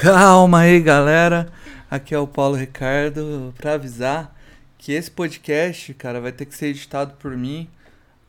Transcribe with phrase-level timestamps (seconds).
[0.00, 1.52] Calma aí, galera.
[1.90, 4.34] Aqui é o Paulo Ricardo para avisar
[4.78, 7.68] que esse podcast, cara, vai ter que ser editado por mim.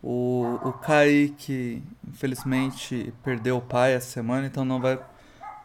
[0.03, 4.99] O, o Kaique, infelizmente, perdeu o pai essa semana, então não vai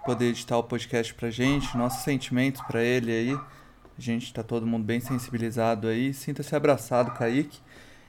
[0.04, 1.76] poder editar o podcast pra gente.
[1.76, 3.34] Nossos sentimentos pra ele aí.
[3.34, 6.14] A gente tá todo mundo bem sensibilizado aí.
[6.14, 7.58] Sinta-se abraçado, Kaique.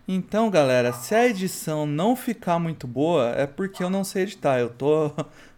[0.08, 4.60] Então, galera, se a edição não ficar muito boa, é porque eu não sei editar.
[4.60, 5.12] Eu tô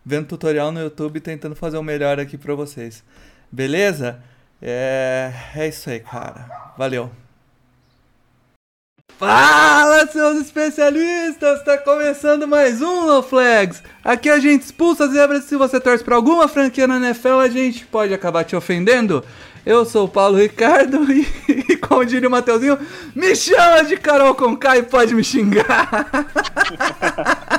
[0.09, 3.03] vendo tutorial no YouTube tentando fazer o melhor aqui pra vocês.
[3.51, 4.19] Beleza?
[4.59, 6.49] É, é isso aí, cara.
[6.75, 7.11] Valeu.
[9.19, 11.63] Fala, seus especialistas!
[11.63, 13.83] Tá começando mais um No Flags.
[14.03, 15.43] Aqui a gente expulsa as zebras.
[15.43, 19.23] Se você torce pra alguma franquia na NFL, a gente pode acabar te ofendendo.
[19.63, 21.27] Eu sou o Paulo Ricardo e,
[21.69, 22.79] e como diria o Mateuzinho,
[23.13, 26.09] me chama de Carol Conká e pode me xingar.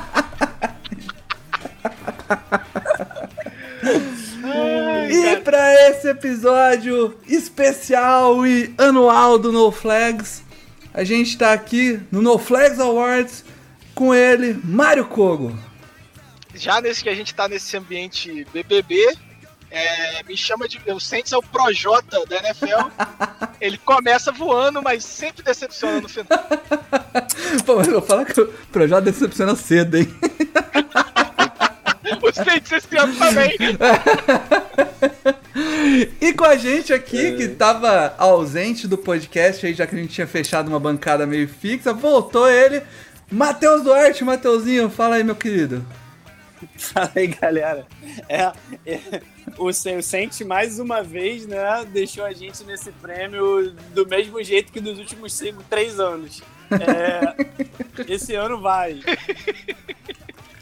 [5.09, 10.43] e para esse episódio especial e anual do No Flags,
[10.93, 13.43] a gente tá aqui no No Flags Awards
[13.93, 15.57] com ele, Mário Kogo.
[16.53, 19.15] Já nesse que a gente tá nesse ambiente BBB,
[19.69, 20.81] é, me chama de.
[20.87, 22.89] O Saints é o Projota da NFL.
[23.61, 26.27] Ele começa voando, mas sempre decepciona no final.
[27.65, 30.07] Pô, mas eu falo que o Projota decepciona cedo, hein?
[32.33, 33.57] Saints esse ano também.
[36.21, 40.13] E com a gente aqui, que tava ausente do podcast aí, já que a gente
[40.13, 42.81] tinha fechado uma bancada meio fixa, voltou ele,
[43.29, 45.85] Matheus Duarte, Mateuzinho, fala aí, meu querido.
[46.77, 47.87] Fala aí, galera.
[48.29, 48.51] É,
[48.85, 49.21] é,
[49.57, 54.79] o Sente mais uma vez, né, deixou a gente nesse prêmio do mesmo jeito que
[54.79, 56.41] nos últimos cinco, três anos.
[56.71, 59.01] É, esse ano vai.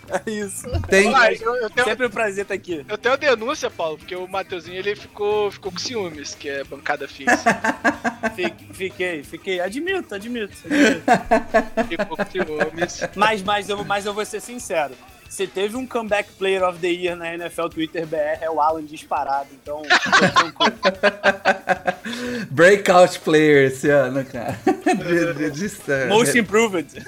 [0.26, 0.68] É isso.
[0.88, 2.86] Tem, Olha, eu, eu tenho, Sempre um prazer estar aqui.
[2.88, 7.08] eu tenho denúncia, Paulo, porque o Mateuzinho ele ficou, ficou com ciúmes, que é bancada
[7.08, 7.36] fixa.
[8.36, 9.60] Fi- Fiquei, fiquei.
[9.62, 10.54] Admito, admito.
[10.66, 11.88] admito.
[11.88, 13.02] Ficou com ciúmes.
[13.16, 14.94] Mas, mas, eu, mas eu vou ser sincero.
[15.30, 18.84] Se teve um comeback player of the year na NFL Twitter BR, é o Alan
[18.84, 19.48] disparado.
[19.54, 19.84] Então,
[22.50, 24.60] breakout player esse ano, cara.
[24.90, 26.88] De, de, de- Most improved.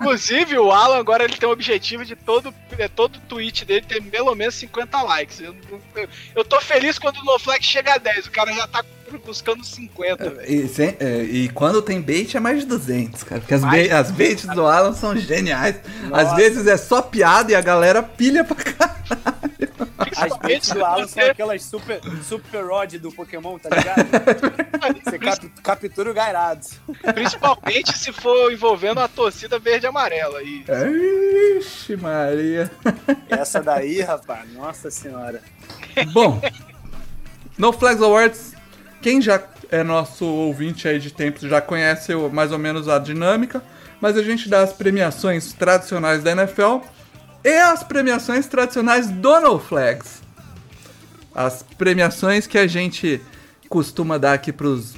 [0.00, 4.00] Inclusive, o Alan agora ele tem o objetivo de todo, é, todo tweet dele ter
[4.00, 5.40] pelo menos 50 likes.
[5.40, 5.54] Eu,
[5.96, 8.84] eu, eu tô feliz quando o NoFlex chega a 10, o cara já tá
[9.18, 10.52] buscando 50, velho.
[10.52, 13.40] E, sem- é, e quando tem bait é mais de 200, cara.
[13.40, 15.76] Porque as, Mais bait- as baits do Alan são geniais.
[16.12, 16.36] Às Nossa.
[16.36, 18.94] vezes é só piada e a galera pilha pra caralho.
[20.16, 24.06] As baits do Alan são aquelas super, super rod do Pokémon, tá ligado?
[25.04, 26.66] Você cap- captura o Gairado.
[27.14, 30.42] Principalmente se for envolvendo a torcida verde e amarela.
[30.42, 30.64] E
[31.58, 32.70] Ixi, Maria.
[33.28, 35.42] Essa daí, rapaz, nossa senhora.
[36.12, 36.40] Bom,
[37.56, 38.53] no Flags Awards,
[39.04, 39.38] quem já
[39.70, 43.62] é nosso ouvinte aí de tempos já conhece mais ou menos a dinâmica,
[44.00, 46.78] mas a gente dá as premiações tradicionais da NFL
[47.44, 50.22] e as premiações tradicionais do No Flags.
[51.34, 53.20] As premiações que a gente
[53.68, 54.94] costuma dar aqui pros.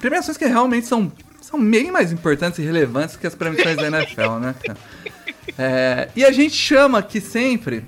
[0.00, 4.38] Premiações que realmente são, são bem mais importantes e relevantes que as premiações da NFL,
[4.40, 4.54] né?
[5.58, 7.84] É, e a gente chama aqui sempre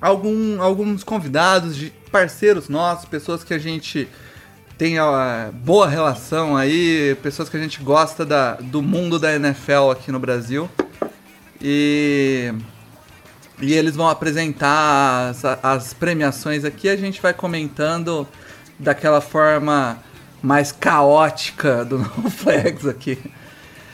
[0.00, 4.08] algum, alguns convidados, de parceiros nossos, pessoas que a gente
[4.82, 9.92] tem a boa relação aí, pessoas que a gente gosta da, do mundo da NFL
[9.92, 10.68] aqui no Brasil.
[11.60, 12.52] E,
[13.60, 18.26] e eles vão apresentar as, as premiações aqui, a gente vai comentando
[18.76, 20.02] daquela forma
[20.42, 23.22] mais caótica do Flags aqui.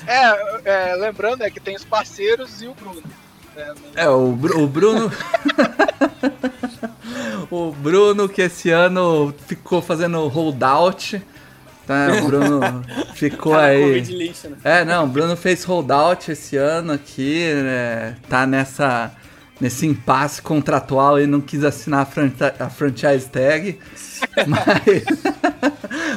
[0.06, 3.02] é, é, lembrando é que tem os parceiros e o Bruno.
[3.94, 5.10] É, o, o Bruno.
[7.50, 11.22] o Bruno que esse ano ficou fazendo holdout.
[11.86, 12.84] Tá, o Bruno
[13.14, 13.82] ficou Cara, aí.
[13.82, 14.56] Covid lixo, né?
[14.62, 18.16] É, não, o Bruno fez holdout esse ano aqui, né?
[18.28, 19.10] Tá nessa.
[19.60, 23.78] Nesse impasse contratual e não quis assinar a, a franchise tag.
[24.46, 25.04] Mas,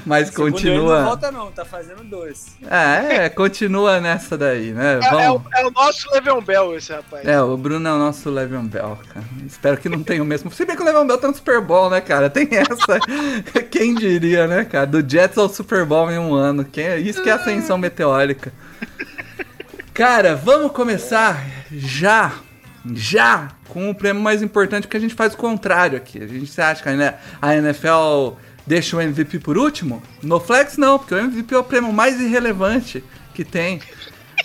[0.05, 0.73] Mas continua.
[0.75, 2.51] Ele não volta não, tá fazendo doce.
[2.69, 4.99] É, é, continua nessa daí, né?
[5.01, 5.41] É, é Vamos.
[5.41, 7.27] o, é o nosso Le'Veon Bell, esse rapaz.
[7.27, 9.25] É, o Bruno é o nosso Le'Veon Bell, cara.
[9.45, 10.51] Espero que não tenha o mesmo.
[10.51, 12.29] Se bem que o Le'Veon Bell tá no Super Bowl, né, cara?
[12.29, 12.99] Tem essa.
[13.69, 14.87] Quem diria, né, cara?
[14.87, 16.65] Do Jets ao Super Bowl em um ano.
[16.65, 16.97] Quem...
[17.01, 18.53] Isso que é ascensão meteórica.
[19.93, 22.33] Cara, vamos começar já,
[22.93, 26.21] já, com o prêmio mais importante, porque a gente faz o contrário aqui.
[26.21, 26.89] A gente acha que
[27.41, 30.01] a NFL deixa o MVP por último?
[30.21, 33.81] No Flex não, porque o MVP é o prêmio mais irrelevante que tem.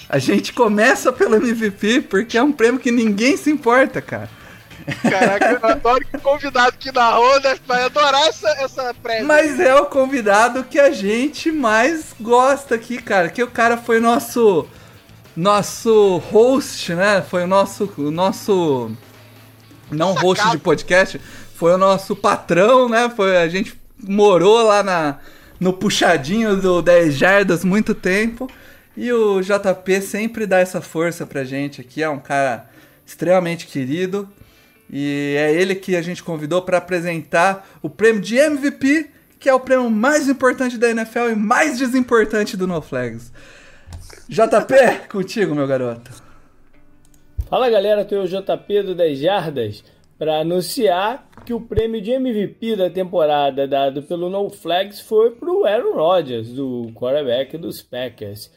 [0.09, 4.29] A gente começa pelo MVP porque é um prêmio que ninguém se importa, cara.
[5.03, 9.25] Caraca, eu adoro que o convidado que narrou né, vai adorar essa, essa prévia.
[9.25, 13.29] Mas é o convidado que a gente mais gosta aqui, cara.
[13.29, 14.69] Que o cara foi nosso
[15.37, 17.23] nosso host, né?
[17.23, 18.91] Foi o nosso o nosso
[19.91, 20.27] não Sacado.
[20.27, 21.21] host de podcast,
[21.55, 23.11] foi o nosso patrão, né?
[23.15, 25.19] Foi a gente morou lá na
[25.61, 28.51] no puxadinho do 10 jardas muito tempo.
[28.97, 32.69] E o JP sempre dá essa força pra gente aqui, é um cara
[33.05, 34.29] extremamente querido.
[34.91, 39.55] E é ele que a gente convidou para apresentar o prêmio de MVP, que é
[39.55, 43.33] o prêmio mais importante da NFL e mais desimportante do No Flags.
[44.29, 46.11] JP, contigo, meu garoto.
[47.49, 49.85] Fala galera, aqui é o JP do 10 Jardas
[50.19, 55.49] para anunciar que o prêmio de MVP da temporada dado pelo No Flags foi para
[55.49, 58.53] o Aaron Rodgers, do quarterback dos Packers.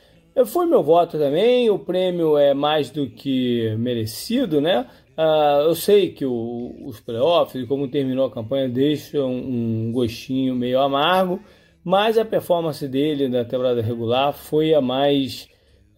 [0.48, 4.88] Foi meu voto também, o prêmio é mais do que merecido, né?
[5.16, 10.80] Uh, eu sei que o, os playoffs como terminou a campanha deixam um gostinho meio
[10.80, 11.40] amargo,
[11.84, 15.48] mas a performance dele na temporada regular foi a mais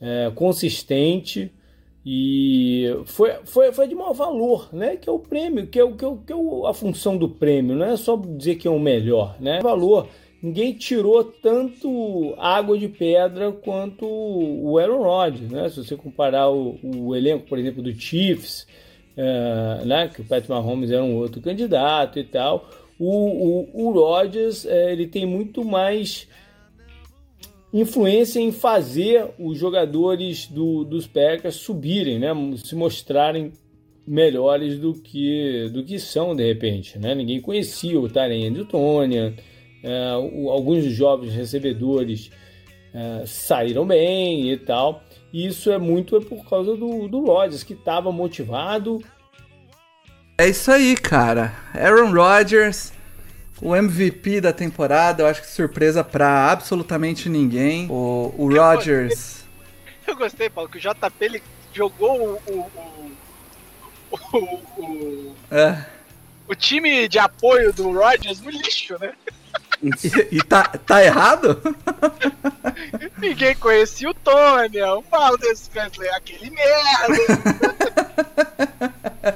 [0.01, 1.51] é, consistente
[2.03, 4.95] e foi, foi, foi de maior valor, né?
[4.95, 6.35] Que é o prêmio, que é, o, que, é, o, que é
[6.67, 9.59] a função do prêmio, não é só dizer que é o melhor, né?
[9.61, 10.07] Valor.
[10.41, 15.69] Ninguém tirou tanto água de pedra quanto o Aaron Rodgers, né?
[15.69, 18.65] Se você comparar o, o elenco, por exemplo, do Chiefs,
[19.15, 20.07] é, né?
[20.07, 22.67] Que o Pat Mahomes era um outro candidato e tal.
[22.97, 26.27] O, o, o Rodgers, é, ele tem muito mais
[27.73, 32.29] influência em fazer os jogadores do, dos Packers subirem, né?
[32.63, 33.51] Se mostrarem
[34.05, 37.15] melhores do que do que são de repente, né?
[37.15, 39.33] Ninguém conhecia o Taren de Tônia,
[39.83, 42.31] é, o, alguns jovens recebedores
[42.93, 45.03] é, saíram bem e tal.
[45.31, 49.01] E isso é muito por causa do, do Rodgers, que estava motivado.
[50.37, 51.53] É isso aí, cara.
[51.73, 52.91] Aaron Rodgers,
[53.61, 57.87] o MVP da temporada, eu acho que surpresa pra absolutamente ninguém.
[57.89, 59.45] O, o Rodgers.
[60.07, 62.71] Eu gostei, Paulo, que o JP ele jogou o.
[64.11, 64.37] o, o,
[64.77, 65.85] o, É.
[66.47, 69.13] o time de apoio do Rodgers no lixo, né?
[69.83, 71.61] E, e tá, tá errado?
[73.17, 77.17] Ninguém conhecia o Tony, o Valdez Scantling, aquele merda.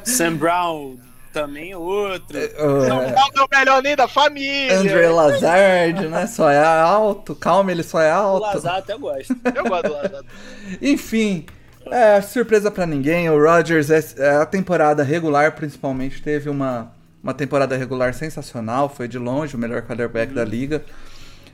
[0.03, 0.97] Sam Brown
[1.35, 2.39] também outro.
[2.87, 4.79] São Paulo é o melhor nem da família.
[4.79, 6.27] André Lazard, né?
[6.27, 7.35] Só é alto.
[7.35, 8.41] Calma, ele só é O alto.
[8.41, 9.35] Lazar até gosta.
[9.53, 10.23] Eu gosto do Lazar.
[10.81, 11.45] Enfim,
[11.91, 13.29] é, surpresa pra ninguém.
[13.29, 18.87] O Rodgers, é, é, a temporada regular principalmente, teve uma, uma temporada regular sensacional.
[18.87, 20.85] Foi de longe o melhor quarterback da liga.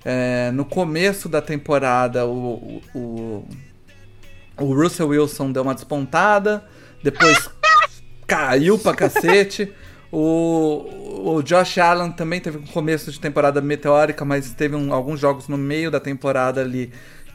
[0.06, 3.48] É, no começo da temporada, o, o, o,
[4.58, 6.64] o Russell Wilson deu uma despontada.
[7.04, 7.50] Depois
[8.36, 9.72] caiu pra cacete.
[10.14, 15.18] O, o Josh Allen também teve um começo de temporada meteórica, mas teve um- alguns
[15.22, 16.92] jogos no meio da temporada ali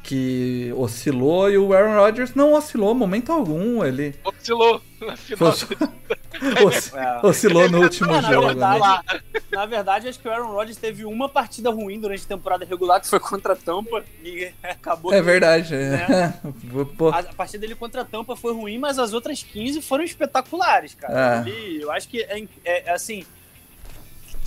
[0.06, 1.50] que oscilou.
[1.50, 3.84] E o Aaron Rodgers não oscilou momento algum.
[3.84, 5.52] Ele Oscilou na final.
[6.38, 7.26] É.
[7.26, 8.46] oscilou no último Não, na jogo.
[8.48, 9.20] verdade, né?
[9.50, 13.00] Na verdade, acho que o Aaron Rodgers teve uma partida ruim durante a temporada regular,
[13.00, 15.14] que foi contra a Tampa, e acabou.
[15.14, 15.75] É que- verdade.
[15.75, 16.34] Né?
[16.98, 20.04] Pô, A, a partida dele contra a Tampa foi ruim, mas as outras 15 foram
[20.04, 21.42] espetaculares, cara.
[21.46, 21.48] É.
[21.48, 23.25] Ele- eu acho que, é, é, assim,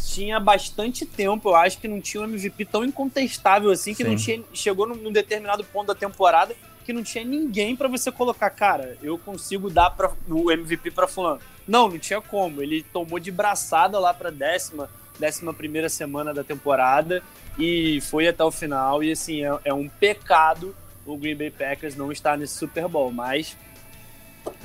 [0.07, 4.17] tinha bastante tempo, eu acho que não tinha um MVP tão incontestável assim, que não
[4.17, 4.23] Sim.
[4.23, 8.49] tinha, chegou num, num determinado ponto da temporada que não tinha ninguém pra você colocar,
[8.49, 11.39] cara, eu consigo dar pra, o MVP pra fulano.
[11.67, 12.63] Não, não tinha como.
[12.63, 14.89] Ele tomou de braçada lá pra décima,
[15.19, 17.21] décima primeira semana da temporada
[17.59, 19.03] e foi até o final.
[19.03, 20.75] E assim, é, é um pecado
[21.05, 23.57] o Green Bay Packers não estar nesse Super Bowl, mas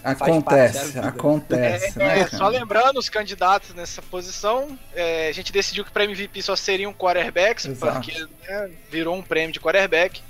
[0.02, 2.00] acontece, acontece.
[2.00, 6.04] É, né, é, só lembrando os candidatos nessa posição, é, a gente decidiu que para
[6.04, 7.92] MVP só seriam quarterbacks, Exato.
[7.94, 10.22] porque né, virou um prêmio de quarterback.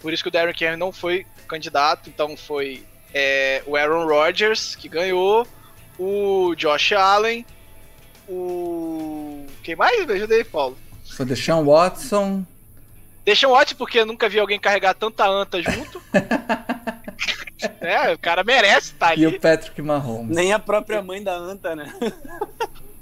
[0.00, 2.84] Por isso que o Darren Carey não foi candidato, então foi
[3.14, 5.46] é, o Aaron Rodgers que ganhou,
[5.98, 7.44] o Josh Allen,
[8.28, 9.46] o.
[9.62, 10.06] Quem mais?
[10.06, 10.76] Me ajudei, Paulo.
[11.04, 12.44] Foi Deshaun Watson,
[13.26, 16.00] Deixa um ótimo porque eu nunca vi alguém carregar tanta anta junto.
[17.80, 19.22] é, o cara merece estar tá ali.
[19.22, 20.34] E o Patrick Mahomes.
[20.34, 21.92] Nem a própria mãe da anta, né?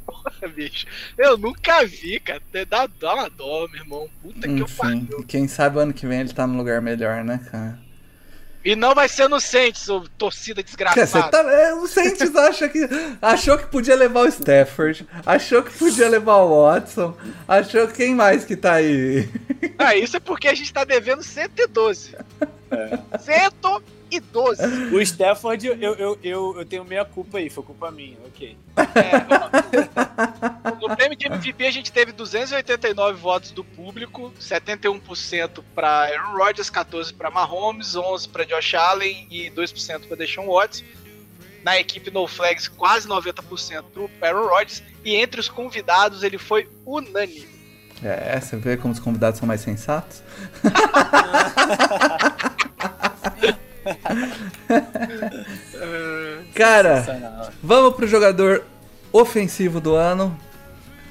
[0.07, 0.87] Porra, bicho.
[1.17, 2.43] Eu nunca vi, cara.
[2.69, 4.09] Dá, dá uma dó, meu irmão.
[4.23, 5.25] Puta Enfim, que eu pariu.
[5.27, 7.79] Quem sabe ano que vem ele tá num lugar melhor, né, cara?
[8.65, 11.29] E não vai ser no Saints, ô torcida desgraçada.
[11.29, 12.89] Tá, é, o Saints acha que,
[13.21, 17.15] achou que podia levar o Stafford, achou que podia levar o Watson,
[17.47, 19.29] achou quem mais que tá aí?
[19.79, 22.17] Ah, isso é porque a gente tá devendo 112.
[22.71, 23.19] É.
[23.19, 23.85] 112.
[24.93, 28.57] O Stafford, eu, eu, eu, eu tenho meia culpa aí, foi culpa minha, ok.
[28.77, 36.37] É, no prêmio de MVP a gente teve 289 votos do público, 71% para Aaron
[36.37, 40.85] Rodgers, 14% para Mahomes, 11% para Josh Allen e 2% para Deshaun Watson.
[41.63, 43.85] Na equipe No Flags, quase 90%
[44.21, 44.83] para Aaron Rodgers.
[45.05, 47.49] E entre os convidados, ele foi unânime.
[48.03, 50.23] É, você vê como os convidados são mais sensatos?
[56.55, 58.65] Cara, vamos pro jogador
[59.13, 60.37] ofensivo do ano.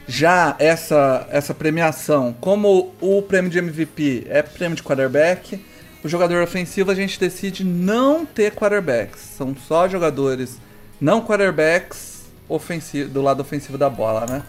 [0.06, 5.63] Já essa, essa premiação, como o prêmio de MVP é prêmio de quarterback,
[6.03, 9.22] o jogador ofensivo a gente decide não ter quarterbacks.
[9.22, 10.58] São só jogadores
[11.00, 14.44] não quarterbacks ofensivo, do lado ofensivo da bola, né?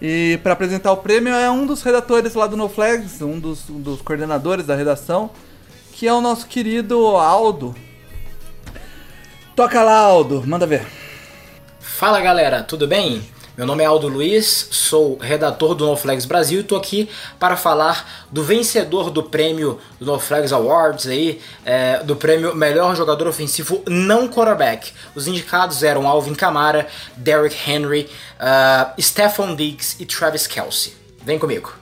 [0.00, 3.68] E para apresentar o prêmio é um dos redatores lá do No Flags, um dos,
[3.68, 5.30] um dos coordenadores da redação,
[5.98, 7.74] que é o nosso querido Aldo.
[9.56, 10.86] Toca lá, Aldo, manda ver.
[11.80, 13.28] Fala galera, tudo bem?
[13.56, 18.28] Meu nome é Aldo Luiz, sou redator do NoFlags Brasil e estou aqui para falar
[18.30, 24.28] do vencedor do prêmio do NoFlags Awards aí, é, do prêmio Melhor Jogador Ofensivo Não
[24.28, 24.92] Quarterback.
[25.16, 26.86] Os indicados eram Alvin Kamara,
[27.16, 30.94] Derrick Henry, uh, Stephon Diggs e Travis Kelsey.
[31.24, 31.77] Vem comigo.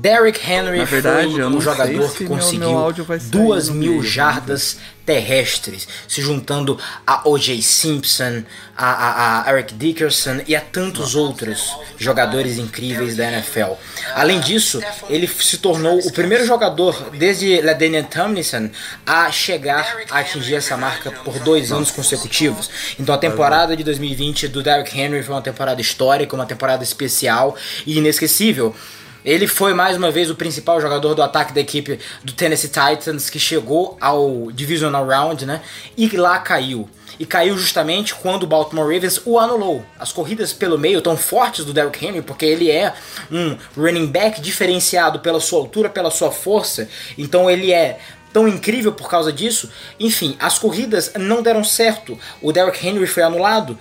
[0.00, 2.92] Derrick Henry verdade, foi um jogador que conseguiu
[3.30, 4.78] duas mil jardas
[5.08, 7.62] terrestres, se juntando a O.J.
[7.62, 8.42] Simpson,
[8.76, 13.72] a, a, a, Eric Dickerson e a tantos outros jogadores incríveis da NFL.
[14.14, 18.68] Além disso, ele se tornou o primeiro jogador desde LaDainian Tomlinson
[19.06, 22.68] a chegar a atingir essa marca por dois anos consecutivos.
[23.00, 27.56] Então a temporada de 2020 do Derrick Henry foi uma temporada histórica, uma temporada especial
[27.86, 28.76] e inesquecível.
[29.24, 33.28] Ele foi mais uma vez o principal jogador do ataque da equipe do Tennessee Titans
[33.28, 35.60] que chegou ao Divisional Round, né?
[35.96, 36.88] E lá caiu.
[37.18, 39.84] E caiu justamente quando o Baltimore Ravens o anulou.
[39.98, 42.94] As corridas pelo meio tão fortes do Derrick Henry, porque ele é
[43.30, 46.88] um running back diferenciado pela sua altura, pela sua força.
[47.16, 47.98] Então ele é
[48.32, 49.68] tão incrível por causa disso.
[49.98, 52.16] Enfim, as corridas não deram certo.
[52.40, 53.76] O Derrick Henry foi anulado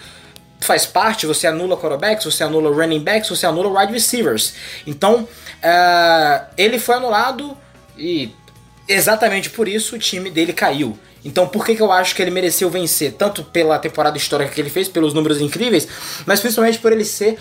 [0.60, 4.54] faz parte, você anula quarterbacks, você anula running backs, você anula wide receivers.
[4.86, 7.58] Então, uh, ele foi anulado
[7.98, 8.32] e
[8.88, 10.98] exatamente por isso o time dele caiu.
[11.24, 13.14] Então, por que, que eu acho que ele mereceu vencer?
[13.14, 15.88] Tanto pela temporada histórica que ele fez, pelos números incríveis,
[16.26, 17.38] mas principalmente por ele ser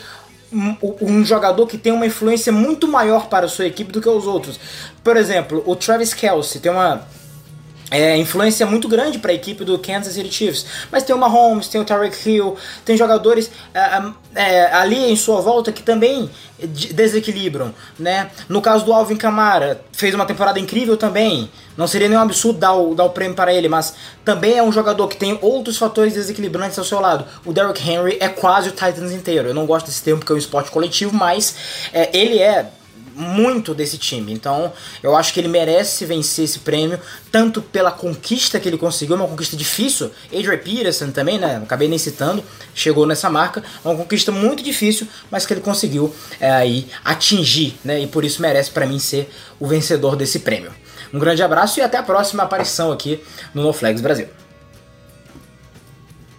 [0.53, 4.09] um, um, jogador que tem uma influência muito maior para a sua equipe do que
[4.09, 4.59] os outros.
[5.05, 7.07] Por exemplo, o Travis Kelsey tem uma
[7.91, 10.67] é, influência muito grande para a equipe do Kansas City Chiefs.
[10.91, 14.03] Mas tem o Mahomes, tem o Tyreek Hill, tem jogadores é,
[14.35, 16.29] é, ali em sua volta que também
[16.59, 18.31] desequilibram, né?
[18.49, 21.51] No caso do Alvin Kamara, fez uma temporada incrível também.
[21.77, 24.73] Não seria nenhum absurdo dar o, dar o prêmio para ele, mas também é um
[24.73, 27.27] jogador que tem outros fatores desequilibrantes ao seu lado.
[27.45, 29.49] O Derrick Henry é quase o Titans inteiro.
[29.49, 31.55] Eu não gosto desse termo porque é um esporte coletivo, mas
[31.93, 32.71] é, ele é
[33.17, 34.33] muito desse time.
[34.33, 37.01] Então, eu acho que ele merece vencer esse prêmio,
[37.33, 40.11] tanto pela conquista que ele conseguiu, uma conquista difícil.
[40.27, 41.57] Adrian Peterson também, né?
[41.63, 42.45] Acabei nem citando,
[42.75, 43.65] chegou nessa marca.
[43.83, 48.01] Uma conquista muito difícil, mas que ele conseguiu é, aí atingir, né?
[48.01, 50.73] E por isso merece para mim ser o vencedor desse prêmio.
[51.13, 53.23] Um grande abraço e até a próxima aparição aqui
[53.55, 54.29] no No Flags Brasil.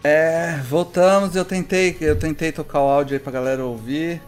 [0.04, 4.22] É, voltamos, eu tentei, eu tentei tocar o áudio aí pra galera ouvir.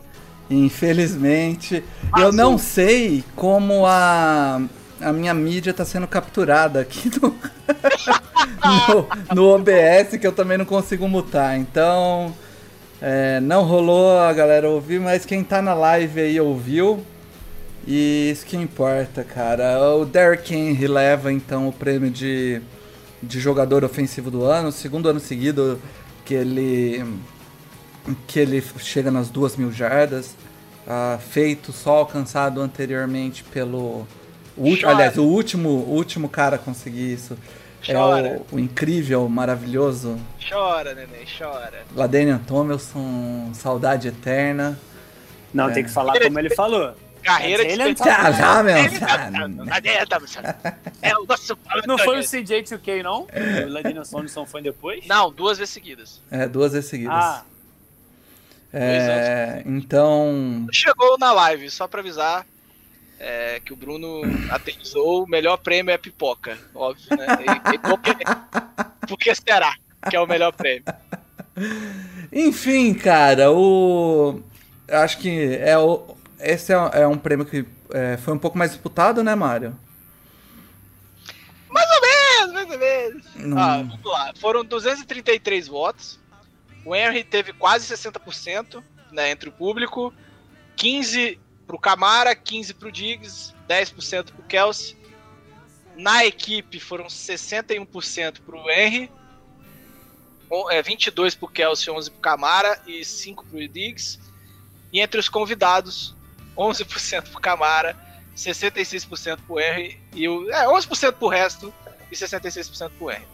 [0.50, 1.84] Infelizmente.
[2.18, 4.62] Eu não sei como a,
[5.00, 7.30] a minha mídia está sendo capturada aqui no,
[9.30, 11.58] no, no, OBS, que eu também não consigo mutar.
[11.58, 12.34] Então,
[13.02, 17.04] é, não rolou a galera ouvir, mas quem tá na live aí ouviu.
[17.88, 19.80] E isso que importa, cara.
[19.96, 22.62] O Derrick Henry leva então o prêmio de,
[23.22, 25.80] de jogador ofensivo do ano, segundo ano seguido
[26.26, 27.04] que ele
[28.28, 30.36] que ele chega nas duas mil jardas,
[30.86, 34.08] uh, feito só alcançado anteriormente pelo.
[34.58, 37.38] O, aliás, o último, o último cara a conseguir isso
[37.86, 38.28] chora.
[38.28, 40.20] é o, o, incrível, maravilhoso.
[40.50, 41.84] Chora, neném, chora.
[41.96, 44.78] Ladenian Tomilson, saudade eterna.
[45.54, 45.74] Não, é.
[45.74, 46.94] tem que falar como ele falou.
[47.24, 48.76] Carreira de ele tá, já, meu.
[51.02, 53.28] É o nosso Não foi o CJ2K, não?
[53.68, 55.06] O Ladino Sonson foi depois?
[55.06, 56.22] Não, duas vezes seguidas.
[56.32, 57.14] É, duas vezes seguidas.
[57.14, 57.44] Ah,
[58.72, 60.68] É, então.
[60.72, 62.46] Chegou na live, só pra avisar
[63.20, 65.24] é, que o Bruno aterrizou.
[65.24, 67.28] O melhor prêmio é pipoca, óbvio, né?
[67.42, 68.12] E, e porque,
[69.08, 69.76] porque será
[70.10, 70.86] que é o melhor prêmio?
[72.32, 74.42] Enfim, cara, o.
[74.88, 76.16] Acho que é o.
[76.40, 79.76] Esse é, é um prêmio que é, foi um pouco mais disputado, né, Mário?
[81.70, 83.26] Mais ou menos, mais ou menos.
[83.36, 83.58] Não.
[83.58, 84.34] Ah, vamos lá.
[84.40, 86.20] Foram 233 votos.
[86.86, 90.14] O Henry teve quase 60% né, entre o público.
[90.76, 94.98] 15 pro Camara, 15 pro Diggs, 10% pro Kelsey.
[95.96, 99.12] Na equipe foram 61% pro Henry.
[100.50, 104.18] on- É, 22 pro Kelsey, 11 pro Camara e 5 pro Diggs.
[104.92, 106.16] E entre os convidados,
[106.58, 107.96] 11% pro Camara,
[108.36, 111.72] 66% pro Henry e o, é, 11% pro resto
[112.12, 113.28] e 66% pro Henry.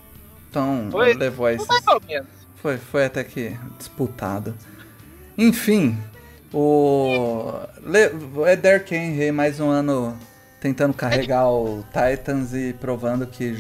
[0.50, 1.68] Então, Foi- levou a esses.
[1.68, 2.28] Mais ou menos.
[2.66, 4.58] Foi, foi até que disputado.
[5.38, 5.96] Enfim,
[6.52, 7.60] o.
[7.84, 8.10] Le...
[8.50, 10.18] É Derrick Henry mais um ano
[10.60, 13.56] tentando carregar o Titans e provando que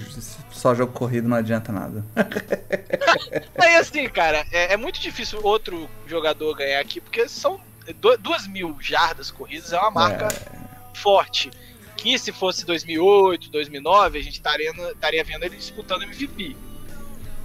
[0.50, 2.03] só jogo corrido não adianta nada.
[3.59, 7.62] Aí assim, cara, é, é muito difícil outro jogador ganhar aqui, porque são
[8.01, 10.29] du- duas mil jardas corridas, é uma marca
[10.95, 11.51] forte.
[11.95, 16.57] Que se fosse 2008, 2009, a gente estaria, estaria vendo ele disputando MVP.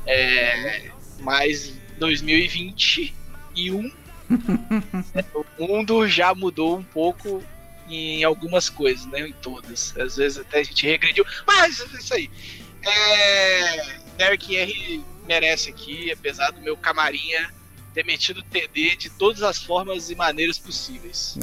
[0.07, 0.91] É,
[1.21, 3.93] mas 2021,
[5.15, 5.25] é,
[5.59, 7.43] o mundo já mudou um pouco
[7.89, 9.29] em algumas coisas, né?
[9.29, 9.95] Em todas.
[9.99, 11.25] Às vezes até a gente regrediu.
[11.47, 12.31] Mas é isso aí.
[12.83, 17.51] É, Derrick Henry merece aqui, apesar do meu camarinha
[17.93, 21.37] ter metido TD de todas as formas e maneiras possíveis.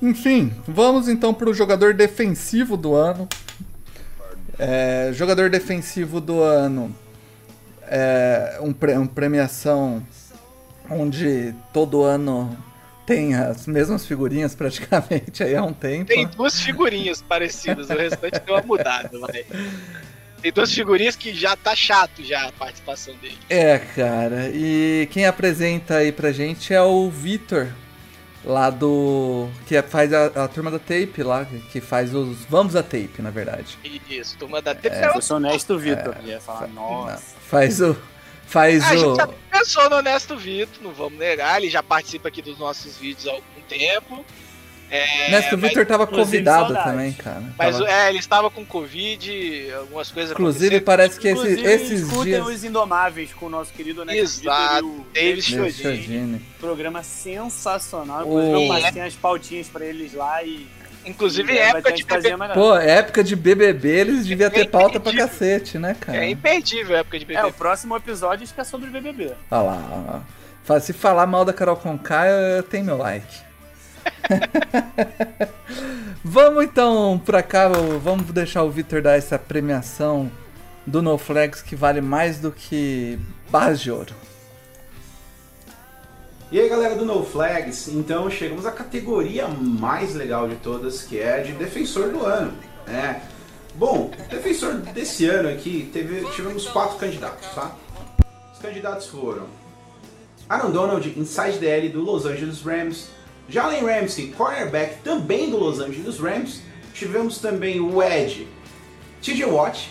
[0.00, 3.28] Enfim, vamos então para o jogador defensivo do ano.
[4.58, 6.94] É, jogador defensivo do ano
[7.90, 10.02] é um, pre- uma premiação
[10.88, 12.56] onde todo ano
[13.06, 16.06] tem as mesmas figurinhas praticamente aí há um tempo.
[16.06, 19.44] Tem duas figurinhas parecidas, o restante deu uma mudada, vai.
[20.40, 23.36] Tem duas figurinhas que já tá chato já a participação dele.
[23.50, 24.48] É, cara.
[24.54, 27.66] E quem apresenta aí pra gente é o Vitor,
[28.44, 29.48] lá do.
[29.66, 32.38] que é- faz a, a turma da tape lá, que faz os.
[32.48, 33.76] Vamos a tape, na verdade.
[34.08, 35.04] Isso, turma da se TV.
[35.06, 36.16] eu fosse honesto, Vitor.
[36.24, 37.39] Ia falar, nossa.
[37.50, 37.96] Faz o.
[38.46, 38.98] Faz a o.
[38.98, 42.96] gente já pensou no Honesto Vitor, não vamos negar, ele já participa aqui dos nossos
[42.96, 44.24] vídeos há algum tempo.
[44.92, 47.44] É, Nesta, o mas- Vitor tava inclusive, convidado também, cara.
[47.56, 52.00] Mas Tava- é, ele estava com Covid, algumas coisas Inclusive, parece que esse- Inclusive, esses
[52.00, 52.46] escutem dias.
[52.48, 55.42] os Indomáveis com o nosso querido Neto Exato, Vitor e o David
[55.82, 56.42] Chodini.
[56.58, 58.26] Programa sensacional.
[58.26, 60.66] O- Inclusive, eu passei as pautinhas pra eles lá e.
[61.10, 62.54] Inclusive, vai época ter de que fazer BBB.
[62.54, 66.18] Pô, época de BBB, eles deviam É ter pauta pra cacete, né, cara?
[66.24, 67.48] É imperdível a época de É, BBB.
[67.48, 69.32] o próximo episódio acho que é sobre BBB.
[69.50, 70.22] Olha lá, olha lá.
[70.64, 73.36] Fa- Se falar mal da Carol Conká, eu tenho meu like.
[76.24, 80.30] vamos então pra cá, vamos deixar o Victor dar essa premiação
[80.86, 83.18] do No Flags que vale mais do que
[83.50, 84.14] barras de ouro.
[86.52, 91.16] E aí galera do No Flags, então chegamos à categoria mais legal de todas, que
[91.20, 92.52] é de defensor do ano.
[92.88, 93.22] né?
[93.76, 97.76] Bom, defensor desse ano aqui, teve, tivemos quatro candidatos, tá?
[98.52, 99.46] Os candidatos foram
[100.48, 103.06] Aaron Donald, inside DL do Los Angeles Rams,
[103.48, 108.48] Jalen Ramsey, cornerback também do Los Angeles Rams, tivemos também o Ed,
[109.22, 109.88] TJ Watt,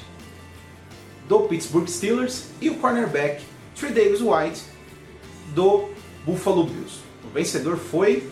[1.29, 3.41] do Pittsburgh Steelers, e o cornerback
[3.79, 4.61] Trey Davis White,
[5.55, 5.89] do
[6.29, 6.99] Buffalo Bills.
[7.23, 8.29] O vencedor foi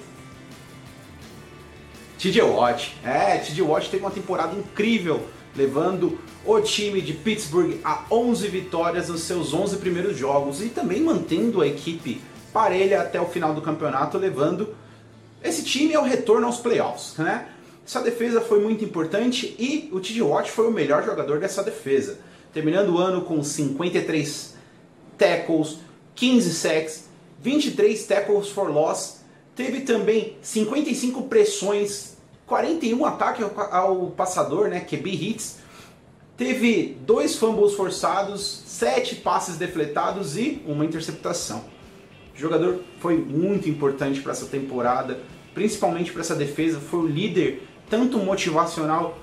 [2.20, 2.96] TJ Watt.
[3.04, 9.10] É, TJ Watt teve uma temporada incrível, levando o time de Pittsburgh a 11 vitórias
[9.10, 12.22] nos seus 11 primeiros jogos e também mantendo a equipe
[12.54, 14.76] parelha até o final do campeonato, levando
[15.44, 17.50] esse time ao retorno aos playoffs, né?
[17.86, 22.20] Essa defesa foi muito importante e o TJ Watt foi o melhor jogador dessa defesa,
[22.54, 24.56] terminando o ano com 53
[25.18, 25.78] tackles,
[26.14, 27.07] 15 sacks,
[27.48, 29.22] 23 tackles for loss,
[29.56, 35.60] teve também 55 pressões, 41 ataques ao, passador, né, QB hits,
[36.36, 41.64] teve dois fumbles forçados, sete passes defletados e uma interceptação.
[42.36, 45.22] O jogador foi muito importante para essa temporada,
[45.54, 49.18] principalmente para essa defesa, foi o líder tanto motivacional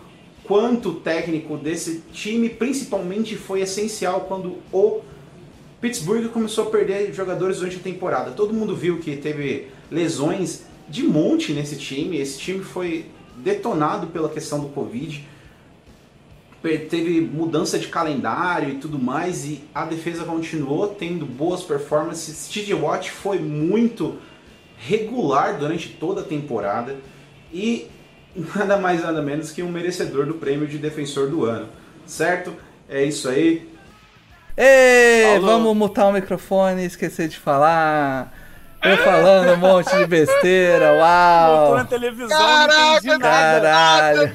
[0.45, 5.03] quanto técnico desse time, principalmente foi essencial quando o
[5.85, 8.31] Pittsburgh começou a perder jogadores durante a temporada.
[8.31, 12.17] Todo mundo viu que teve lesões de monte nesse time.
[12.17, 13.05] Esse time foi
[13.37, 15.23] detonado pela questão do Covid.
[16.89, 22.49] Teve mudança de calendário e tudo mais, e a defesa continuou tendo boas performances.
[22.49, 24.17] TJ Watt foi muito
[24.79, 26.97] regular durante toda a temporada
[27.53, 27.89] e
[28.57, 31.69] nada mais nada menos que um merecedor do prêmio de defensor do ano,
[32.07, 32.55] certo?
[32.89, 33.74] É isso aí.
[34.57, 38.33] Ei, vamos mutar o microfone e esquecer de falar.
[38.85, 41.65] Eu falando um monte de besteira, uau!
[41.65, 43.61] Eu tô na televisão, Caraca, não entendi nada.
[43.61, 44.33] Caralho!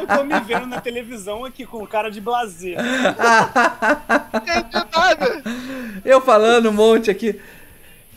[0.00, 2.76] Eu tô me vendo na televisão aqui com cara de blazer.
[4.34, 5.42] Entendi nada.
[6.04, 7.40] Eu falando um monte aqui.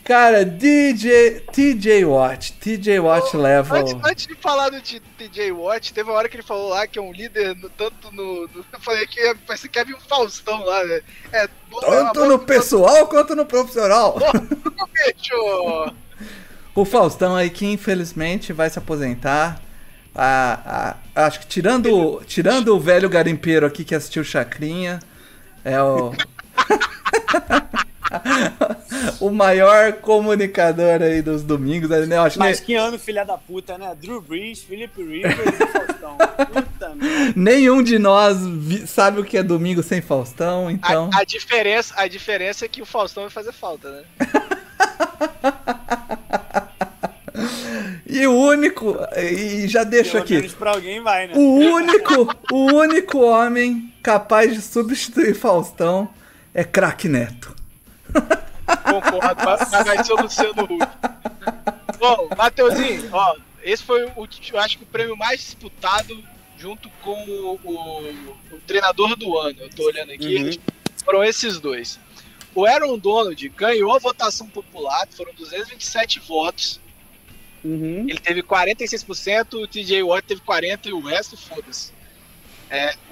[0.07, 3.79] Cara, DJ, TJ Watt, TJ Watt leva.
[3.79, 6.97] Antes, antes de falar do TJ Watt, teve uma hora que ele falou lá que
[6.97, 8.47] é um líder no- tanto no.
[8.47, 11.01] no- eu falei que ia- parece que havia um Faustão lá, né?
[11.33, 11.49] É,
[11.81, 14.17] Tanto no pessoal quanto no profissional.
[14.93, 15.93] bicho!
[16.73, 19.61] O Faustão aí que infelizmente vai se aposentar.
[20.15, 25.01] Ah, ah, acho que tirando, tirando o velho garimpeiro aqui que assistiu Chacrinha,
[25.65, 26.13] é o.
[29.19, 31.89] o maior comunicador aí dos domingos.
[31.89, 32.15] Né?
[32.17, 33.93] Eu acho Mas que que ano, filha da puta, né?
[33.99, 36.17] Drew Brees, Felipe Rivers e Faustão.
[36.53, 37.33] Puta merda.
[37.35, 41.09] nenhum de nós vi- sabe o que é domingo sem Faustão, então.
[41.13, 44.03] A, a diferença, a diferença é que o Faustão vai fazer falta, né?
[48.05, 48.95] E o único.
[49.15, 50.35] E já deixo Pelo aqui.
[50.35, 51.33] menos pra alguém vai, né?
[51.35, 56.09] O único, o único homem capaz de substituir Faustão
[56.53, 57.53] é Crack Neto.
[58.13, 60.87] Concordo, mas vai ser o Luciano Huck.
[61.99, 66.23] Bom, Mateuzinho, ó, esse foi o, eu acho que o prêmio mais disputado
[66.57, 69.57] junto com o, o- o treinador do ano.
[69.61, 70.51] Eu tô olhando aqui, Uhum.
[71.05, 71.99] foram esses dois.
[72.55, 76.79] O Aaron Donald ganhou a votação popular, foram 227 votos.
[77.63, 78.05] Uhum.
[78.09, 81.91] Ele teve 46%, o TJ Watt teve 40% e o resto, foda-se.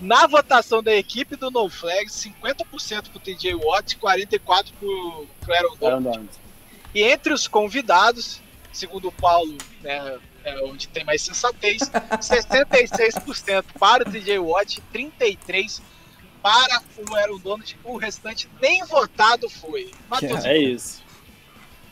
[0.00, 5.54] Na votação da equipe do No Flags, 50% pro TJ Watt e 44% pro, pro
[5.54, 5.84] Aaron Donald.
[5.84, 6.28] Aaron Donald.
[6.94, 8.40] E entre os convidados,
[8.72, 11.82] segundo o Paulo, né, é onde tem mais sensatez,
[12.20, 15.82] 66% para o TJ Watt e 33%
[16.42, 17.78] para o Aaron Donald.
[17.84, 19.90] O restante nem votado foi.
[20.08, 21.02] Matheus, É isso.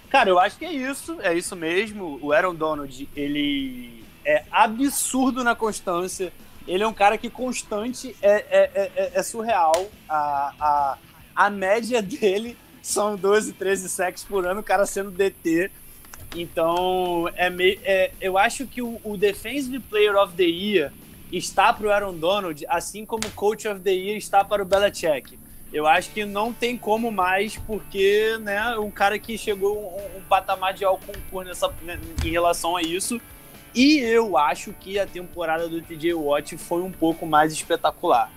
[0.09, 1.21] Cara, eu acho que é isso.
[1.21, 2.19] É isso mesmo.
[2.23, 6.33] O Aaron Donald, ele é absurdo na constância.
[6.67, 9.89] Ele é um cara que constante é, é, é- é- é surreal.
[10.09, 10.99] A, a,
[11.35, 15.71] a média dele são 12, 13 sacks por ano, o cara sendo DT.
[16.35, 20.93] Então, é meio, é, eu acho que o, o Defensive Player of the Year
[21.33, 24.67] está para o Aaron Donald, assim como o Coach of the Year está para o
[24.67, 25.39] Belichick.
[25.73, 30.23] Eu acho que não tem como mais, porque né, um cara que chegou um, um
[30.23, 33.21] patamar de ao concurso nessa, né, em relação a isso.
[33.77, 38.33] E eu acho que a temporada do TJ Watt foi um pouco mais espetacular.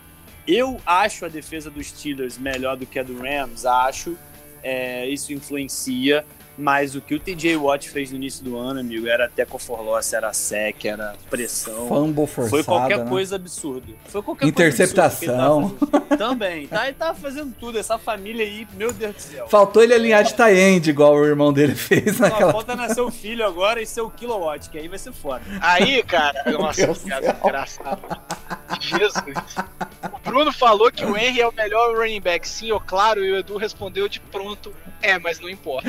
[0.45, 4.17] Eu acho a defesa dos Steelers melhor do que a do Rams, acho.
[4.61, 6.25] É, isso influencia.
[6.59, 9.81] Mas o que o TJ Watt fez no início do ano, amigo, era até for
[9.81, 11.87] loss, era sec, era pressão.
[11.87, 12.49] Fumble forçado.
[12.49, 13.05] Foi qualquer né?
[13.09, 13.87] coisa absurda.
[14.05, 15.69] Foi qualquer Interceptação.
[15.69, 16.17] coisa.
[16.17, 16.67] Também.
[16.67, 17.79] Tá, ele tava fazendo tudo.
[17.79, 19.47] Essa família aí, meu Deus do céu.
[19.47, 22.51] Faltou ele alinhar de tie-end, igual o irmão dele fez Só naquela.
[22.51, 25.41] falta nascer o filho agora e ser o kilowatt, que aí vai ser foda.
[25.61, 28.01] Aí, cara, nossa, cara, engraçado.
[28.81, 29.55] Jesus.
[30.13, 32.47] O Bruno falou que o Henry é o melhor running back.
[32.47, 34.73] Sim, eu claro, e o Edu respondeu de pronto.
[35.01, 35.87] É, mas não importa.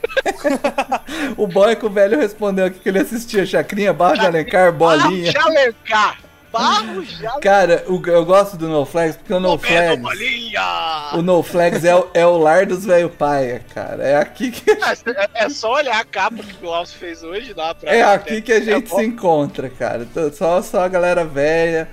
[1.36, 5.32] O boy que o velho respondeu aqui que ele assistia Chacrinha, Barra de Alencar, Bolinha.
[5.32, 6.18] Barro Alencar.
[6.52, 7.38] Barro Alencar.
[7.40, 10.02] Cara, o- eu gosto do No Flags porque o No Flags.
[11.14, 14.02] O No Flags é, o- é o lar dos velho paia, cara.
[14.02, 17.74] É aqui que, É, é só olhar a capa que o Glaucio fez hoje, dá
[17.74, 18.98] pra é aqui que a gente bom.
[18.98, 20.06] se encontra, cara.
[20.34, 21.88] Só, só a galera velha.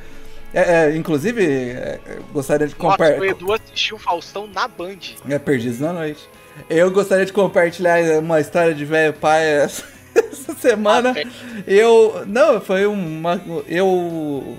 [0.54, 2.00] É, é, inclusive, é,
[2.34, 3.32] gostaria de Nossa, o compartilhar.
[3.32, 4.98] Edu assistiu o Faustão na Band.
[5.30, 6.28] É Perdidos na Noite.
[6.70, 9.84] Eu gostaria de compartilhar uma história de velho pai essa,
[10.16, 11.14] essa semana.
[11.16, 12.24] Ah, Eu.
[12.28, 13.42] Não, foi uma.
[13.68, 14.58] Eu.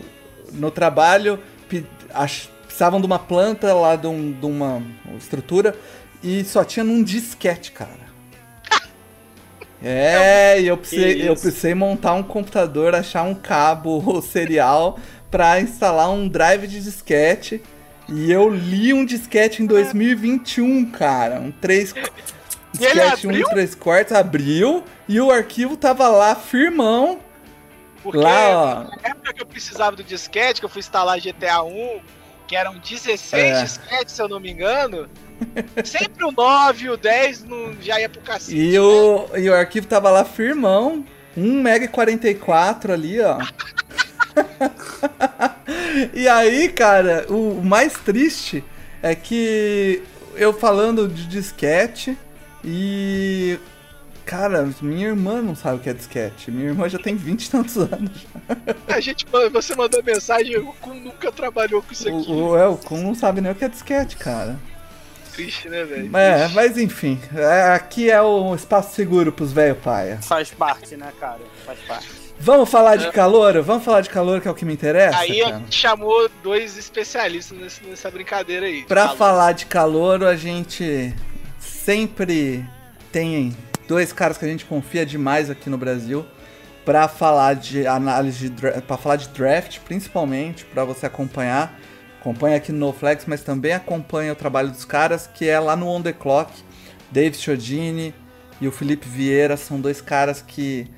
[0.53, 1.39] No trabalho,
[2.15, 4.83] ach- precisavam de uma planta lá de, um- de uma
[5.19, 5.75] estrutura
[6.23, 8.09] e só tinha num disquete, cara.
[9.83, 14.99] É, e eu precisei, eu precisei montar um computador, achar um cabo serial
[15.31, 17.63] pra instalar um drive de disquete.
[18.09, 21.40] E eu li um disquete em 2021, cara.
[21.40, 21.94] Um 3.
[21.94, 22.11] ele
[22.73, 23.49] Disquete 1 abriu?
[23.49, 27.18] 3 quartos abriu e o arquivo tava lá firmão.
[28.03, 28.75] Porque Lá, ó.
[29.03, 32.01] na época que eu precisava do disquete, que eu fui instalar GTA 1,
[32.47, 33.62] que eram 16 É.
[33.62, 35.09] disquetes, se eu não me engano,
[35.85, 38.57] Sempre o 9, o 10 não, já ia pro cacete.
[38.57, 38.81] E, né?
[38.81, 41.05] o, e o arquivo tava lá firmão.
[41.37, 43.38] 1 mega 44 ali, ó.
[46.14, 48.64] e aí, cara, o mais triste
[49.03, 50.03] é que
[50.35, 52.16] eu falando de disquete
[52.64, 53.59] e.
[54.24, 56.51] Cara, minha irmã não sabe o que é disquete.
[56.51, 58.27] Minha irmã já tem 20 e tantos anos.
[58.87, 62.31] A gente, você mandou mensagem, o Kun nunca trabalhou com isso aqui.
[62.31, 64.59] O, o, é, o Kun não sabe nem o que é disquete, cara.
[65.33, 66.14] Triste, né, velho?
[66.14, 70.18] É, mas enfim, é, aqui é o espaço seguro pros velho paia.
[70.20, 71.40] Faz parte, né, cara?
[71.64, 72.28] Faz parte.
[72.40, 73.61] Vamos falar de calor?
[73.62, 75.18] Vamos falar de calor, que é o que me interessa?
[75.18, 75.57] Aí cara.
[75.57, 78.85] a gente chamou dois especialistas nessa brincadeira aí.
[78.85, 79.16] Pra calor.
[79.16, 81.14] falar de calor, a gente
[81.59, 82.64] sempre
[83.11, 83.57] tem
[83.88, 86.24] dois caras que a gente confia demais aqui no Brasil
[86.85, 88.51] para falar de análise
[88.87, 91.79] para falar de draft, principalmente para você acompanhar.
[92.20, 95.87] Acompanha aqui no NoFlex, mas também acompanha o trabalho dos caras, que é lá no
[95.88, 96.53] On The Clock.
[97.11, 98.14] Dave Chiodini
[98.61, 100.88] e o Felipe Vieira são dois caras que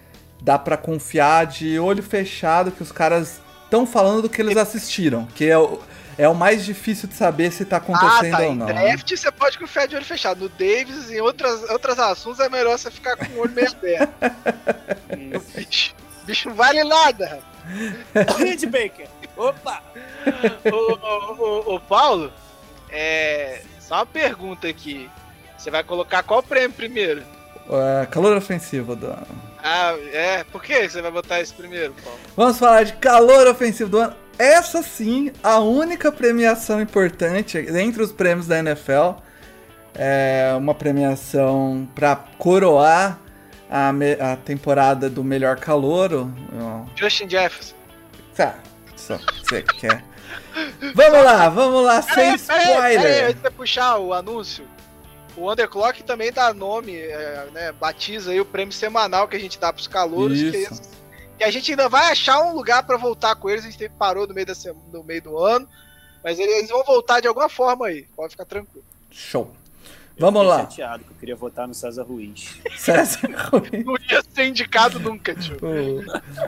[0.40, 5.26] dá para confiar de olho fechado que os caras estão falando do que eles assistiram,
[5.35, 5.81] que é o,
[6.18, 8.46] é o mais difícil de saber se tá acontecendo ah, tá.
[8.46, 8.68] ou não.
[8.68, 8.83] Em né?
[8.88, 10.40] draft você pode confiar de olho fechado.
[10.40, 14.12] No Davis, em outras, outras assuntos, é melhor você ficar com o olho meio aberto.
[15.37, 17.40] o bicho, bicho não vale nada.
[18.38, 19.07] Reed Baker.
[19.37, 19.83] Opa!
[20.70, 22.33] ô, ô, Paulo,
[22.90, 25.09] é, só uma pergunta aqui.
[25.57, 27.22] Você vai colocar qual prêmio primeiro?
[28.03, 29.50] É, calor ofensivo do ano.
[29.62, 30.44] Ah, é?
[30.44, 32.18] Por que você vai botar esse primeiro, Paulo?
[32.37, 34.14] Vamos falar de calor ofensivo do ano.
[34.38, 39.20] Essa sim, a única premiação importante entre os prêmios da NFL.
[39.94, 43.18] É uma premiação para coroar
[43.70, 43.90] a,
[44.33, 46.33] a, temporada do melhor calouro.
[46.96, 47.75] Justin Jefferson.
[48.35, 48.55] Tá,
[48.96, 50.03] só você quer.
[50.94, 53.03] Vamos lá, vamos lá, sem spoiler.
[53.03, 54.64] Peraí, antes de puxar o anúncio,
[55.40, 59.59] o Underclock também dá nome, é, né, batiza aí o prêmio semanal que a gente
[59.59, 60.38] dá pros calouros.
[60.38, 60.83] Isso.
[61.37, 64.26] Que, a gente ainda vai achar um lugar para voltar com eles, a gente parou
[64.26, 64.53] no meio, da,
[64.92, 65.66] no meio do ano,
[66.22, 68.85] mas eles vão voltar de alguma forma aí, pode ficar tranquilo.
[69.11, 69.50] Show.
[70.20, 70.59] Vamos lá.
[70.59, 72.61] chateado que eu queria votar no César Ruiz.
[72.76, 73.85] César Ruiz.
[73.85, 75.56] Não ia ser indicado nunca, tio.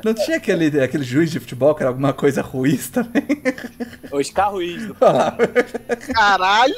[0.05, 3.27] Não tinha aquele, aquele juiz de futebol que era alguma coisa Ruiz também?
[4.11, 4.87] Oscar Ruiz.
[4.87, 4.95] Do
[6.15, 6.75] Caralho!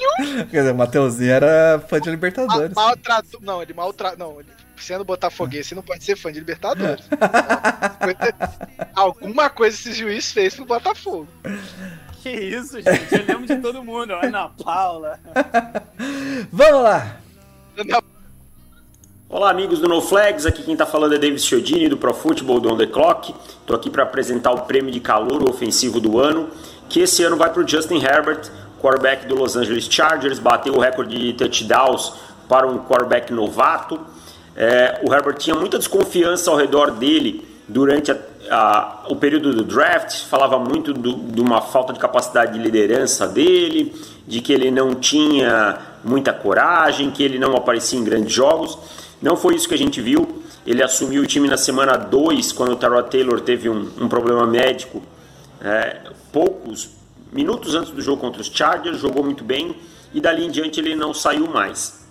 [0.48, 2.72] Quer dizer, o Mateuzinho era fã de Libertadores.
[2.72, 3.40] Ma maltratou.
[3.42, 4.18] Não, ele maltratou.
[4.18, 7.04] Não, ele sendo botafoguense, não pode ser fã de Libertadores.
[8.94, 11.26] Alguma coisa esse juiz fez pro Botafogo.
[12.22, 13.12] Que isso, gente?
[13.12, 14.14] Eu lembro de todo mundo.
[14.14, 15.20] Ana Paula.
[16.52, 17.16] Vamos lá.
[19.28, 20.46] Olá, amigos do No Flags.
[20.46, 23.34] Aqui quem tá falando é Davis Chiodini, do Pro Football do On The Clock.
[23.66, 26.48] Tô aqui para apresentar o prêmio de calor ofensivo do ano,
[26.88, 30.38] que esse ano vai pro Justin Herbert, quarterback do Los Angeles Chargers.
[30.38, 32.12] Bateu o recorde de touchdowns
[32.48, 34.00] para um quarterback novato.
[34.56, 38.18] É, o Herbert tinha muita desconfiança ao redor dele durante a
[38.50, 43.26] a, o período do draft falava muito do, de uma falta de capacidade de liderança
[43.26, 43.94] dele,
[44.26, 48.78] de que ele não tinha muita coragem, que ele não aparecia em grandes jogos.
[49.20, 50.42] Não foi isso que a gente viu.
[50.66, 54.46] Ele assumiu o time na semana 2, quando o Tyrod Taylor teve um, um problema
[54.46, 55.02] médico.
[55.60, 56.00] É,
[56.32, 56.90] poucos
[57.32, 59.76] minutos antes do jogo contra os Chargers, jogou muito bem
[60.12, 62.04] e dali em diante ele não saiu mais.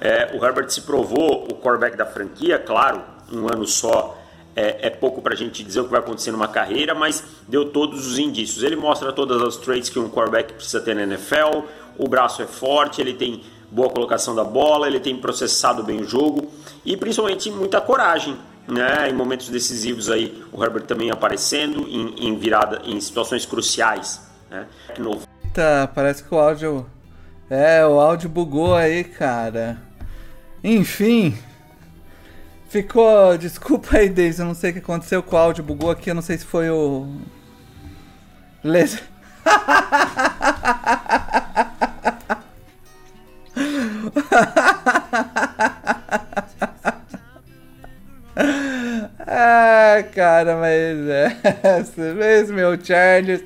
[0.00, 4.19] É, o Herbert se provou o quarterback da franquia, claro, um ano só
[4.54, 7.66] é, é pouco para a gente dizer o que vai acontecer numa carreira, mas deu
[7.66, 8.62] todos os indícios.
[8.62, 11.62] Ele mostra todas as traits que um quarterback precisa ter na NFL.
[11.98, 16.04] O braço é forte, ele tem boa colocação da bola, ele tem processado bem o
[16.04, 16.50] jogo
[16.84, 18.36] e principalmente muita coragem.
[18.66, 19.08] Né?
[19.10, 24.20] Em momentos decisivos aí, o Herbert também aparecendo em, em virada, em situações cruciais.
[24.50, 24.66] Né?
[24.98, 25.26] Novo.
[25.52, 26.86] Tá, parece que o áudio.
[27.48, 29.80] É, o áudio bugou aí, cara.
[30.62, 31.36] Enfim,
[32.70, 33.36] Ficou.
[33.36, 36.14] Desculpa aí, Daisy, eu não sei o que aconteceu com o áudio, bugou aqui, eu
[36.14, 37.16] não sei se foi o.
[38.62, 39.02] Les...
[49.26, 51.36] ah, cara, mas é.
[52.40, 53.42] Esse meu Chargers.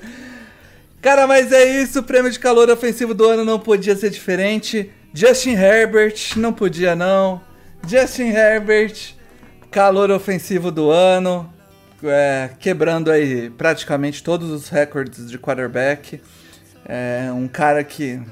[1.01, 2.01] Cara, mas é isso.
[2.01, 4.91] O prêmio de calor ofensivo do ano não podia ser diferente.
[5.15, 7.41] Justin Herbert, não podia não.
[7.87, 9.14] Justin Herbert,
[9.75, 11.53] calor ofensivo do ano,
[12.05, 16.21] é, quebrando aí praticamente todos os recordes de quarterback.
[16.85, 18.23] É um cara que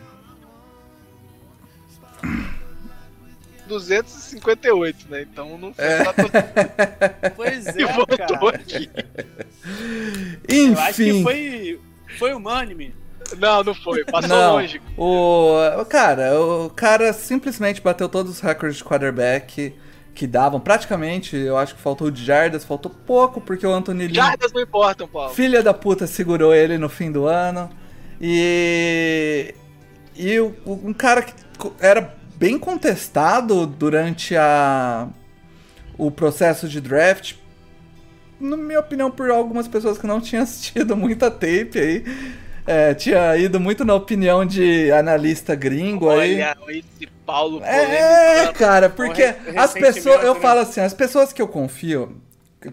[3.67, 5.23] 258, né?
[5.23, 6.05] Então não foi é.
[6.05, 6.31] todo...
[7.35, 8.57] Pois é, e voltou cara.
[8.57, 8.89] aqui.
[10.49, 10.73] Enfim.
[10.75, 11.81] Eu acho que foi,
[12.21, 12.95] foi unânime.
[13.37, 14.05] Não, não foi.
[14.05, 14.81] Passou não, longe.
[14.97, 19.75] O cara, o cara simplesmente bateu todos os recordes de quarterback
[20.15, 20.61] que davam.
[20.61, 24.15] Praticamente, eu acho que faltou de jardas, faltou pouco, porque o Anthony Lynn...
[24.15, 25.33] Jardas não importam, Paulo.
[25.35, 27.71] Filha da puta segurou ele no fim do ano.
[28.21, 29.55] E...
[30.15, 31.33] E um cara que
[31.81, 35.09] era bem contestado durante a...
[35.97, 37.35] o processo de draft,
[38.39, 42.05] na minha opinião, por algumas pessoas que não tinham assistido muita tape aí.
[42.67, 46.79] É, tinha ido muito na opinião de analista gringo Olha, aí.
[46.79, 50.23] esse Paulo É, cara, porque as pessoas.
[50.23, 50.41] Eu né?
[50.41, 52.21] falo assim, as pessoas que eu confio,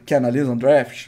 [0.06, 1.08] que analisam draft,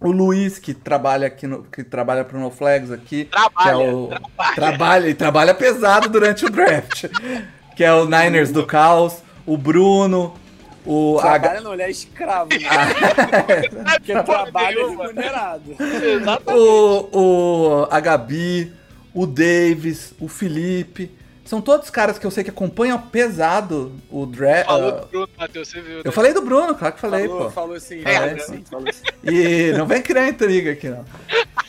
[0.00, 3.24] o Luiz, que trabalha aqui no, que trabalha pro No Flags aqui.
[3.24, 4.54] Trabalha, é o, trabalha.
[4.54, 5.08] trabalha.
[5.08, 7.04] e trabalha pesado durante o draft.
[7.76, 10.34] que é o Niners do Caos, o Bruno,
[10.86, 11.60] o trabalha H...
[11.60, 12.50] não, ele é escravo.
[12.56, 13.92] Né?
[13.96, 15.76] Porque trabalha é remunerado.
[15.78, 16.58] Exatamente.
[16.58, 18.72] O, o, a Gabi,
[19.12, 21.10] o Davis, o Felipe.
[21.44, 24.66] São todos caras que eu sei que acompanham pesado o draft.
[24.66, 25.96] Falou do Bruno, Matheus, você viu.
[25.96, 26.02] Né?
[26.04, 27.50] Eu falei do Bruno, claro que falei, falou, pô.
[27.50, 29.02] Falou sim, é, sim, falou sim.
[29.22, 31.04] E não vem criar intriga aqui, não.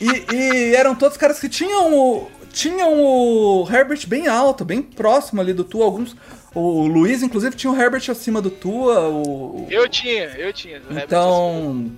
[0.00, 5.40] E, e eram todos caras que tinham o, tinham o Herbert bem alto, bem próximo
[5.40, 5.80] ali do Tu.
[5.80, 6.16] Alguns,
[6.54, 9.08] o Luiz, inclusive, tinha o Herbert acima do Tua.
[9.08, 9.66] O...
[9.70, 10.80] Eu tinha, eu tinha.
[10.90, 11.90] Então.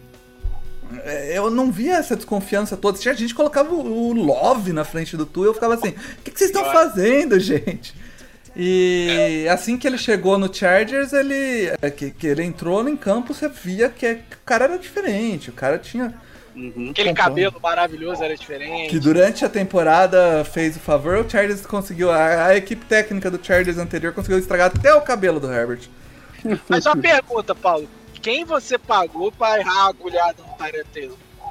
[1.04, 2.98] É, eu não via essa desconfiança toda.
[2.98, 6.22] Tinha gente que colocava o Love na frente do Tua e eu ficava assim: o
[6.24, 7.94] que, que vocês estão fazendo, gente?
[8.56, 13.32] E assim que ele chegou no Chargers, ele é, que, que ele entrou em campo,
[13.32, 15.50] você via que o cara era diferente.
[15.50, 16.12] O cara tinha
[16.60, 16.90] Uhum.
[16.90, 18.90] Aquele cabelo maravilhoso era diferente.
[18.90, 22.10] Que durante a temporada fez o favor, o Chargers conseguiu.
[22.10, 25.88] A, a, equipe técnica do Chargers anterior conseguiu estragar até o cabelo do Herbert.
[26.68, 27.88] Mas uma pergunta, Paulo.
[28.20, 30.86] Quem você pagou pra errar a agulhada no Tyrant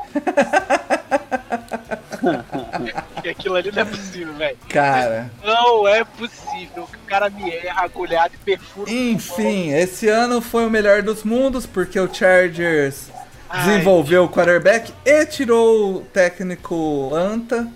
[3.14, 4.58] Porque aquilo ali não é possível, velho.
[4.70, 5.32] Cara.
[5.44, 8.92] Não é possível que o cara me erra agulhado e perfura.
[8.92, 13.10] Enfim, esse ano foi o melhor dos mundos, porque o Chargers
[13.52, 17.68] desenvolveu o quarterback e tirou o técnico Anta.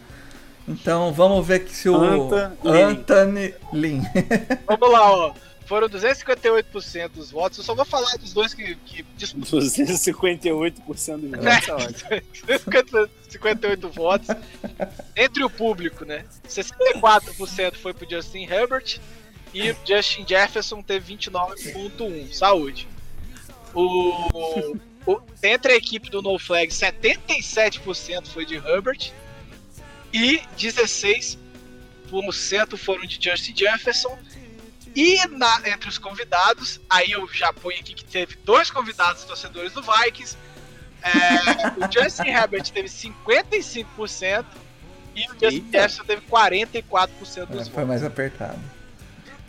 [0.67, 4.01] Então vamos ver que se o Anta, Anthony Lin.
[4.65, 5.33] vamos lá, ó.
[5.65, 7.57] Foram 258% dos votos.
[7.57, 10.73] Eu só vou falar dos dois que, que 258%
[11.17, 12.03] dos votos.
[12.09, 12.21] É,
[13.29, 14.27] 58 votos.
[15.15, 16.25] Entre o público, né?
[16.47, 18.99] 64% foi pro Justin Herbert
[19.53, 22.33] e o Justin Jefferson teve 29,1.
[22.33, 22.87] Saúde.
[23.73, 23.83] O
[24.33, 24.77] o,
[25.41, 29.11] entre a equipe do No Flag, 77% foi de Herbert
[30.13, 31.37] e 16%
[32.77, 34.17] foram de Justin Jefferson.
[34.95, 39.73] E na, entre os convidados, aí eu já ponho aqui que teve dois convidados torcedores
[39.73, 40.37] do Vikings.
[41.01, 44.45] É, o Justin Herbert teve 55%
[45.15, 45.71] e o Justin Eita.
[45.71, 47.67] Jefferson teve 44% dos é, votos.
[47.69, 48.59] Foi mais apertado.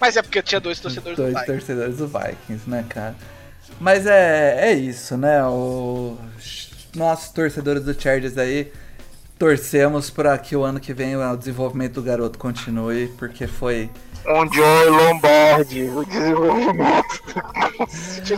[0.00, 1.52] Mas é porque tinha dois torcedores dois do Vikings.
[1.52, 3.16] Dois torcedores do Vikings, né, cara?
[3.80, 5.44] Mas é, é isso, né?
[5.44, 6.16] O,
[6.94, 8.72] nós, torcedores do Chargers aí,
[9.38, 13.90] torcemos para que o ano que vem o desenvolvimento do garoto continue, porque foi.
[14.26, 17.20] Um Joey Lombardi, o desenvolvimento.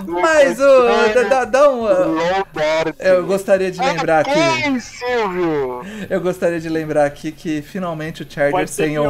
[0.09, 1.29] Mas o.
[1.29, 1.83] Dá, dá um.
[1.83, 2.95] Lombardi.
[2.99, 4.33] Eu gostaria de lembrar aqui.
[4.33, 5.83] Quem, Silvio?
[6.11, 9.09] Eu gostaria de lembrar aqui que finalmente o Chargers tem um.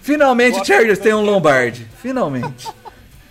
[0.00, 1.86] Finalmente o Chargers tem um Lombardi.
[2.00, 2.68] Finalmente.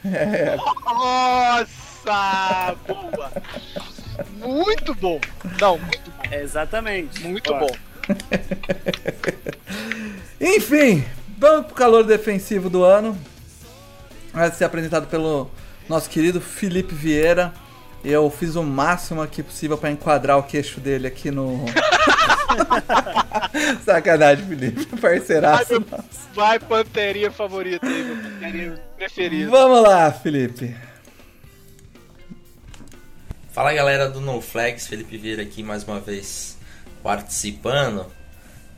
[0.04, 0.58] É.
[0.58, 1.91] Nossa!
[2.06, 3.32] Nossa, boa!
[4.40, 5.20] Muito bom!
[5.60, 6.36] Não, muito bom.
[6.36, 7.22] Exatamente.
[7.22, 7.70] Muito bom.
[10.40, 11.06] Enfim,
[11.38, 13.18] vamos pro calor defensivo do ano.
[14.34, 15.50] Vai ser apresentado pelo
[15.88, 17.54] nosso querido Felipe Vieira.
[18.04, 21.66] Eu fiz o máximo aqui possível para enquadrar o queixo dele aqui no.
[23.86, 24.86] Sacanagem, Felipe.
[24.98, 25.80] Parceiraço.
[26.34, 29.52] Vai, vai panterinha favorita aí, meu panterinha preferido.
[29.52, 30.76] Vamos lá, Felipe.
[33.52, 36.58] Fala galera do NoFlex, Felipe Vieira aqui mais uma vez
[37.04, 38.06] participando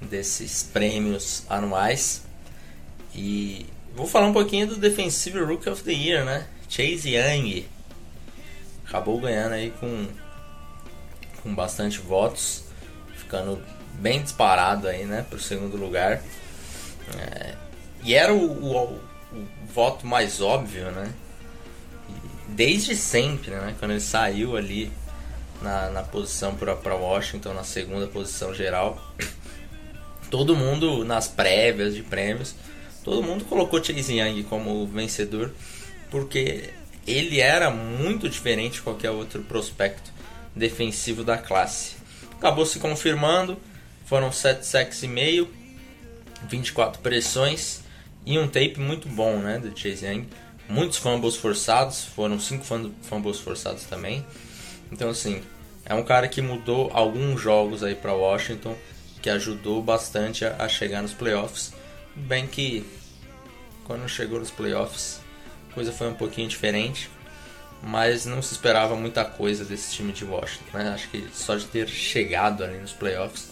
[0.02, 2.24] desses prêmios anuais.
[3.14, 6.48] E vou falar um pouquinho do Defensive Rookie of the Year, né?
[6.68, 7.68] Chase Young.
[8.88, 10.08] Acabou ganhando aí com,
[11.44, 12.63] com bastante votos,
[13.15, 13.63] ficando
[14.00, 15.24] bem disparado aí, né?
[15.30, 16.24] Pro segundo lugar.
[17.15, 17.54] É,
[18.04, 18.96] e era o, o,
[19.34, 21.13] o voto mais óbvio, né?
[22.54, 23.75] Desde sempre, né?
[23.79, 24.91] Quando ele saiu ali
[25.62, 29.13] na, na posição para Washington, na segunda posição geral,
[30.29, 32.56] todo mundo nas prévias de prêmios,
[33.04, 35.51] todo mundo colocou Chase Young como vencedor,
[36.10, 36.69] porque
[37.08, 40.12] ele era muito diferente de qualquer outro prospecto
[40.56, 41.95] defensivo da classe.
[42.37, 43.58] Acabou se confirmando,
[44.06, 45.47] foram 7 sacks e meio,
[46.49, 47.81] 24 pressões
[48.25, 50.27] e um tape muito bom, né, do Chase Young.
[50.68, 52.64] Muitos fumbles forçados, foram 5
[53.02, 54.26] fumbles forçados também.
[54.92, 55.42] Então assim,
[55.86, 58.76] é um cara que mudou alguns jogos aí para Washington,
[59.22, 61.74] que ajudou bastante a, a chegar nos playoffs.
[62.16, 62.86] Bem que
[63.84, 65.20] quando chegou nos playoffs,
[65.72, 67.10] a coisa foi um pouquinho diferente,
[67.82, 70.78] mas não se esperava muita coisa desse time de Washington.
[70.78, 70.90] Né?
[70.90, 73.50] Acho que só de ter chegado ali nos playoffs,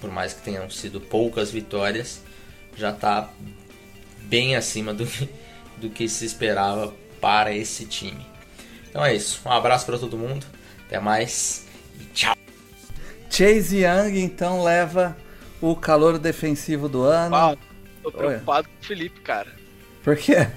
[0.00, 2.22] por mais que tenham sido poucas vitórias,
[2.76, 3.30] já está
[4.22, 5.28] bem acima do que,
[5.80, 8.26] do que se esperava para esse time.
[8.88, 9.40] Então é isso.
[9.46, 10.46] Um abraço para todo mundo.
[10.86, 11.66] Até mais
[12.00, 12.36] e tchau.
[13.30, 15.16] Chase Young então leva
[15.60, 17.34] o calor defensivo do ano.
[17.34, 17.58] Uau,
[18.02, 18.74] tô preocupado Oi.
[18.74, 19.52] com o Felipe, cara.
[20.02, 20.48] Por quê?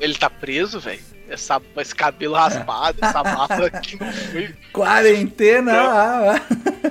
[0.00, 4.54] Ele tá preso, velho essa, esse cabelo raspado, essa barba aqui no fui.
[4.72, 5.72] Quarentena!
[5.72, 6.40] Ah, ah.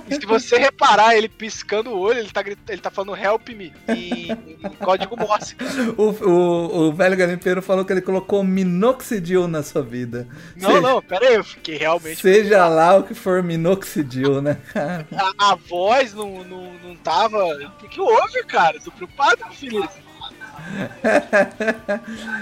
[0.09, 3.73] E se você reparar ele piscando o olho, ele tá, ele tá falando help me
[3.87, 5.55] em, em código Morse.
[5.97, 10.27] O, o, o velho garimpeiro falou que ele colocou minoxidil na sua vida.
[10.55, 12.21] Não, seja, não, pera aí, eu fiquei realmente.
[12.21, 15.07] Seja lá o que for minoxidil, né, cara?
[15.15, 17.37] A, a voz não, não, não tava.
[17.81, 18.79] O que houve, cara?
[18.79, 19.87] Tô preocupado, filho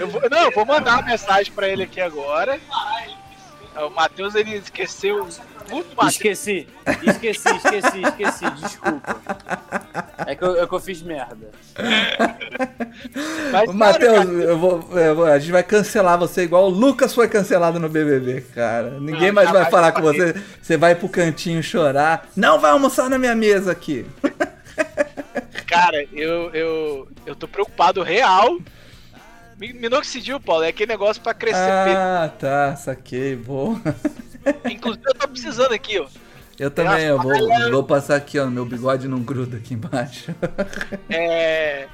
[0.00, 2.58] eu vou, não, eu vou mandar uma mensagem pra ele aqui agora.
[3.76, 5.26] O Matheus ele esqueceu.
[6.08, 6.68] Esqueci,
[7.06, 9.16] esqueci, esqueci, esqueci, desculpa.
[10.26, 11.50] É que eu, é que eu fiz merda.
[13.50, 17.28] Mas, Matheus, eu vou, eu vou, a gente vai cancelar você igual o Lucas foi
[17.28, 18.98] cancelado no BBB, cara.
[19.00, 20.34] Ninguém mais vai falar com você.
[20.60, 22.28] Você vai pro cantinho chorar.
[22.36, 24.04] Não vai almoçar na minha mesa aqui.
[25.66, 28.58] Cara, eu, eu, eu tô preocupado real.
[29.58, 33.78] Minoxidil, Paulo, é aquele negócio pra crescer Ah, tá, saquei, bom.
[34.68, 36.06] Inclusive eu tô precisando aqui, ó.
[36.58, 37.32] Eu também, eu vou,
[37.70, 40.34] vou passar aqui, ó, meu bigode não gruda aqui embaixo.
[41.08, 41.86] É.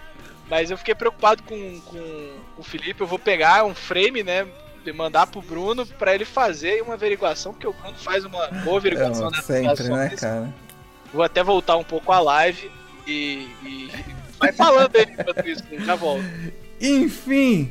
[0.51, 4.47] Mas eu fiquei preocupado com, com o Felipe, eu vou pegar um frame, né?
[4.84, 8.78] E mandar pro Bruno pra ele fazer uma averiguação, porque o Bruno faz uma boa
[8.78, 10.49] averiguação é, Sempre, né, cara?
[11.12, 12.70] Vou até voltar um pouco a live
[13.09, 13.91] e, e
[14.39, 16.25] vai falando aí enquanto isso, já volto.
[16.81, 17.71] Enfim,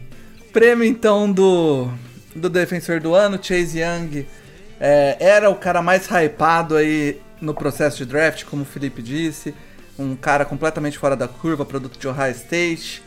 [0.52, 1.90] prêmio então do,
[2.36, 4.26] do defensor do ano, Chase Young.
[4.80, 9.54] É, era o cara mais hypado aí no processo de draft, como o Felipe disse.
[9.98, 13.02] Um cara completamente fora da curva, produto de Ohio State.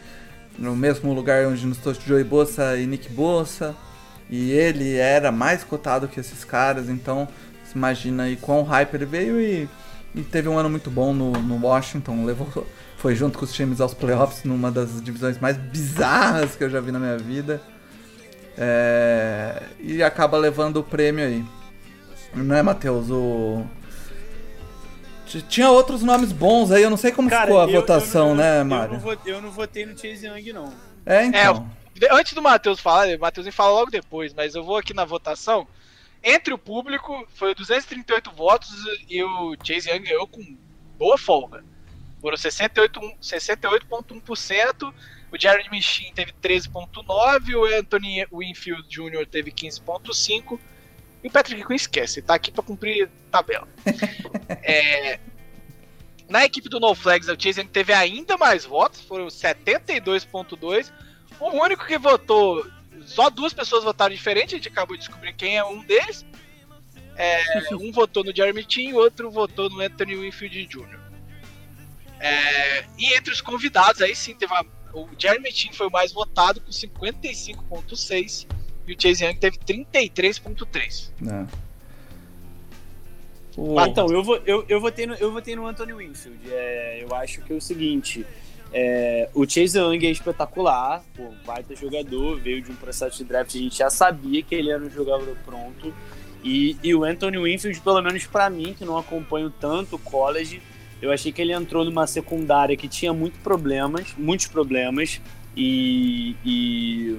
[0.58, 3.74] No mesmo lugar onde nos trouxe Joey Bossa e Nick Bossa.
[4.28, 7.26] E ele era mais cotado que esses caras, então
[7.64, 9.68] se imagina aí quão hype ele veio e
[10.14, 13.80] e teve um ano muito bom no, no Washington, levou, foi junto com os times
[13.80, 17.60] aos playoffs numa das divisões mais bizarras que eu já vi na minha vida.
[18.58, 21.44] É, e acaba levando o prêmio aí.
[22.34, 23.10] Não é, Matheus?
[23.10, 23.64] O...
[25.48, 28.34] Tinha outros nomes bons aí, eu não sei como Cara, ficou a eu, votação, eu
[28.34, 28.94] não, né, Mário?
[28.94, 30.72] Eu não, votei, eu não votei no Chase Young, não.
[31.06, 31.70] É, então.
[32.00, 35.04] É, antes do Matheus falar, o Matheus fala logo depois, mas eu vou aqui na
[35.04, 35.66] votação.
[36.22, 38.70] Entre o público, foi 238 votos
[39.08, 40.56] e o Chase Young ganhou com
[40.98, 41.64] boa folga.
[42.20, 43.16] Foram 68,1%.
[43.20, 44.94] 68
[45.32, 47.54] o Jared Michin teve 13,9%.
[47.54, 49.26] O Anthony Winfield Jr.
[49.26, 50.58] teve 15,5%.
[51.22, 53.68] E o Patrick Quinn esquece, tá aqui para cumprir tabela.
[54.62, 55.20] é,
[56.28, 60.90] na equipe do No Flags, o Chase Young teve ainda mais votos, foram 72,2%.
[61.38, 62.66] O único que votou
[63.10, 66.24] só duas pessoas votaram diferente, a gente acabou de descobrir quem é um deles.
[67.16, 67.42] É,
[67.74, 71.00] um votou no Jeremy Chin, o outro votou no Anthony Winfield Jr.
[72.20, 74.54] É, e entre os convidados, aí sim, teve
[74.92, 78.46] o Jeremy Chin foi o mais votado com 55,6
[78.86, 81.10] e o Chase Young teve 33,3.
[81.26, 81.70] É.
[83.56, 83.80] O...
[83.80, 86.40] Então, eu, vou, eu, eu, votei no, eu votei no Anthony Winfield.
[86.50, 88.24] É, eu acho que é o seguinte:
[88.72, 93.54] é, o Chase Young é espetacular, pô, baita jogador, veio de um processo de draft,
[93.54, 95.92] a gente já sabia que ele era um jogador pronto.
[96.42, 100.62] E, e o Anthony Winfield, pelo menos para mim, que não acompanho tanto o college,
[101.02, 105.20] eu achei que ele entrou numa secundária que tinha muitos problemas, muitos problemas,
[105.56, 107.16] e, e,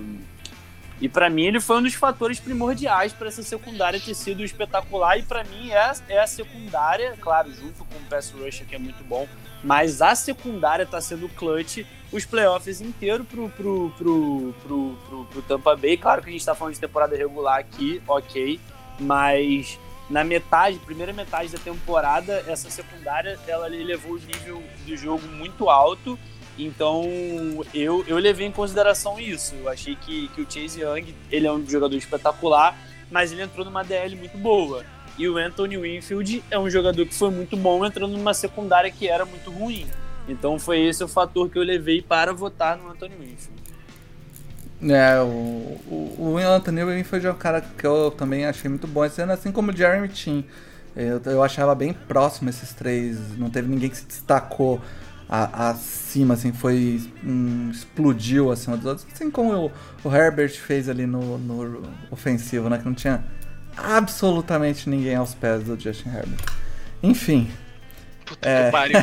[1.01, 5.17] e para mim ele foi um dos fatores primordiais para essa secundária ter sido espetacular,
[5.17, 8.79] e para mim é, é a secundária, claro, junto com o pass rusher que é
[8.79, 9.27] muito bom,
[9.63, 15.41] mas a secundária está sendo clutch os playoffs inteiro pro, pro, pro, pro, pro, pro
[15.43, 15.95] Tampa Bay.
[15.95, 18.59] Claro que a gente está falando de temporada regular aqui, ok,
[18.99, 19.79] mas
[20.09, 25.69] na metade, primeira metade da temporada, essa secundária ela levou o nível do jogo muito
[25.69, 26.19] alto.
[26.57, 27.03] Então
[27.73, 29.55] eu, eu levei em consideração isso.
[29.55, 32.77] Eu achei que, que o Chase Young ele é um jogador espetacular,
[33.09, 34.83] mas ele entrou numa DL muito boa.
[35.17, 39.07] E o Anthony Winfield é um jogador que foi muito bom entrando numa secundária que
[39.07, 39.87] era muito ruim.
[40.27, 43.61] Então foi esse o fator que eu levei para votar no Anthony Winfield.
[44.83, 49.05] É, o, o, o Anthony Winfield é um cara que eu também achei muito bom
[49.05, 50.43] esse ano, assim como o Jeremy Chin.
[50.95, 54.81] Eu, eu achava bem próximo esses três, não teve ninguém que se destacou
[55.31, 57.01] a, acima, assim, foi.
[57.23, 59.71] Um, explodiu acima dos outros, assim como o,
[60.03, 62.77] o Herbert fez ali no, no ofensivo, né?
[62.77, 63.23] Que não tinha
[63.77, 66.45] absolutamente ninguém aos pés do Justin Herbert.
[67.01, 67.49] Enfim.
[68.25, 68.65] Puta é...
[68.65, 68.99] que pariu.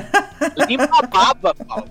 [0.68, 1.89] Limpa a baba, Paulo.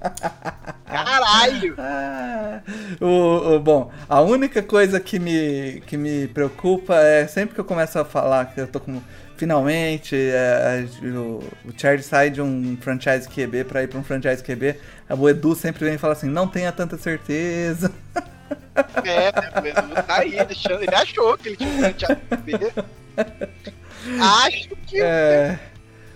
[0.86, 1.76] Caralho.
[1.90, 2.62] Ah,
[3.00, 7.66] o, o, bom, a única coisa que me, que me preocupa é sempre que eu
[7.66, 9.02] começo a falar que eu tô com.
[9.38, 14.44] Finalmente, é, o, o Charlie sai de um franchise QB pra ir pra um franchise
[14.44, 14.76] QB.
[15.10, 17.92] O Edu sempre vem e fala assim: não tenha tanta certeza.
[19.04, 22.74] É, o Edu tá aí, ele achou, ele achou que ele tinha um franchise QB.
[24.20, 25.02] Acho que.
[25.02, 25.60] É.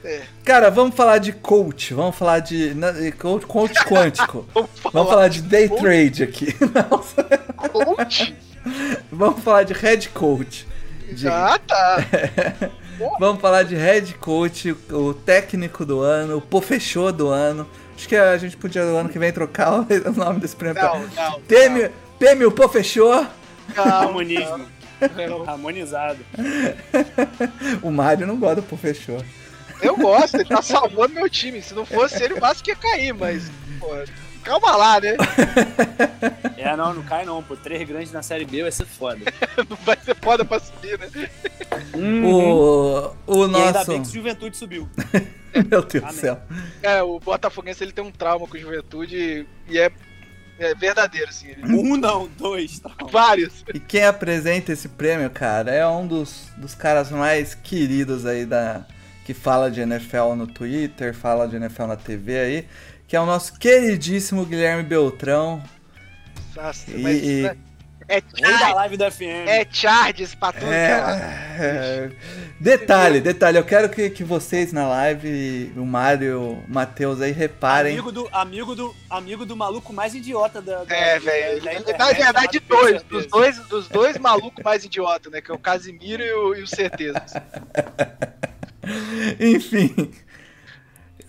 [0.03, 0.21] É.
[0.43, 2.73] Cara, vamos falar de coach, vamos falar de
[3.19, 4.47] coach, coach quântico.
[4.51, 5.81] vamos, falar vamos falar de day coach?
[5.81, 6.55] trade aqui.
[7.55, 8.35] Coach?
[9.11, 10.67] vamos falar de head coach.
[11.11, 11.27] De...
[11.27, 11.97] Ah, tá.
[13.19, 17.67] Vamos falar de head coach, o técnico do ano, o pofechô do ano.
[17.95, 20.81] Acho que a gente podia no ano que vem trocar o nome desse prêmio.
[20.81, 21.91] Não, não, Teme, não.
[22.17, 23.25] Teme o pofechô.
[23.75, 24.65] Harmonismo.
[25.47, 26.19] Harmonizado.
[27.81, 29.17] o Mário não gosta do pofechô.
[29.81, 31.61] Eu gosto, ele tá salvando meu time.
[31.61, 33.51] Se não fosse ele, o Vasco ia cair, mas.
[33.79, 33.87] Pô,
[34.43, 35.15] calma lá, né?
[36.61, 37.55] É, não, não cai não, pô.
[37.55, 39.19] Três grandes na Série B vai ser foda.
[39.67, 41.09] não vai ser foda pra subir, né?
[41.95, 43.63] O, o nosso...
[43.63, 44.87] E ainda bem que o Juventude subiu.
[45.69, 46.39] Meu Deus do céu.
[46.83, 49.91] É, o Botafoguense ele tem um trauma com o Juventude e é
[50.59, 51.55] é verdadeiro, assim.
[51.63, 52.77] Um não, dois.
[52.77, 53.65] Tá Vários.
[53.73, 58.85] E quem apresenta esse prêmio, cara, é um dos, dos caras mais queridos aí da,
[59.25, 62.67] que fala de NFL no Twitter, fala de NFL na TV aí,
[63.11, 65.61] que é o nosso queridíssimo Guilherme Beltrão.
[66.55, 67.21] Nossa, e, mas...
[67.21, 67.57] E...
[68.07, 69.47] É da live da FM.
[69.47, 72.11] É charges pra tudo é, é, é,
[72.57, 77.93] Detalhe, detalhe, eu quero que, que vocês na live, o Mário, o Matheus aí, reparem.
[77.93, 80.85] Amigo do, amigo do, amigo do maluco mais idiota da.
[80.85, 81.61] da é, velho.
[81.97, 83.03] Na verdade, dois.
[83.03, 85.41] Dos dois, dos dois malucos mais idiotas, né?
[85.41, 87.43] Que é o Casimiro e o, e o Certeza.
[89.37, 90.13] Enfim.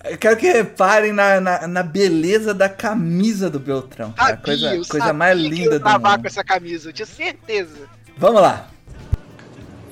[0.05, 4.12] Eu quero que reparem na, na, na, beleza da camisa do Beltrão.
[4.16, 6.20] Sabia, coisa coisa mais linda do mundo.
[6.20, 7.88] com essa camisa, eu tinha certeza.
[8.16, 8.68] Vamos lá.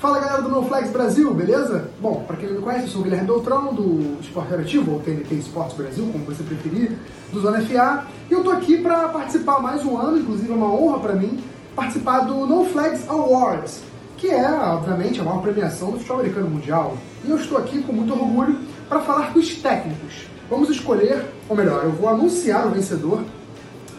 [0.01, 1.91] Fala galera do No Flags Brasil, beleza?
[2.01, 5.01] Bom, para quem não me conhece, eu sou o Guilherme Beltrão do Esporte Interativo, ou
[5.01, 6.97] TNT Esportes Brasil, como você preferir,
[7.31, 8.07] do Zona FA.
[8.31, 11.45] E eu tô aqui para participar mais um ano, inclusive é uma honra para mim,
[11.77, 13.83] participar do No Flags Awards,
[14.17, 16.97] que é, obviamente, a maior premiação do futebol americano mundial.
[17.23, 18.59] E eu estou aqui com muito orgulho
[18.91, 20.27] para falar dos técnicos.
[20.51, 23.23] Vamos escolher, ou melhor, eu vou anunciar o vencedor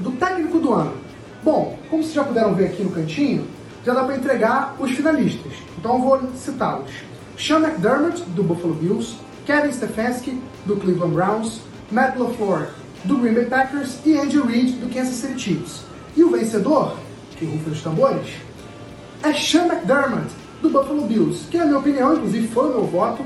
[0.02, 0.94] do técnico do ano.
[1.42, 3.48] Bom, como vocês já puderam ver aqui no cantinho,
[3.86, 5.54] já dá para entregar os finalistas.
[5.80, 6.92] Então eu vou citá-los.
[7.40, 9.16] Sean McDermott, do Buffalo Bills,
[9.46, 12.68] Kevin Stefanski, do Cleveland Browns, Matt LaFleur,
[13.06, 15.84] do Green Bay Packers e Andy Reid, do Kansas City Chiefs.
[16.18, 16.98] E o vencedor,
[17.38, 18.28] que rufa os tambores,
[19.24, 20.28] é Sean McDermott,
[20.62, 23.24] do Buffalo Bills, que na minha opinião, inclusive foi o meu voto,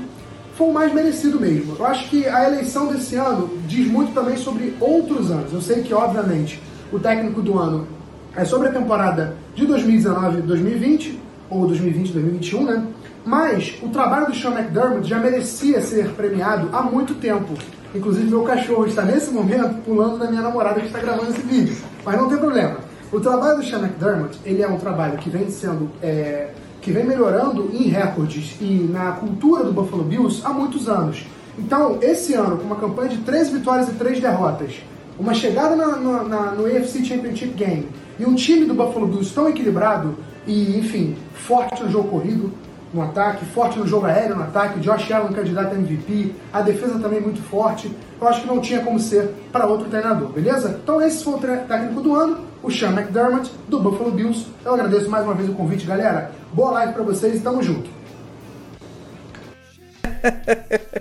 [0.56, 1.76] foi o mais merecido mesmo.
[1.78, 5.52] Eu acho que a eleição desse ano diz muito também sobre outros anos.
[5.52, 7.86] Eu sei que, obviamente, o técnico do ano
[8.34, 12.86] é sobre a temporada de 2019 2020, ou 2020 2021, né?
[13.24, 17.52] Mas o trabalho do Sean McDermott já merecia ser premiado há muito tempo.
[17.94, 21.76] Inclusive, meu cachorro está nesse momento pulando na minha namorada que está gravando esse vídeo.
[22.04, 22.78] Mas não tem problema.
[23.12, 26.48] O trabalho do Sean McDermott, ele é um trabalho que vem sendo é,
[26.86, 31.26] que vem melhorando em recordes e na cultura do Buffalo Bills há muitos anos.
[31.58, 34.76] Então, esse ano, com uma campanha de 3 vitórias e 3 derrotas,
[35.18, 37.88] uma chegada na, na, na, no AFC Championship Game
[38.20, 40.14] e um time do Buffalo Bills tão equilibrado
[40.46, 42.52] e, enfim, forte no jogo corrido,
[42.94, 47.00] no ataque, forte no jogo aéreo no ataque, Josh Allen candidato a MVP, a defesa
[47.00, 47.90] também muito forte.
[48.20, 50.78] Eu acho que não tinha como ser para outro treinador, beleza?
[50.80, 54.46] Então esse foi o técnico do ano, o Sean McDermott, do Buffalo Bills.
[54.64, 56.30] Eu agradeço mais uma vez o convite, galera.
[56.56, 57.90] Boa live para vocês tamo junto.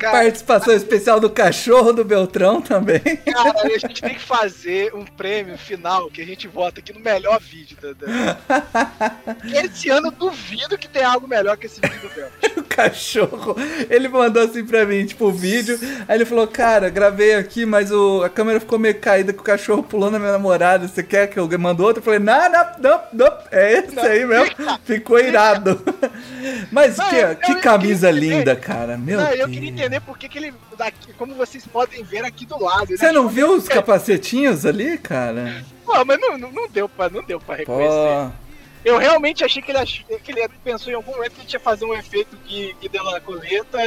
[0.00, 3.00] Cara, Participação especial do cachorro do Beltrão também.
[3.00, 7.00] Cara, a gente tem que fazer um prêmio final que a gente vota aqui no
[7.00, 7.76] melhor vídeo.
[7.80, 9.16] Da, da...
[9.62, 12.32] Esse ano eu duvido que tenha algo melhor que esse vídeo do Beltrão.
[12.56, 13.56] o cachorro,
[13.90, 15.78] ele mandou assim pra mim, tipo, o vídeo.
[16.08, 19.44] Aí ele falou: Cara, gravei aqui, mas o, a câmera ficou meio caída com o
[19.44, 20.88] cachorro pulando na minha namorada.
[20.88, 22.00] Você quer que eu mando outro?
[22.00, 23.38] Eu falei: Não, não, não, não.
[23.50, 24.54] É esse não, aí mesmo.
[24.84, 25.80] Ficou irado.
[26.70, 28.96] mas não, que, eu, que eu, camisa linda, cara.
[28.96, 30.54] Meu eu queria entender por que, que ele.
[30.76, 32.96] Daqui, como vocês podem ver aqui do lado.
[32.96, 35.64] Você não viu os capacetinhos ali, cara?
[35.84, 37.90] Pô, mas não, não, não deu pra, não deu pra reconhecer.
[37.90, 38.42] Pô.
[38.84, 40.04] Eu realmente achei que ele, ach...
[40.22, 43.04] que ele pensou em algum momento que ele tinha fazer um efeito que, que deu
[43.04, 43.78] na coleta.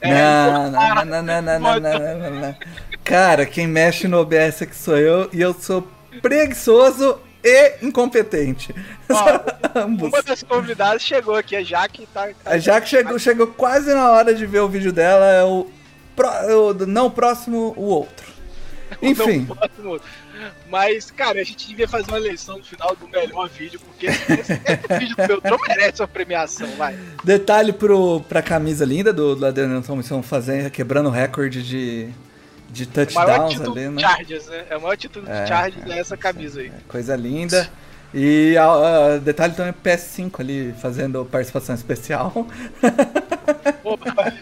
[0.00, 2.56] É, não, não, não, não, não, não, não, não,
[3.02, 5.88] Cara, quem mexe no OBS aqui sou eu e eu sou
[6.20, 8.74] preguiçoso e incompetente.
[9.08, 12.34] Ó, uma das convidadas chegou aqui, a Jaque tá, tá.
[12.44, 15.68] A Jaque chegou, chegou quase na hora de ver o vídeo dela, é o,
[16.16, 18.26] pro, o não próximo, o outro.
[19.02, 19.46] Enfim.
[19.48, 20.00] Não, próximo.
[20.68, 24.32] Mas, cara, a gente devia fazer uma eleição no final do melhor vídeo, porque esse,
[24.32, 26.96] esse vídeo do Beltrão merece uma premiação, vai.
[27.24, 32.08] Detalhe pro, pra camisa linda do Ladeirão Estão fazendo, quebrando o recorde de,
[32.70, 34.00] de touchdowns é ali, né?
[34.00, 34.64] Chargers, né?
[34.70, 36.72] É o maior título de é, Chargers é, essa camisa aí.
[36.88, 37.68] Coisa linda.
[38.12, 42.32] E uh, detalhe também PS5 ali, fazendo participação especial.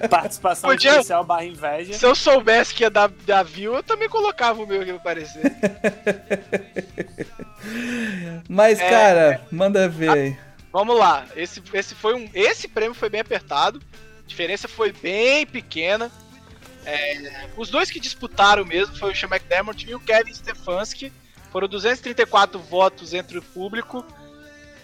[0.09, 1.95] participação Podia, especial barra inveja.
[1.95, 5.01] Se eu soubesse que ia dar, dar view, eu também colocava o meu aqui pra
[5.01, 5.43] aparecer.
[8.49, 10.39] Mas, é, cara, é, manda ver aí.
[10.73, 11.27] Vamos lá.
[11.35, 13.83] Esse, esse, foi um, esse prêmio foi bem apertado.
[14.23, 16.11] A diferença foi bem pequena.
[16.87, 21.13] É, os dois que disputaram mesmo foi o Sean McDermott e o Kevin Stefanski
[21.51, 24.07] foram 234 votos entre o público,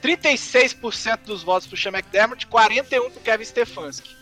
[0.03, 4.17] 36% dos votos para o Sean McDermott, 41% para Kevin Stefanski.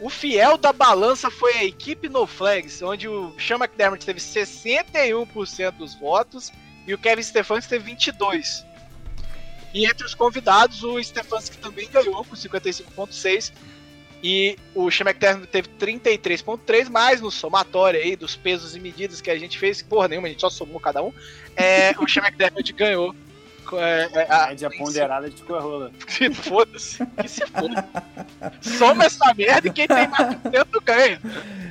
[0.00, 5.72] O fiel da balança foi a equipe No Flags, onde o Sean McDermott teve 61%
[5.72, 6.52] dos votos
[6.86, 8.64] e o Kevin Stefanski teve 22%.
[9.74, 13.52] E entre os convidados, o Stefanski também ganhou com 55,6%.
[14.28, 19.38] E o Schmeckter teve 33.3, mais no somatório aí dos pesos e medidas que a
[19.38, 21.12] gente fez, porra nenhuma, a gente só somou cada um.
[21.54, 23.14] É, o Schmeckter ganhou.
[23.74, 25.92] É, é, a média ponderada de rola.
[26.34, 27.88] Foda-se, que se foda.
[28.60, 31.20] Soma essa merda e quem tem mais dentro ganha.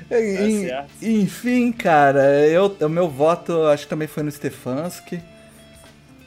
[0.08, 5.22] Tá enfim, cara, eu, o meu voto acho que também foi no Stefanski.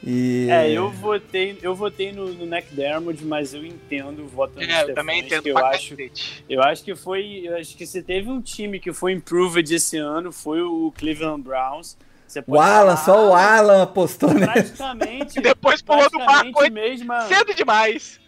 [0.05, 0.47] E...
[0.49, 4.83] É, eu votei, eu votei no, no McDermott, mas eu entendo o voto do É,
[4.83, 5.95] eu também entendo eu acho,
[6.47, 9.97] eu acho que foi, eu acho que se teve um time que foi improved esse
[9.97, 11.97] ano foi o Cleveland Browns.
[12.47, 18.19] O Alan, falar, só o Alan apostou praticamente, Depois pulou do barco mesma, cedo demais.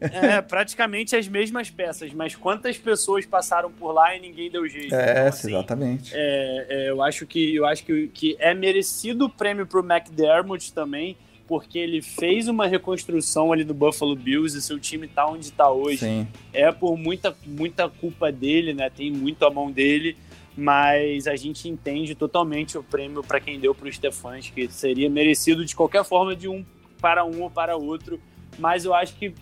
[0.00, 4.94] É, praticamente as mesmas peças, mas quantas pessoas passaram por lá e ninguém deu jeito.
[4.94, 6.12] É, então, assim, exatamente.
[6.14, 10.72] É, é, eu acho que eu acho que, que é merecido o prêmio pro McDermott
[10.72, 11.16] também,
[11.46, 15.70] porque ele fez uma reconstrução ali do Buffalo Bills e seu time tá onde tá
[15.70, 15.98] hoje.
[15.98, 16.28] Sim.
[16.52, 18.90] É por muita muita culpa dele, né?
[18.90, 20.16] Tem muito a mão dele
[20.58, 25.08] mas a gente entende totalmente o prêmio para quem deu para o Stefans, que seria
[25.08, 26.66] merecido de qualquer forma de um
[27.00, 28.20] para um ou para outro,
[28.58, 29.32] mas eu acho que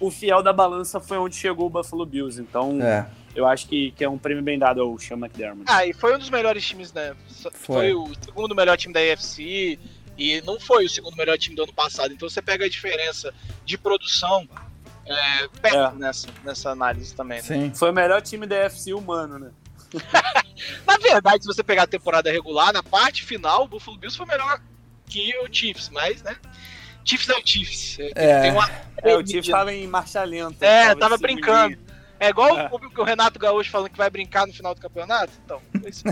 [0.00, 3.06] o fiel da balança foi onde chegou o Buffalo Bills, então é.
[3.36, 5.64] eu acho que, que é um prêmio bem dado ao Sean McDermott.
[5.68, 7.14] Ah, e foi um dos melhores times, né?
[7.28, 9.78] Foi, foi o segundo melhor time da AFC
[10.18, 13.32] e não foi o segundo melhor time do ano passado, então você pega a diferença
[13.64, 14.48] de produção
[15.06, 15.98] é, perto é.
[16.00, 17.38] Nessa, nessa análise também.
[17.38, 17.44] Né?
[17.44, 17.72] Sim.
[17.72, 19.52] Foi o melhor time da AFC humano, né?
[20.86, 24.26] na verdade, se você pegar a temporada regular, na parte final, o Buffalo Bills foi
[24.26, 24.60] melhor
[25.06, 26.36] que o Chiefs, mas, né?
[27.04, 27.98] Chiefs é o Chiefs.
[28.14, 28.70] É, uma...
[28.98, 30.64] é o Chiefs tava em marcha lenta.
[30.64, 31.76] É, tava, tava brincando.
[32.22, 32.70] É igual é.
[32.70, 35.32] O, o, Renato Gaúcho falando que vai brincar no final do campeonato.
[35.44, 35.60] Então,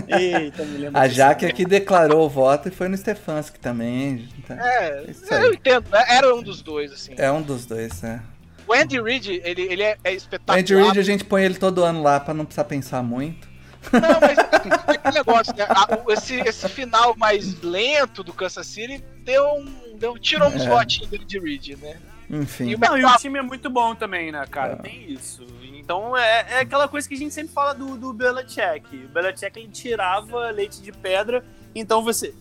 [0.09, 0.99] é Eita, me lembro.
[0.99, 4.27] A Jaque aqui declarou o voto e foi no Stefanski também.
[4.37, 5.89] Então, é, eu entendo.
[5.89, 6.03] Né?
[6.09, 7.13] Era um dos dois, assim.
[7.15, 8.19] É um dos dois, é.
[8.67, 10.57] O Andy Reid, ele, ele é, é espetacular.
[10.57, 13.47] O Andy Reid a gente põe ele todo ano lá pra não precisar pensar muito.
[13.91, 15.65] Não, mas é aquele negócio, né?
[16.09, 19.97] esse, esse final mais lento do Kansas City deu um.
[19.97, 20.69] Deu, tirou uns é.
[20.69, 21.97] votinhos dele de Reed, né?
[22.29, 22.69] Enfim.
[22.69, 24.73] E o, Não, e o time é muito bom também, né, cara?
[24.73, 24.75] É.
[24.77, 25.45] Tem isso.
[25.73, 28.95] Então é, é aquela coisa que a gente sempre fala do, do Belichick.
[28.95, 31.43] O Belichick ele tirava leite de pedra,
[31.75, 32.33] então você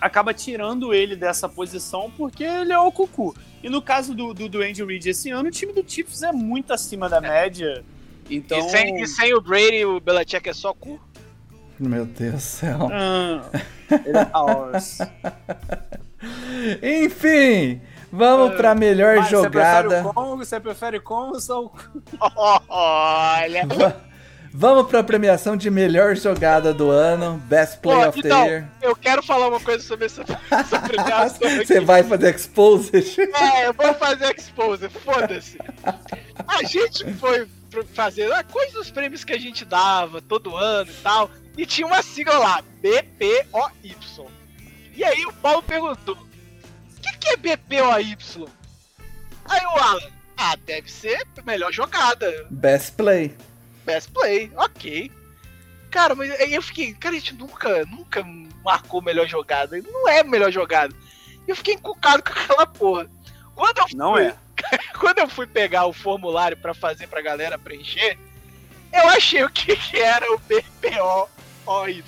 [0.00, 3.34] acaba tirando ele dessa posição porque ele é o cucu.
[3.62, 6.30] E no caso do, do, do Andy Reid esse ano, o time do Chiefs é
[6.30, 7.84] muito acima da média.
[8.28, 8.58] Então...
[8.58, 11.00] E, sem, e sem o Brady, o Belichick é só cu?
[11.78, 12.88] Meu Deus do céu.
[12.90, 13.42] Ah,
[14.04, 14.98] ele é ours.
[16.82, 19.88] Enfim, vamos uh, pra melhor mas jogada.
[19.88, 21.72] Você prefere, com, você prefere com ou só o
[22.68, 23.66] Olha.
[24.58, 28.68] Vamos pra premiação de melhor jogada do ano, Best Play Pô, of então, the Year.
[28.80, 31.50] Eu quero falar uma coisa sobre essa, essa premiação.
[31.62, 33.20] Você vai fazer Exposed?
[33.34, 35.58] É, eu vou fazer Exposed, foda-se.
[36.48, 37.46] A gente foi
[37.84, 41.30] fazer ah, quais os prêmios que a gente dava todo ano e tal.
[41.56, 43.96] E tinha uma sigla lá, BPOY.
[44.94, 48.16] E aí o Paulo perguntou: o que, que é BPOY?
[49.48, 52.46] Aí o Alan, ah, deve ser melhor jogada.
[52.50, 53.34] Best Play.
[53.84, 55.10] best play, ok.
[55.90, 58.22] Cara, mas aí eu fiquei, cara, a gente nunca, nunca
[58.64, 59.80] marcou melhor jogada.
[59.80, 60.94] Não é melhor jogada.
[61.46, 63.08] E eu fiquei encucado com aquela porra.
[63.54, 64.36] Quando eu fui, Não é.
[64.98, 68.18] quando eu fui pegar o formulário para fazer pra galera preencher,
[68.92, 72.04] eu achei o que, que era o BPO-OY.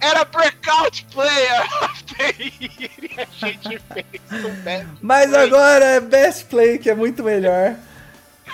[0.00, 5.42] Era Breakout Player of the Year e a gente fez um Best Mas Play.
[5.42, 7.76] agora é Best Play, que é muito melhor.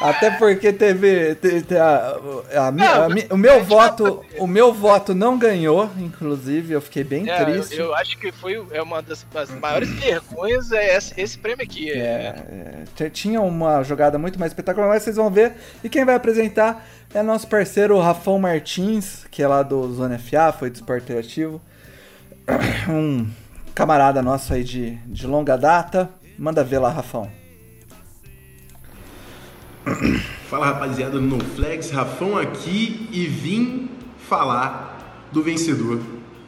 [0.00, 1.34] Até porque teve.
[1.34, 2.16] te- te- a-
[2.54, 4.24] a Não, a o meu voto.
[4.38, 7.76] O meu voto não ganhou, inclusive, eu fiquei bem É, eu, triste.
[7.76, 11.90] eu acho que foi é uma das, das maiores vergonhas é esse, esse prêmio aqui.
[11.90, 11.96] É,
[12.48, 15.54] é, t- tinha uma jogada muito mais espetacular, mas vocês vão ver.
[15.82, 20.52] E quem vai apresentar é nosso parceiro Rafão Martins, que é lá do Zona FA,
[20.52, 21.60] foi do Esporte Interativo.
[22.88, 23.28] Um
[23.74, 26.08] camarada nosso aí de, de longa data.
[26.38, 27.28] Manda ver lá, Rafão.
[30.48, 33.88] Fala rapaziada do No Flags, Rafão aqui e vim
[34.28, 36.00] falar do vencedor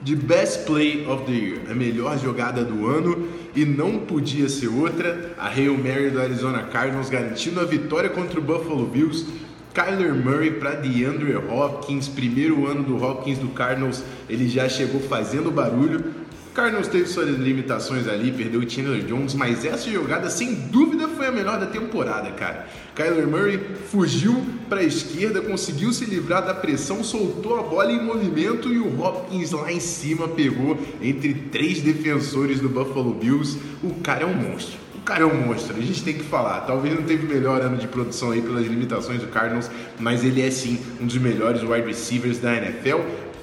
[0.03, 4.69] de Best Play of the Year, a melhor jogada do ano e não podia ser
[4.69, 9.27] outra, a Hail Mary do Arizona Cardinals garantindo a vitória contra o Buffalo Bills.
[9.75, 15.51] Kyler Murray para DeAndre Hopkins, primeiro ano do Hopkins do Cardinals, ele já chegou fazendo
[15.51, 16.13] barulho.
[16.55, 21.27] Cardinals teve suas limitações ali, perdeu o Chandler Jones, mas essa jogada sem dúvida foi
[21.27, 22.67] a melhor da temporada, cara.
[22.95, 28.03] Kyler Murray fugiu para a esquerda, conseguiu se livrar da pressão, soltou a bola em
[28.03, 33.59] movimento e o Hopkins lá em cima pegou entre três defensores do Buffalo Bills.
[33.83, 34.79] O cara é um monstro.
[34.97, 36.61] O cara é um monstro, a gente tem que falar.
[36.63, 40.43] Talvez não teve o melhor ano de produção aí pelas limitações do Cardinals, mas ele
[40.43, 42.99] é sim um dos melhores wide receivers da NFL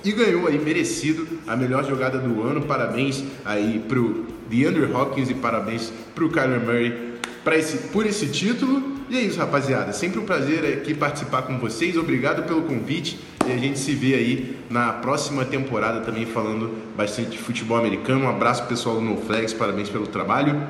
[0.08, 2.62] e ganhou aí merecido a melhor jogada do ano.
[2.62, 7.08] Parabéns aí pro DeAndre Hopkins e parabéns pro Kyler Murray
[7.56, 8.98] esse, por esse título.
[9.10, 9.94] E é isso, rapaziada.
[9.94, 11.98] Sempre um prazer aqui participar com vocês.
[11.98, 13.20] Obrigado pelo convite.
[13.46, 18.26] E a gente se vê aí na próxima temporada também falando bastante de futebol americano.
[18.26, 20.62] Um abraço pessoal do No Flags, parabéns pelo trabalho.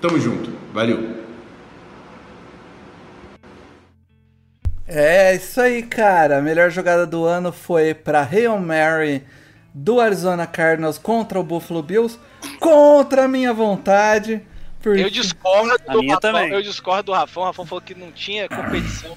[0.00, 0.50] Tamo junto.
[0.72, 1.23] Valeu.
[4.96, 6.38] É isso aí, cara.
[6.38, 9.24] A melhor jogada do ano foi pra Hail Mary
[9.74, 12.16] do Arizona Cardinals contra o Buffalo Bills,
[12.60, 14.40] contra a minha vontade.
[14.80, 15.02] Porque...
[15.02, 16.32] Eu discordo A do minha Rafão.
[16.32, 16.52] também.
[16.52, 17.42] Eu discordo do Rafão.
[17.42, 19.16] O Rafão falou que não tinha competição.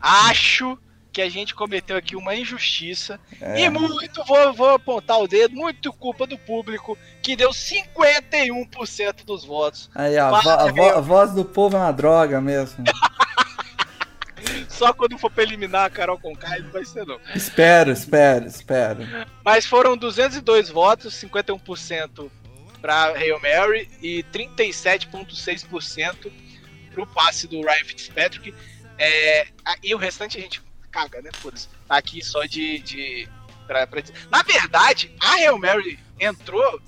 [0.00, 0.76] Acho
[1.10, 3.18] que a gente cometeu aqui uma injustiça.
[3.40, 3.62] É.
[3.62, 9.44] E muito, vou, vou apontar o dedo, muito culpa do público, que deu 51% dos
[9.44, 9.88] votos.
[9.94, 12.84] Aí, ó, a, Para, vo- a vo- a voz do povo é uma droga mesmo.
[14.68, 17.18] Só quando for pra eliminar a Carol Conká, não vai ser não.
[17.34, 19.00] espero, espero, espero.
[19.44, 22.30] Mas foram 202 votos, 51%
[22.80, 26.32] para Hail Mary e 37,6%
[26.92, 28.54] pro passe do Ryan Fitzpatrick.
[28.98, 29.46] É,
[29.82, 31.30] e o restante a gente caga, né?
[31.32, 31.68] Foda-se.
[31.86, 32.78] Tá aqui só de.
[32.80, 33.28] de
[33.66, 34.14] pra, pra dizer.
[34.30, 36.80] Na verdade, a Hail Mary entrou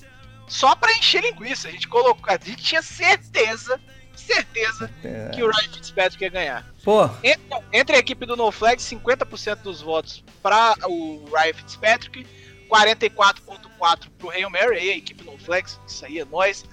[0.48, 1.68] só pra encher linguiça.
[1.68, 2.24] A gente colocou.
[2.26, 3.80] A gente tinha certeza,
[4.20, 5.30] certeza É.
[5.34, 6.66] que o Ryan Fitzpatrick ia ganhar.
[6.84, 7.40] Pô, Entre,
[7.72, 12.26] entre a equipe do No Flag, 50% dos votos para o Ryan Fitzpatrick,
[12.68, 16.64] 44,4% para o Hail Mary, aí a equipe No Flex, isso aí é nós.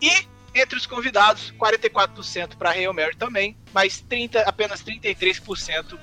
[0.00, 0.10] E
[0.54, 5.98] entre os convidados, 44% para Hail Mary também, mas 30, apenas 33%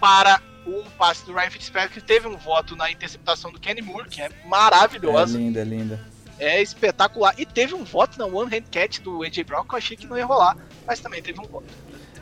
[0.00, 4.08] para o passe do Ryan Fitzpatrick, que teve um voto na interceptação do Kenny Moore,
[4.08, 6.06] que é é maravilhosa, linda, é linda.
[6.38, 7.34] É espetacular.
[7.38, 10.06] E teve um voto na One Hand Catch do AJ Brown, que eu achei que
[10.06, 11.66] não ia rolar, mas também teve um voto.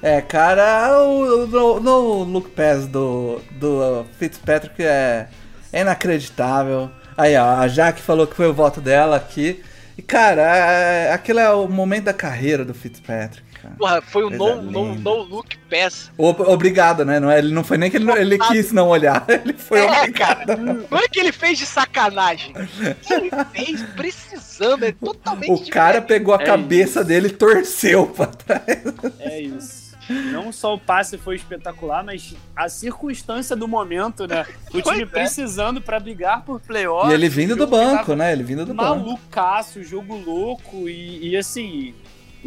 [0.02, 5.28] É, cara, o, no, no look pass do, do Fitzpatrick é,
[5.72, 6.90] é inacreditável.
[7.16, 9.62] Aí, ó, a Jaque falou que foi o voto dela aqui.
[9.96, 13.76] E, cara, é, aquilo é o momento da carreira do Fitzpatrick, cara.
[13.78, 16.10] Porra, foi o no, no, no look pass.
[16.16, 17.20] O- Obrigado, né?
[17.20, 19.24] Não, é, ele não foi nem que ele, não- ele quis não olhar.
[19.28, 20.56] Ele foi É, obrigado.
[20.90, 22.52] Não é que ele fez de sacanagem.
[23.10, 26.06] Ele fez precisando, é totalmente O cara diferente.
[26.08, 28.64] pegou a É cabeça dele e torceu pra trás.
[29.20, 29.86] É isso.
[30.08, 34.46] Não só o passe foi espetacular, mas a circunstância do momento, né?
[34.68, 35.06] O time Pois é.
[35.06, 37.10] precisando pra brigar por playoff.
[37.10, 38.30] E ele vindo do banco, né?
[38.32, 38.88] Ele vindo do banco.
[39.04, 41.92] Malucaço, jogo louco e, e assim,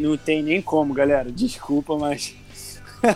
[0.00, 1.30] não tem nem como, galera.
[1.30, 2.34] Desculpa, mas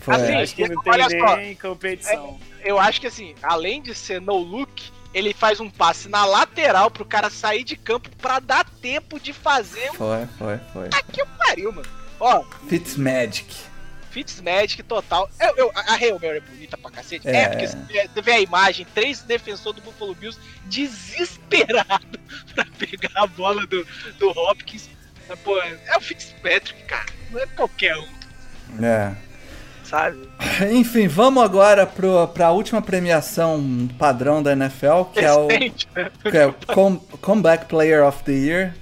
[0.00, 0.14] Foi.
[0.14, 2.38] Assim, acho que não tem olha só, nem competição.
[2.62, 4.82] Eu acho que assim, além de ser no look,
[5.14, 9.32] ele faz um passe na lateral pro cara sair de campo pra dar tempo de
[9.32, 9.94] fazer um.
[9.94, 10.88] Foi, foi, foi.
[10.92, 11.88] Aqui o pariu, mano.
[12.20, 13.54] Ó, Fitzmagic.
[14.10, 15.28] Fitzmagic total.
[15.40, 17.26] Eu, eu, a Hail Mary é bonita pra cacete.
[17.26, 17.48] É, É.
[17.48, 22.18] porque você vê- você vê a imagem, três defensores do Buffalo Bills desesperado
[22.54, 23.86] pra pegar a bola do,
[24.18, 24.88] do Hopkins.
[25.28, 27.06] Mas, Pô, é o Fitzpatrick, cara.
[27.30, 28.84] Não é qualquer um.
[28.84, 29.14] É.
[29.84, 30.28] sabe?
[30.72, 36.10] Enfim, vamos agora para a última premiação padrão da NFL, que Recente, é o, né?
[36.30, 38.74] que é o Com Comeback Player of the Year,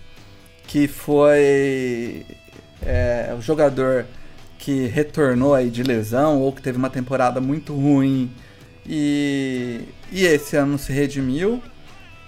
[0.67, 2.27] que foi
[2.85, 4.07] é, o jogador
[4.59, 8.33] que retornou aí de lesão ou que teve uma temporada muito ruim
[8.87, 9.81] e,
[10.11, 11.63] e esse ano se redimiu.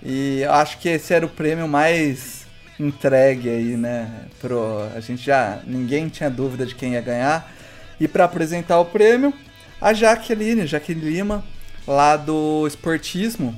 [0.03, 2.43] E acho que esse era o prêmio mais
[2.79, 4.11] entregue aí, né?
[4.41, 5.61] Pro, a gente já.
[5.66, 7.53] Ninguém tinha dúvida de quem ia ganhar.
[8.01, 9.33] E para apresentar o prêmio,
[9.81, 11.45] a Jaqueline, Jaqueline Lima,
[11.87, 13.55] lá do Esportismo,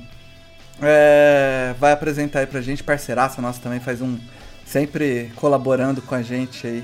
[0.81, 4.17] é, vai apresentar aí pra gente, parceiraça nossa também, faz um.
[4.65, 6.83] sempre colaborando com a gente aí.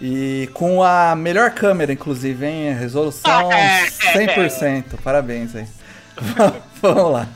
[0.00, 2.74] E com a melhor câmera, inclusive, hein?
[2.74, 3.50] Resolução
[4.14, 5.00] 100%.
[5.02, 5.66] Parabéns aí.
[6.82, 7.28] Vamos lá.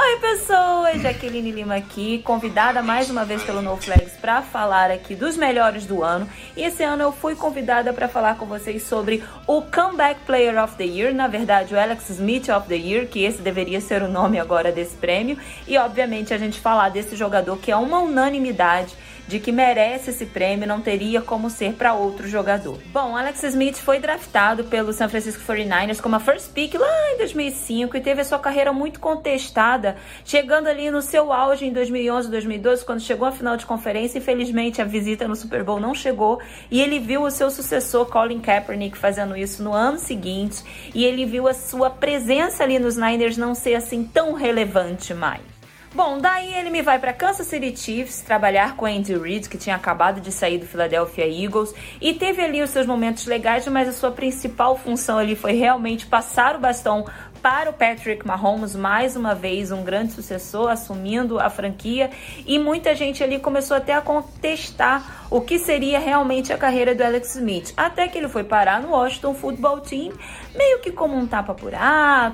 [0.00, 1.02] Oi, pessoas!
[1.02, 6.04] Jaqueline Lima aqui, convidada mais uma vez pelo NoFlex para falar aqui dos melhores do
[6.04, 6.28] ano.
[6.56, 10.76] E esse ano eu fui convidada para falar com vocês sobre o Comeback Player of
[10.76, 14.08] the Year, na verdade, o Alex Smith of the Year, que esse deveria ser o
[14.08, 15.36] nome agora desse prêmio.
[15.66, 18.94] E, obviamente, a gente falar desse jogador que é uma unanimidade
[19.28, 22.78] de que merece esse prêmio, não teria como ser para outro jogador.
[22.86, 27.18] Bom, Alex Smith foi draftado pelo San Francisco 49ers como a first pick lá em
[27.18, 32.30] 2005 e teve a sua carreira muito contestada, chegando ali no seu auge em 2011,
[32.30, 34.18] 2012, quando chegou à final de conferência.
[34.18, 38.40] Infelizmente, a visita no Super Bowl não chegou e ele viu o seu sucessor Colin
[38.40, 40.62] Kaepernick fazendo isso no ano seguinte
[40.94, 45.47] e ele viu a sua presença ali nos Niners não ser assim tão relevante mais.
[45.94, 49.74] Bom, daí ele me vai para Kansas City Chiefs trabalhar com Andy Reid, que tinha
[49.74, 53.92] acabado de sair do Philadelphia Eagles, e teve ali os seus momentos legais, mas a
[53.92, 57.06] sua principal função ali foi realmente passar o bastão
[57.48, 62.10] para o Patrick Mahomes, mais uma vez um grande sucessor, assumindo a franquia,
[62.46, 67.02] e muita gente ali começou até a contestar o que seria realmente a carreira do
[67.02, 70.12] Alex Smith, até que ele foi parar no Washington Football Team,
[70.54, 71.56] meio que como um tapa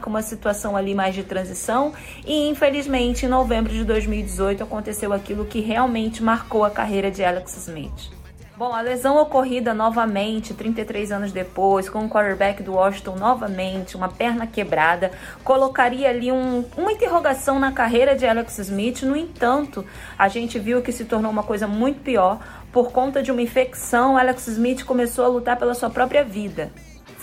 [0.01, 1.93] com uma situação ali mais de transição,
[2.27, 7.57] e infelizmente em novembro de 2018 aconteceu aquilo que realmente marcou a carreira de Alex
[7.57, 8.24] Smith.
[8.57, 14.09] Bom, a lesão ocorrida novamente, 33 anos depois, com o quarterback do Washington novamente, uma
[14.09, 15.11] perna quebrada,
[15.43, 19.03] colocaria ali um, uma interrogação na carreira de Alex Smith.
[19.03, 19.85] No entanto,
[20.17, 22.39] a gente viu que se tornou uma coisa muito pior.
[22.71, 26.71] Por conta de uma infecção, Alex Smith começou a lutar pela sua própria vida.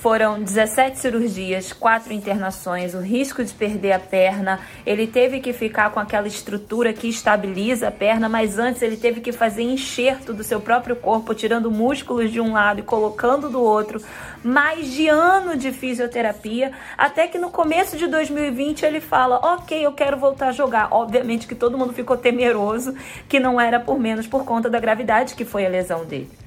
[0.02, 4.60] Foram 17 cirurgias, 4 internações, o risco de perder a perna.
[4.84, 9.22] Ele teve que ficar com aquela estrutura que estabiliza a perna, mas antes ele teve
[9.22, 13.62] que fazer enxerto do seu próprio corpo, tirando músculos de um lado e colocando do
[13.62, 14.02] outro.
[14.44, 19.92] Mais de ano de fisioterapia, até que no começo de 2020 ele fala: Ok, eu
[19.92, 20.88] quero voltar a jogar.
[20.90, 22.96] Obviamente que todo mundo ficou temeroso,
[23.30, 26.41] que não era por menos por conta da gravidade que foi a lesão dele.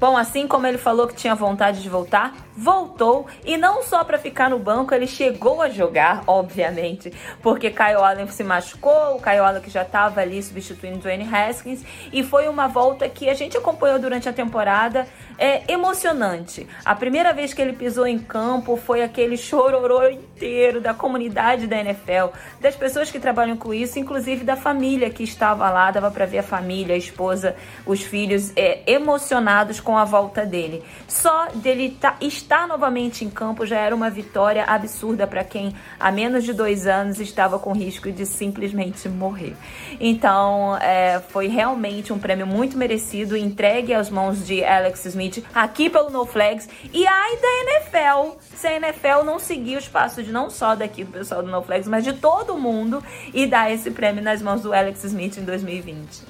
[0.00, 3.26] Bom, assim como ele falou que tinha vontade de voltar, voltou.
[3.44, 8.28] E não só para ficar no banco, ele chegou a jogar, obviamente, porque Kyle Allen
[8.28, 11.82] se machucou, o Kyle Allen que já estava ali substituindo Dwayne Haskins.
[12.12, 16.66] E foi uma volta que a gente acompanhou durante a temporada, é emocionante.
[16.84, 21.76] A primeira vez que ele pisou em campo foi aquele chororô inteiro da comunidade da
[21.76, 26.24] NFL, das pessoas que trabalham com isso, inclusive da família que estava lá, dava para
[26.24, 30.84] ver a família, a esposa, os filhos é, emocionados com a volta dele.
[31.08, 36.12] Só dele tá, estar novamente em campo já era uma vitória absurda para quem há
[36.12, 39.56] menos de dois anos estava com risco de simplesmente morrer.
[39.98, 45.88] Então é, foi realmente um prêmio muito merecido, entregue às mãos de Alex Smith aqui
[45.88, 46.68] pelo No Flags.
[46.92, 51.02] E ai da NFL, se a NFL não seguir os passos de não só daqui
[51.02, 54.60] do pessoal do No Flags, mas de todo mundo e dar esse prêmio nas mãos
[54.60, 56.24] do Alex Smith em 2020.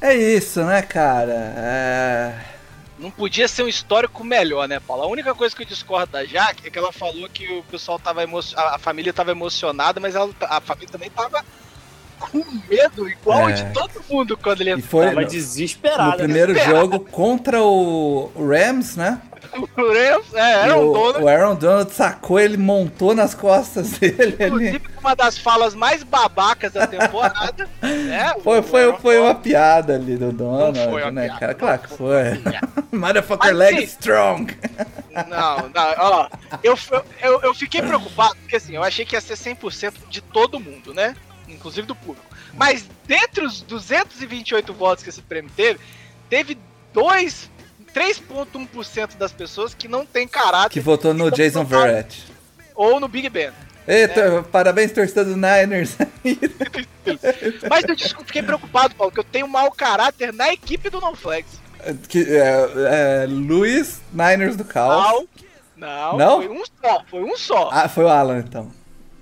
[0.00, 1.52] É isso, né, cara?
[1.56, 2.59] É
[3.00, 5.02] não podia ser um histórico melhor, né, Paulo?
[5.02, 7.98] A única coisa que eu discordo da Jaque é que ela falou que o pessoal
[7.98, 11.44] tava emocionado, a família tava emocionada, mas ela, a família também tava
[12.18, 13.52] com medo, igual é.
[13.52, 16.10] de todo mundo quando ele e foi tava desesperado.
[16.10, 16.64] No primeiro né?
[16.64, 19.22] jogo contra o Rams, né?
[19.76, 21.24] O é, Aaron Donald.
[21.24, 24.36] O Aaron Donald sacou, ele montou nas costas dele.
[24.38, 27.68] Inclusive, uma das falas mais babacas da temporada.
[27.82, 28.34] né?
[28.42, 30.78] Foi, foi, foi uma piada ali do Donald,
[31.12, 31.54] né, piada, cara?
[31.54, 32.40] Claro que foi.
[32.92, 34.56] Motherfucker leg sim, strong.
[35.28, 36.28] Não, não, ó.
[36.62, 36.78] Eu,
[37.20, 40.94] eu, eu fiquei preocupado, porque assim, eu achei que ia ser 100% de todo mundo,
[40.94, 41.16] né?
[41.48, 42.26] Inclusive do público.
[42.54, 45.80] Mas dentre os 228 votos que esse prêmio teve,
[46.28, 46.58] teve
[46.92, 47.49] dois
[47.94, 50.70] 3,1% das pessoas que não tem caráter.
[50.70, 52.24] Que votou no Jason Verrett.
[52.74, 53.50] Ou no Big Ben.
[53.86, 54.44] Eita, né?
[54.52, 55.96] parabéns, torcedor do Niners.
[57.68, 61.60] Mas eu fiquei preocupado, Paulo, que eu tenho mau caráter na equipe do NoFlex.
[62.08, 65.26] Que, é, é, Luiz Niners do Caos.
[65.76, 67.70] Não, não, não, foi um só, foi um só.
[67.72, 68.70] Ah, foi o Alan então.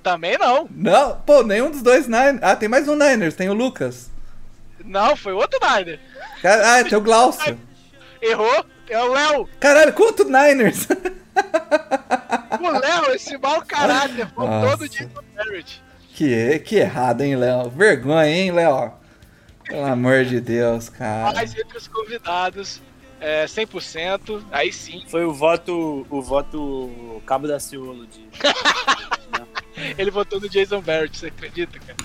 [0.02, 0.68] Também não.
[0.70, 2.40] Não, pô, nenhum dos dois Niners.
[2.42, 4.10] Ah, tem mais um Niners, tem o Lucas.
[4.84, 6.00] Não, foi outro Niner.
[6.44, 7.58] Ah, tem o Glaucio.
[8.20, 9.48] Errou, é o Léo.
[9.60, 10.88] Caralho, quanto Niners?
[12.60, 15.82] o Léo, esse mau caráter, foi todo dia Barrett.
[16.14, 17.70] Que, que errado, hein, Léo?
[17.70, 18.92] Vergonha, hein, Léo?
[19.64, 21.32] Pelo amor de Deus, cara.
[21.34, 22.82] Mas entre os convidados,
[23.20, 25.04] é, 100%, aí sim.
[25.08, 28.26] Foi o voto, o voto Cabo da Ciolo de...
[29.96, 31.96] Ele votou no Jason Barrett, você acredita, cara?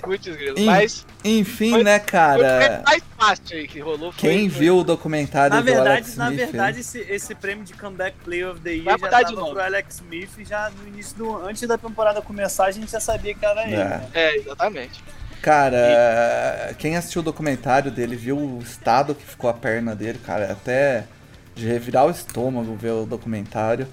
[0.00, 0.28] Putz,
[0.64, 1.06] Mas.
[1.24, 2.60] Enfim, foi, né, cara?
[2.60, 4.12] Foi mais fácil aí que rolou.
[4.12, 4.60] Foi, Quem foi...
[4.60, 6.18] viu o documentário na do verdade, Alex Smith?
[6.18, 9.60] Na verdade, esse, esse prêmio de Comeback Player of the Year Vai já tava pro
[9.60, 11.36] Alex Smith já no início do.
[11.44, 13.76] Antes da temporada começar, a gente já sabia que era ele.
[13.76, 15.02] É, é exatamente.
[15.42, 20.50] Cara, quem assistiu o documentário dele viu o estado que ficou a perna dele, cara.
[20.50, 21.04] Até
[21.54, 23.86] de revirar o estômago ver o documentário.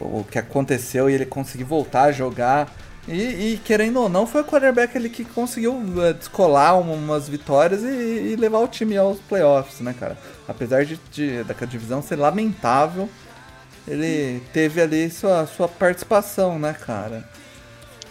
[0.00, 2.72] O que aconteceu e ele conseguir voltar a jogar
[3.08, 7.82] e, e, querendo ou não, foi o quarterback ele que conseguiu uh, descolar umas vitórias
[7.82, 10.18] e, e, levar o time aos playoffs, né, cara?
[10.46, 13.08] Apesar de, de divisão ser lamentável,
[13.86, 17.26] ele teve ali sua, sua participação, né, cara?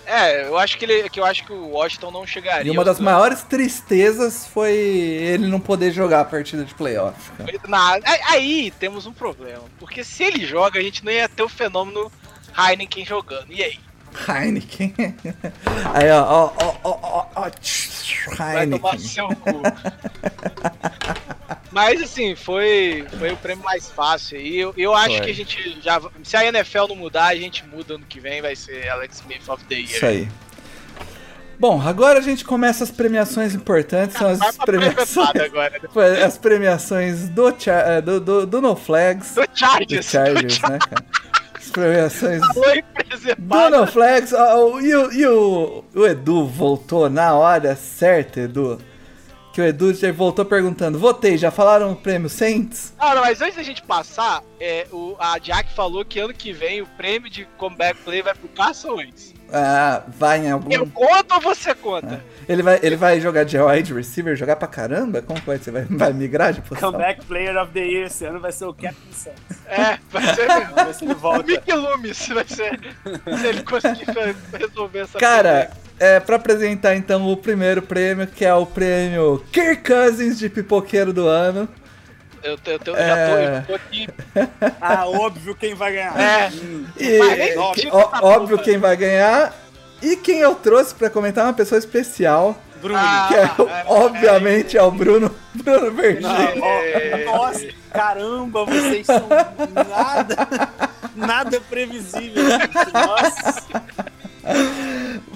[0.09, 2.71] É, eu acho que ele, que eu acho que o Washington não chegaria.
[2.71, 7.29] E uma das maiores tristezas foi ele não poder jogar a partida de playoff.
[7.67, 7.99] Na,
[8.29, 12.09] aí temos um problema, porque se ele joga, a gente não ia ter o fenômeno
[12.57, 13.51] Heineken jogando.
[13.51, 13.79] E aí?
[14.27, 14.95] Heineken.
[15.93, 16.53] Aí, ó, ó,
[16.83, 18.55] ó, ó, ó, Heineken.
[18.55, 19.61] Vai tomar seu cu.
[21.71, 24.57] Mas assim, foi, foi o prêmio mais fácil aí.
[24.57, 25.21] Eu, eu acho foi.
[25.21, 26.01] que a gente já.
[26.23, 29.47] Se a NFL não mudar, a gente muda ano que vem, vai ser Alex Smith
[29.47, 29.89] of the Year.
[29.89, 30.27] Isso aí.
[31.59, 35.29] Bom, agora a gente começa as premiações importantes, são as premiações,
[36.23, 37.51] as premiações do,
[38.03, 39.33] do, do, do No Flags.
[39.33, 40.05] Do Chargers.
[40.05, 41.05] Do Chargers, né, cara?
[41.77, 42.41] premiações.
[43.37, 44.33] Donald Flex.
[44.33, 48.79] Oh, e, o, e o, o Edu voltou na hora certa, Edu.
[49.57, 52.93] Que o Edu já voltou perguntando: votei, já falaram o prêmio Saints?
[52.95, 56.53] Ah, não, mas antes da gente passar, é, o, a Jack falou que ano que
[56.53, 59.33] vem o prêmio de comeback play vai pro Carson Wentz.
[59.51, 60.71] Ah, vai em algum.
[60.71, 62.23] Eu conto ou você conta?
[62.23, 62.43] Ah.
[62.47, 65.23] Ele, vai, ele vai jogar de wide receiver, jogar pra caramba?
[65.23, 65.71] Como vai ser?
[65.71, 66.91] Vai, vai migrar de posição?
[66.91, 69.41] Comeback Player of the Year esse ano vai ser o Captain Santos.
[69.65, 70.75] É, vai ser mesmo.
[70.75, 71.41] Vai ser ele volta.
[71.41, 72.79] O Mickey Loomis vai ser.
[73.39, 74.05] Se ele conseguir
[74.53, 79.83] resolver essa Cara, é, pra apresentar então o primeiro prêmio, que é o prêmio Kirk
[79.83, 81.67] Cousins de Pipoqueiro do Ano.
[82.43, 83.07] Eu, eu, eu é...
[83.07, 84.07] já tô, eu tô aqui.
[84.79, 86.19] Ah, óbvio quem vai ganhar.
[86.19, 86.51] É.
[86.97, 87.19] E,
[87.73, 89.53] que, ó, óbvio quem vai ganhar.
[90.01, 92.55] E quem eu trouxe para comentar é uma pessoa especial.
[92.81, 92.99] Bruno.
[93.27, 96.29] que é, ah, obviamente é, o Bruno, Bruno Vergil.
[97.25, 99.27] Nossa, caramba, vocês são
[99.89, 100.69] nada,
[101.15, 102.43] nada previsível.
[102.93, 103.83] Nossa.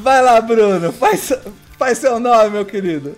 [0.01, 1.31] Vai lá, Bruno, faz,
[1.77, 3.15] faz seu nome, meu querido.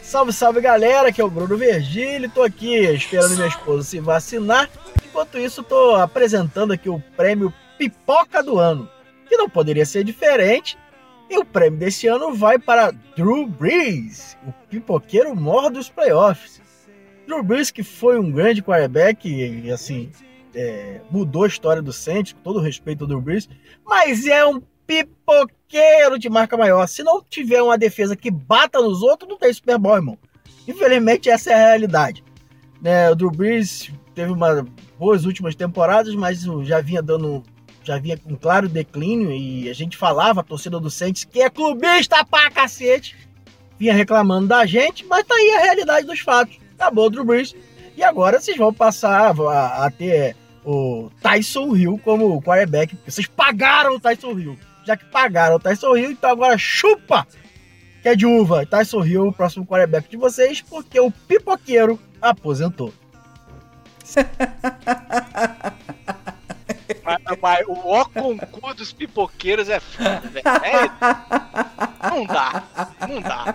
[0.00, 4.70] Salve, salve galera, que é o Bruno Vergílio, tô aqui esperando minha esposa se vacinar.
[5.04, 8.88] Enquanto isso, tô apresentando aqui o prêmio Pipoca do Ano,
[9.28, 10.78] que não poderia ser diferente.
[11.28, 16.62] E o prêmio desse ano vai para Drew Brees, o pipoqueiro mor dos playoffs.
[17.26, 20.12] Drew Brees, que foi um grande quarterback e, assim,
[20.54, 23.48] é, mudou a história do Saints, com todo o respeito ao Drew Brees,
[23.84, 26.88] mas é um pipoqueiro de marca maior.
[26.88, 30.18] Se não tiver uma defesa que bata nos outros, não tem Super Bowl, irmão.
[30.66, 32.24] Infelizmente, essa é a realidade.
[32.80, 34.66] Né, o Drew Brees teve uma
[34.98, 37.42] boas últimas temporadas, mas já vinha dando
[37.84, 41.48] já vinha com claro declínio e a gente falava, a torcida do Saints, que é
[41.48, 43.16] clubista pra cacete,
[43.78, 46.58] vinha reclamando da gente, mas tá aí a realidade dos fatos.
[46.74, 47.54] Acabou o Drew Brees
[47.96, 50.36] e agora vocês vão passar a, a ter
[50.66, 54.58] o Tyson Hill como quarterback, vocês pagaram o Tyson Hill
[54.88, 57.26] já que pagaram o Tyson Hill, então agora chupa
[58.02, 58.64] que é de uva.
[58.64, 62.94] Tyson Hill, o próximo quarterback de vocês, porque o pipoqueiro aposentou.
[67.42, 70.48] mas, o ó concurso dos pipoqueiros é foda, velho.
[70.48, 70.88] É,
[72.08, 72.64] não dá,
[73.06, 73.54] não dá.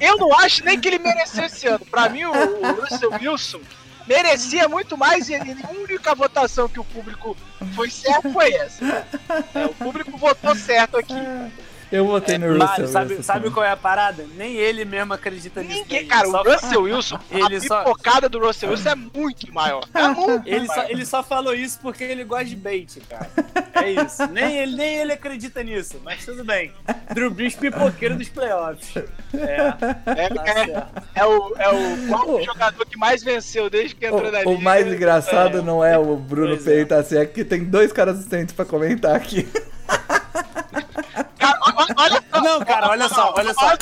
[0.00, 1.86] Eu não acho nem que ele mereceu esse ano.
[1.86, 3.60] Pra mim, o, o Russell Wilson
[4.06, 7.36] merecia muito mais e a única votação que o público
[7.74, 9.06] foi certo foi essa.
[9.54, 11.14] É, o público votou certo aqui.
[11.90, 12.92] Eu votei no Russell Wilson.
[12.92, 14.26] Sabe, sabe qual é a parada?
[14.36, 15.80] Nem ele mesmo acredita nisso.
[15.80, 17.78] Ninguém, cara, o Russell Wilson, ele a só...
[17.78, 19.84] pipocada do Russell Wilson é muito maior.
[19.94, 20.82] É muito ele, maior.
[20.82, 23.30] Só, ele só falou isso porque ele gosta de bait, cara.
[23.74, 24.26] É isso.
[24.28, 26.72] nem, ele, nem ele acredita nisso, mas tudo bem.
[27.12, 28.96] Drew Brees pipoqueiro dos playoffs.
[29.34, 29.74] É,
[30.06, 34.28] é, tá é, é, o, é o qual jogador que mais venceu desde que entrou
[34.28, 34.50] o, na liga.
[34.50, 35.62] O mais engraçado é.
[35.62, 39.46] não é o Bruno Peita, assim, é que tem dois caras assistentes pra comentar aqui.
[41.96, 42.40] olha só.
[42.40, 43.76] Não, cara, olha só, olha só.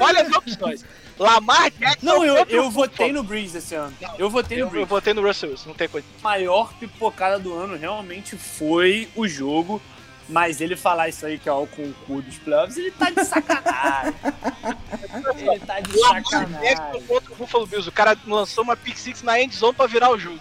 [0.00, 0.84] Olha as opções.
[1.18, 2.06] Lamar Jackson.
[2.06, 3.96] Não, eu, eu votei no Breeze esse ano.
[4.18, 4.82] Eu votei no Breeze.
[4.82, 6.06] Eu votei no Russell Wilson, não tem coisa.
[6.20, 9.80] A maior pipocada do ano realmente foi o jogo.
[10.26, 14.14] Mas ele falar isso aí que é o concurso dos playoffs, ele tá de sacanagem.
[15.36, 17.02] ele tá de sacanagem.
[17.06, 20.10] Contra o Buffalo Bills, o cara lançou uma pick six na end zone pra virar
[20.10, 20.40] o jogo.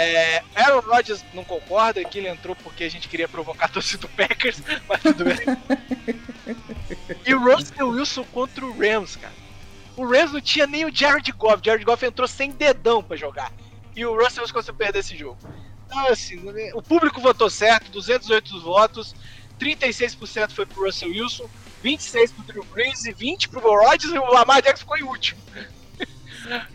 [0.00, 4.02] É, Aaron Rodgers não concorda que ele entrou porque a gente queria provocar a torcida
[4.02, 5.36] do Packers, mas tudo bem.
[7.26, 9.34] e o Russell Wilson contra o Rams, cara.
[9.96, 11.60] O Rams não tinha nem o Jared Goff.
[11.64, 13.52] Jared Goff entrou sem dedão para jogar.
[13.96, 15.36] E o Russell Wilson conseguiu perder esse jogo.
[15.86, 16.40] Então, assim,
[16.74, 19.16] o público votou certo, 208 votos,
[19.58, 21.50] 36% foi pro Russell Wilson,
[21.82, 25.40] 26% pro Drew Brees e 20% pro Rodgers e o Lamar Jackson ficou em último.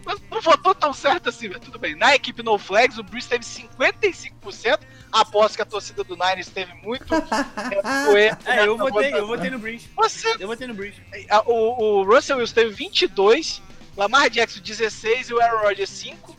[0.06, 1.96] Mas não votou tão certo assim, mas tudo bem.
[1.96, 4.80] Na equipe No Flags, o Bruce teve 55%.
[5.12, 7.14] Após que a torcida do Niners teve muito.
[8.46, 9.88] é, eu votei, eu votei no Bruce.
[9.96, 10.36] Você...
[10.40, 11.00] Eu votei no Bruce.
[11.46, 13.62] O, o Russell Wilson teve 22,
[13.96, 16.36] Lamar Jackson 16 e o Aaron Rodgers 5.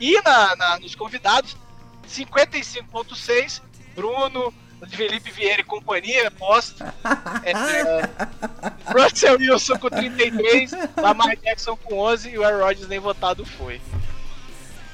[0.00, 1.56] E na, na nos convidados,
[2.08, 3.60] 55,6,
[3.94, 4.52] Bruno,
[4.88, 6.84] Felipe Vieira e companhia, posto.
[7.44, 8.08] É, é,
[8.92, 13.80] Russell Wilson com 33, Lamar Jackson com 11 e o Aaron Rodgers nem votado foi.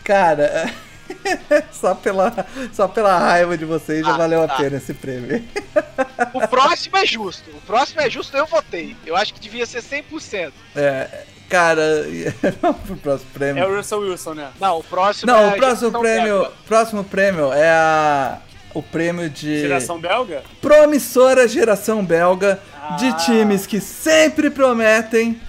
[0.04, 0.70] Cara,
[1.72, 4.54] só pela, só pela raiva de vocês já ah, valeu tá.
[4.54, 5.42] a pena esse prêmio.
[6.34, 7.50] O próximo é justo.
[7.50, 8.96] O próximo é justo, eu votei.
[9.06, 10.52] Eu acho que devia ser 100%.
[10.76, 11.82] É, cara,
[12.88, 13.62] o próximo prêmio.
[13.62, 14.50] É o Russell Wilson, né?
[14.60, 18.38] Não, o próximo Não, é o próximo prêmio, próximo prêmio é a
[18.74, 19.60] o prêmio de.
[19.60, 20.42] Geração belga?
[20.60, 22.96] Promissora geração belga ah.
[22.96, 25.40] de times que sempre prometem,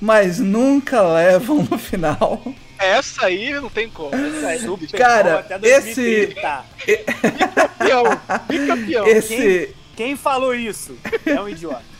[0.00, 2.42] mas nunca levam no final.
[2.78, 4.14] Essa aí não tem como.
[4.14, 6.26] Essa aí, Cara, esse.
[6.26, 8.04] Bicampeão!
[8.48, 9.06] Bicampeão!
[9.06, 9.36] Esse.
[9.36, 10.96] Quem, quem falou isso?
[11.24, 11.92] É um idiota.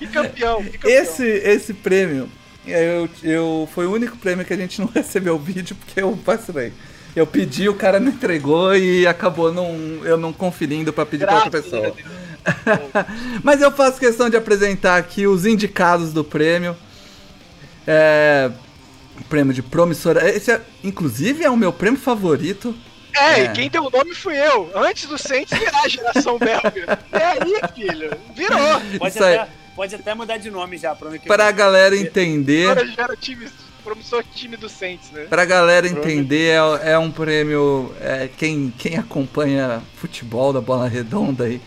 [0.00, 0.90] Bicampeão, bicampeão.
[0.90, 2.28] Esse, esse prêmio,
[2.66, 6.14] eu, eu, foi o único prêmio que a gente não recebeu o vídeo porque eu
[6.14, 6.72] vacilei.
[7.16, 11.36] Eu pedi, o cara não entregou e acabou não, eu não conferindo para pedir para
[11.36, 11.96] outra pessoa.
[13.42, 16.76] Mas eu faço questão de apresentar aqui os indicados do prêmio.
[17.86, 18.50] É,
[19.30, 20.28] prêmio de promissora.
[20.28, 22.76] Esse, é, inclusive, é o meu prêmio favorito.
[23.14, 24.70] É, é, e quem deu o nome fui eu.
[24.74, 26.98] Antes do Saints virar a geração belga.
[27.10, 28.10] É aí, filho.
[28.34, 28.80] Virou.
[28.98, 30.94] Pode, até, pode até mudar de nome já.
[30.94, 32.68] Para Pra galera entender.
[32.68, 35.26] Agora gera times promissor time do Saints, né?
[35.26, 37.94] Pra galera entender, é, é um prêmio.
[38.00, 41.60] É, quem, quem acompanha futebol da bola redonda aí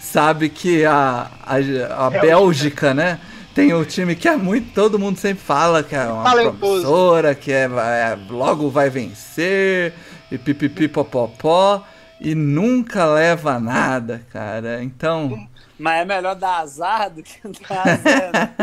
[0.00, 3.20] sabe que a, a, a Bélgica, né?
[3.54, 4.72] Tem o time que é muito.
[4.74, 6.58] Todo mundo sempre fala que é uma Talentoso.
[6.58, 9.94] promissora, que é, é, logo vai vencer,
[10.30, 11.84] e pipipi popopó,
[12.20, 14.82] e nunca leva nada, cara.
[14.82, 15.46] Então.
[15.78, 18.54] Mas é melhor dar azar do que dar azar.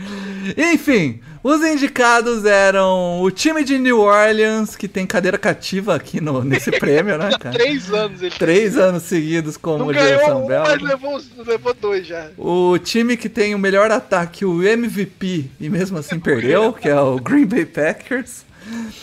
[0.56, 6.44] Enfim, os indicados eram o time de New Orleans, que tem cadeira cativa aqui no,
[6.44, 7.56] nesse prêmio, né, cara?
[7.56, 10.70] Três anos ele Três anos seguidos como Não geração belga.
[10.70, 12.28] Mas levou, levou dois já.
[12.36, 17.00] O time que tem o melhor ataque, o MVP, e mesmo assim perdeu, que é
[17.00, 18.44] o Green Bay Packers.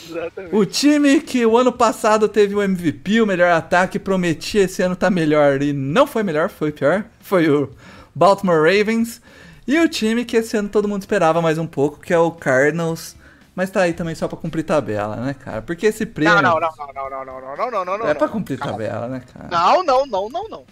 [0.10, 0.56] Exatamente.
[0.56, 4.96] O time que o ano passado teve o MVP, o melhor ataque, prometia esse ano
[4.96, 7.04] tá melhor e não foi melhor, foi pior.
[7.20, 7.70] Foi o
[8.16, 9.22] Baltimore Ravens.
[9.68, 12.32] E o time que esse ano todo mundo esperava mais um pouco, que é o
[12.32, 13.18] Cardinals.
[13.54, 15.62] Mas tá aí também só pra cumprir tabela, né, cara?
[15.64, 16.42] Porque esse prêmio.
[16.42, 18.08] Não, não, não, não, não, não, não, não, não, não.
[18.08, 19.50] É pra cumprir tabela, né, cara?
[19.50, 20.66] Não, não, não, não, não.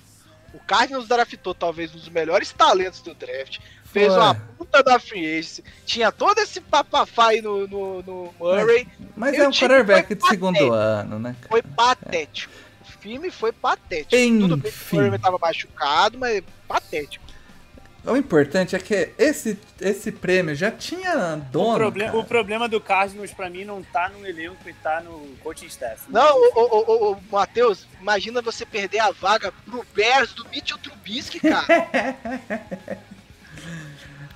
[0.54, 3.60] O Cardinals draftou talvez um dos melhores talentos do draft.
[3.86, 5.64] Fez uma puta da free agency.
[5.86, 8.88] Tinha todo esse papafá aí no, no, no Murray.
[9.16, 11.36] Mas, mas é um quarterback de segundo ano, né?
[11.42, 11.50] Cara?
[11.50, 12.54] Foi patético.
[12.54, 12.84] É.
[12.84, 14.16] O filme foi patético.
[14.16, 14.40] Enfim.
[14.40, 17.25] Tudo bem que o Murray tava machucado, mas patético.
[18.08, 21.74] O importante é que esse, esse prêmio já tinha dono.
[21.74, 25.36] O, proble o problema do Cardinals pra mim não tá no elenco e tá no
[25.44, 26.04] coaching staff.
[26.10, 30.78] Não, o, o, o, o Matheus, imagina você perder a vaga pro Bears do Mitchell
[30.78, 31.66] Trubisky, cara.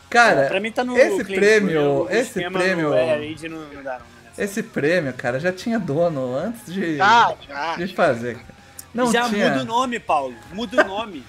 [0.09, 5.13] cara, pra mim tá no esse prêmio, esse prêmio, não, não dá, não, esse prêmio,
[5.13, 8.39] cara, já tinha dono antes de, ah, já, de fazer.
[8.93, 9.49] Não Já tinha.
[9.49, 10.35] muda o nome, Paulo.
[10.51, 11.23] Muda o nome.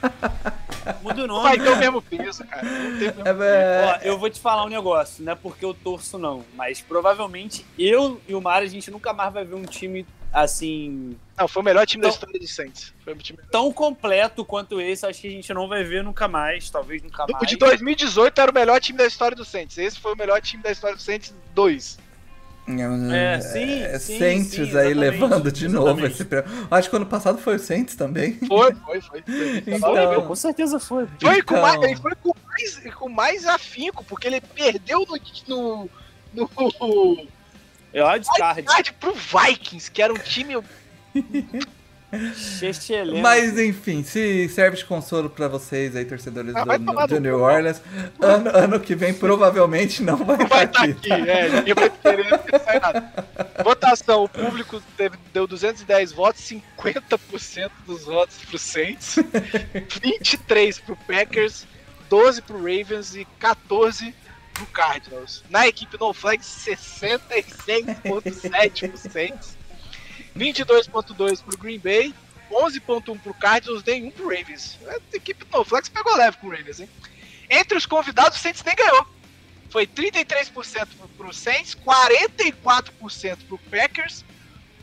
[1.02, 1.42] muda o nome.
[1.42, 2.62] Vai ter o mesmo peso, cara.
[2.62, 3.42] Não tem o mesmo peso.
[3.42, 6.44] É, Ó, eu vou te falar um negócio, não é porque eu torço, não.
[6.54, 11.16] Mas provavelmente eu e o Mário, a gente nunca mais vai ver um time assim.
[11.36, 12.94] Não, foi o melhor time da Então- história do Saints.
[13.04, 13.38] Foi o time...
[13.50, 16.70] Tão completo quanto esse, acho que a gente não vai ver nunca mais.
[16.70, 17.42] Talvez nunca mais.
[17.42, 19.76] O de 2018 era o melhor time da história do Saints.
[19.76, 21.98] Esse foi o melhor time da história do Saints 2.
[22.68, 26.12] É, sim, é, sim, Saints sim, aí levando de novo exatamente.
[26.14, 26.68] esse prêmio.
[26.70, 28.34] Acho que ano passado foi o Saints também.
[28.46, 29.22] Foi, foi, foi.
[29.22, 29.64] foi.
[29.66, 31.06] Então- Com certeza foi.
[31.20, 35.18] Foi, com Então- mais, ele foi com mais, com mais afinco, porque ele perdeu no.
[35.48, 35.90] no,
[36.56, 37.26] no
[37.92, 38.60] É wildcard.
[38.60, 40.56] Wildcard pro Vikings, que era um time.
[42.36, 43.20] Chechelento.
[43.20, 47.80] Mas enfim, se serve de consolo pra vocês aí, torcedores Ah, do, do New Orleans,
[48.20, 51.12] ano, ano que vem provavelmente não vai estar Vai estar aqui.
[51.12, 53.12] aqui, é, ninguém vai querer em nada.
[53.62, 56.42] Votação: o público teve, deu 210 votos,
[56.78, 59.16] 50% dos votos pro Saints,
[60.02, 61.66] 23 pro Packers,
[62.08, 64.12] 12 pro Ravens e 14
[64.52, 65.44] pro Cardinals.
[65.48, 69.56] Na equipe No Flag, 66,7 pro Saints,
[70.36, 72.14] 22,2 pro Green Bay,
[72.50, 74.78] 11,1 pro Cardinals, nenhum pro Ravens.
[74.86, 76.88] A equipe do No Flex pegou leve com o Ravens, hein?
[77.48, 79.06] Entre os convidados, o Saints nem ganhou.
[79.70, 80.52] Foi 33%
[80.98, 84.24] pro, pro Saints, 44% pro Packers,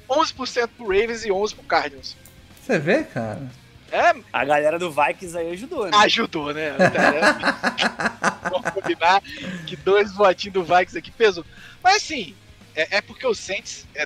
[0.09, 2.15] 11% pro Ravens e 11% pro Cardinals.
[2.61, 3.49] Você vê, cara?
[3.91, 5.91] É, A galera do Vikings aí ajudou, né?
[5.97, 6.75] ajudou, né?
[8.51, 9.21] Vamos combinar
[9.65, 11.45] que dois votinhos do Vikings aqui pesou.
[11.81, 12.35] Mas assim,
[12.75, 14.05] é, é porque o Saints, é,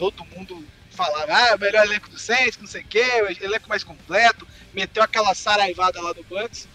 [0.00, 3.04] todo mundo falava, ah, é o melhor elenco do Saints, que não sei o quê,
[3.22, 6.66] o elenco mais completo, meteu aquela saraivada lá do Bucks.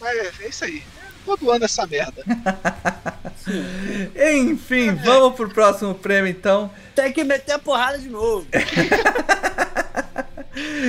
[0.00, 0.82] Mas é isso aí.
[1.26, 2.24] Todo ano essa merda.
[4.34, 6.72] Enfim, vamos pro próximo prêmio então.
[6.94, 8.46] Tem que meter a porrada de novo.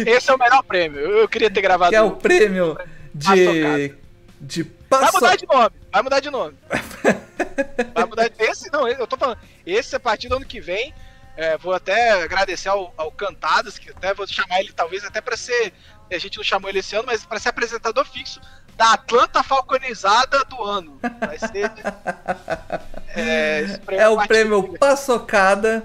[0.07, 1.01] Esse é o melhor prêmio.
[1.01, 1.89] Eu, queria ter gravado.
[1.89, 2.77] Que é o prêmio
[3.13, 3.27] de.
[3.27, 4.01] Paçocada.
[4.39, 5.13] De Vai passo...
[5.13, 6.57] mudar de nome, vai mudar de nome.
[7.93, 8.43] vai mudar de...
[8.43, 9.39] Esse não, eu tô falando.
[9.65, 10.93] Esse é a partir do ano que vem.
[11.41, 15.35] É, vou até agradecer ao, ao Cantadas, que até vou chamar ele talvez até pra
[15.35, 15.73] ser.
[16.11, 18.39] A gente não chamou ele esse ano, mas pra ser apresentador fixo
[18.77, 20.99] da Atlanta Falconizada do ano.
[21.19, 21.71] Vai ser.
[23.13, 25.83] É, É o prêmio Paçocada.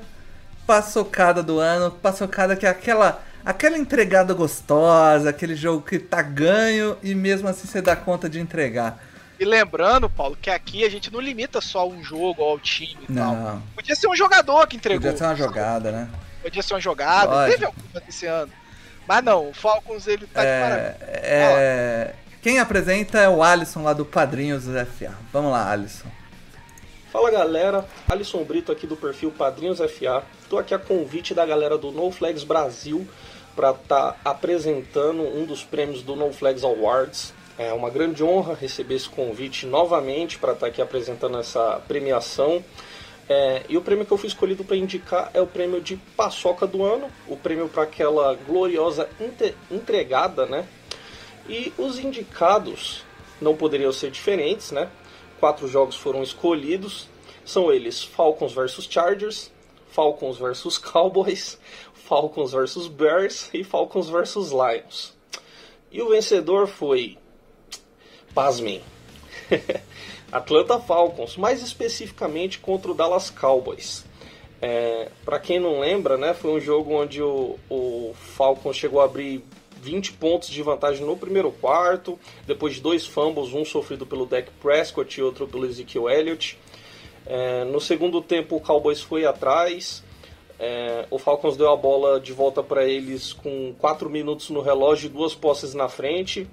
[0.65, 1.91] Paçocada do ano.
[1.91, 3.21] Paçocada que é aquela.
[3.45, 8.39] Aquela entregada gostosa, aquele jogo que tá ganho e mesmo assim você dá conta de
[8.41, 9.03] entregar.
[9.39, 13.15] E lembrando, Paulo, que aqui a gente não limita só um jogo ao time e
[13.15, 13.35] tal.
[13.35, 15.03] Não, Podia ser um jogador que entregou.
[15.03, 16.09] podia ser uma jogada, né?
[16.43, 17.31] Podia ser uma jogada.
[17.31, 17.53] Lógico.
[17.53, 18.53] Teve alguma esse ano.
[19.07, 20.97] Mas não, o Falcons ele tá de parabéns.
[21.03, 25.15] É, é, quem apresenta é o Alisson lá do Padrinhos do FA.
[25.33, 26.09] Vamos lá, Alisson.
[27.13, 30.23] Fala galera, Alisson Brito aqui do perfil Padrinhos FA.
[30.49, 33.07] Tô aqui a convite da galera do No Flags Brasil
[33.55, 37.33] para estar apresentando um dos prêmios do No Flags Awards.
[37.59, 42.63] É uma grande honra receber esse convite novamente para estar aqui apresentando essa premiação.
[43.29, 46.67] É, e o prêmio que eu fui escolhido para indicar é o prêmio de paçoca
[46.67, 49.09] do ano, o prêmio para aquela gloriosa
[49.71, 50.69] entregada, né?
[51.49, 53.05] E os indicados
[53.41, 54.91] não poderiam ser diferentes, né?
[55.41, 57.09] Quatro jogos foram escolhidos.
[57.45, 59.51] São eles Falcons versus Chargers,
[59.89, 61.59] Falcons versus Cowboys,
[61.95, 65.15] Falcons versus Bears e Falcons versus Lions.
[65.91, 67.17] E o vencedor foi,
[68.37, 68.83] pasmem,
[70.31, 74.05] Atlanta Falcons, mais especificamente contra o Dallas Cowboys.
[74.61, 79.05] É, para quem não lembra, né, foi um jogo onde o, o Falcons chegou a
[79.05, 79.43] abrir
[79.81, 84.51] 20 pontos de vantagem no primeiro quarto, depois de dois fumbles, um sofrido pelo Dak
[84.61, 86.59] Prescott e outro pelo Ezekiel Elliott.
[87.25, 90.05] É, no segundo tempo, o Cowboys foi atrás.
[90.59, 95.07] É, o Falcons deu a bola de volta para eles com 4 minutos no relógio
[95.07, 96.47] e duas posses na frente.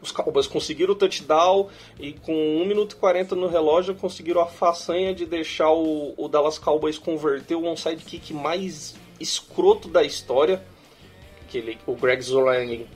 [0.00, 1.68] Os Cowboys conseguiram o touchdown
[1.98, 6.28] e com 1 minuto e 40 no relógio conseguiram a façanha de deixar o, o
[6.28, 10.62] Dallas Cowboys converter o onside kick mais escroto da história.
[11.48, 12.86] Que ele, o Greg Zolang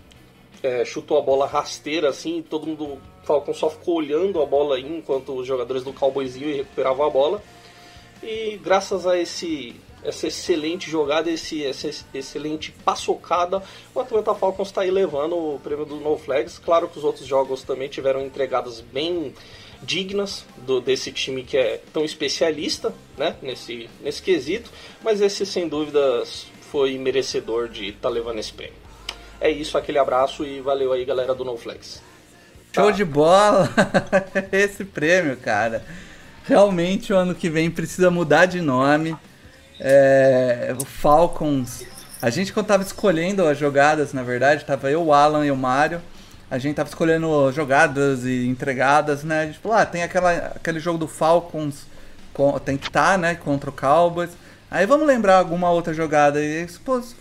[0.62, 4.76] é, chutou a bola rasteira assim e todo mundo Falcon só ficou olhando a bola
[4.76, 7.42] aí enquanto os jogadores do Cowboys iam e recuperavam a bola.
[8.22, 9.74] E graças a esse
[10.04, 13.62] essa excelente jogada, esse, essa excelente paçocada,
[13.94, 16.58] o Atlanta Falcons está aí levando o prêmio do No Flags.
[16.58, 19.34] Claro que os outros jogos também tiveram entregadas bem
[19.82, 24.70] dignas do, desse time que é tão especialista né, nesse, nesse quesito,
[25.02, 28.76] mas esse sem dúvidas foi merecedor de estar tá levando esse prêmio.
[29.40, 32.00] É isso, aquele abraço e valeu aí galera do No Flags.
[32.72, 33.68] Show de bola!
[34.50, 35.84] Esse prêmio, cara.
[36.44, 39.14] Realmente o ano que vem precisa mudar de nome.
[39.84, 41.84] É, o Falcons
[42.20, 45.56] A gente, quando tava escolhendo as jogadas, na verdade, tava eu, o Alan e o
[45.56, 46.00] Mário.
[46.48, 49.42] A gente tava escolhendo jogadas e entregadas, né?
[49.42, 51.86] A gente falou, ah, tem aquela, aquele jogo do Falcons,
[52.64, 53.34] tem que estar, tá, né?
[53.34, 54.30] Contra o Cowboys.
[54.70, 56.66] Aí vamos lembrar alguma outra jogada aí.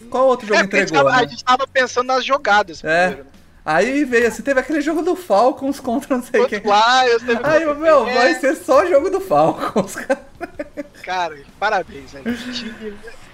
[0.10, 0.84] Qual outro jogo é, entregou?
[0.84, 1.18] A gente, tava, né?
[1.18, 2.84] a gente tava pensando nas jogadas.
[2.84, 3.08] É.
[3.08, 3.32] Primeiro, né?
[3.64, 6.60] Aí veio assim, teve aquele jogo do Falcons contra não sei quem.
[6.60, 8.14] Lions, teve Aí, meu, é.
[8.14, 10.22] vai ser só jogo do Falcons, cara.
[11.02, 12.26] Cara, parabéns, velho.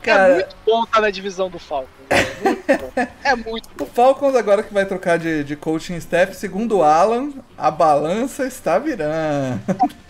[0.02, 1.90] Cara, é muito bom estar na divisão do Falcons.
[2.10, 3.08] É muito bom.
[3.24, 3.84] É muito bom.
[3.84, 8.46] O Falcons agora que vai trocar de, de coaching staff, segundo o Alan, a balança
[8.46, 9.62] está virando.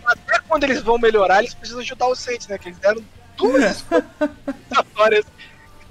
[0.05, 2.57] Até quando eles vão melhorar, eles precisam ajudar os Saints, né?
[2.57, 3.03] Que eles deram
[3.35, 3.83] duas
[4.69, 5.25] vitórias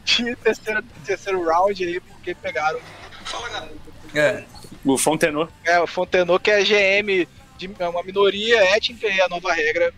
[0.04, 2.78] de terceiro, terceiro round aí, porque pegaram.
[3.24, 3.74] Fala, galera.
[4.14, 4.44] É.
[4.84, 5.52] O Fontenot.
[5.64, 7.26] É, o Fontenot que é GM
[7.58, 9.92] de uma minoria étnica e a nova regra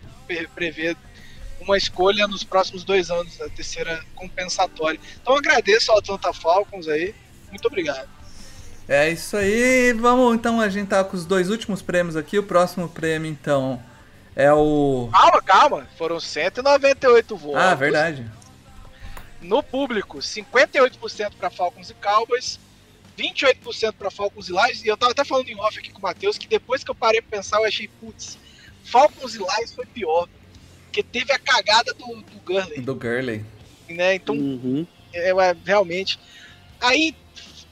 [0.55, 0.95] prevê
[1.69, 4.99] uma escolha nos próximos dois anos, a terceira compensatória.
[5.21, 7.13] Então agradeço ao Atlanta Falcons aí.
[7.49, 8.09] Muito obrigado.
[8.87, 9.93] É isso aí.
[9.93, 12.39] Vamos então a gente tá com os dois últimos prêmios aqui.
[12.39, 13.81] O próximo prêmio, então,
[14.35, 15.09] é o.
[15.11, 15.87] Calma, calma.
[15.95, 17.61] Foram 198 votos.
[17.61, 18.25] Ah, verdade.
[19.39, 22.59] No público, 58% para Falcons e Cowboys,
[23.17, 24.83] 28% para Falcons e Lions.
[24.83, 26.95] E eu tava até falando em off aqui com o Matheus que depois que eu
[26.95, 28.37] parei pra pensar, eu achei, putz,
[28.83, 30.27] Falcons e Lions foi pior.
[30.89, 32.81] Porque teve a cagada do, do Gurley.
[32.81, 33.45] Do Gurley.
[33.87, 34.15] Né?
[34.15, 34.85] Então, uhum.
[35.13, 36.19] é, é, realmente.
[36.81, 37.15] Aí,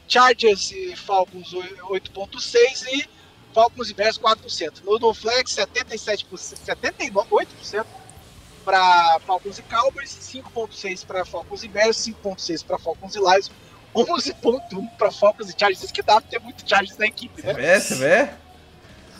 [0.07, 3.09] Chargers e Falcons 8,6% e
[3.53, 4.83] Falcons e Bears 4%.
[4.85, 7.85] No, no Flex, 77%, 78%
[8.63, 13.51] para Falcons e Cowboys, 5,6% para Falcons e Bears, 5,6% para Falcons e Lions
[13.95, 15.83] 11.1 para Falcons e Chargers.
[15.83, 17.53] Isso que dá pra ter muito Chargers na equipe, né?
[17.53, 18.29] Você vê, você vê?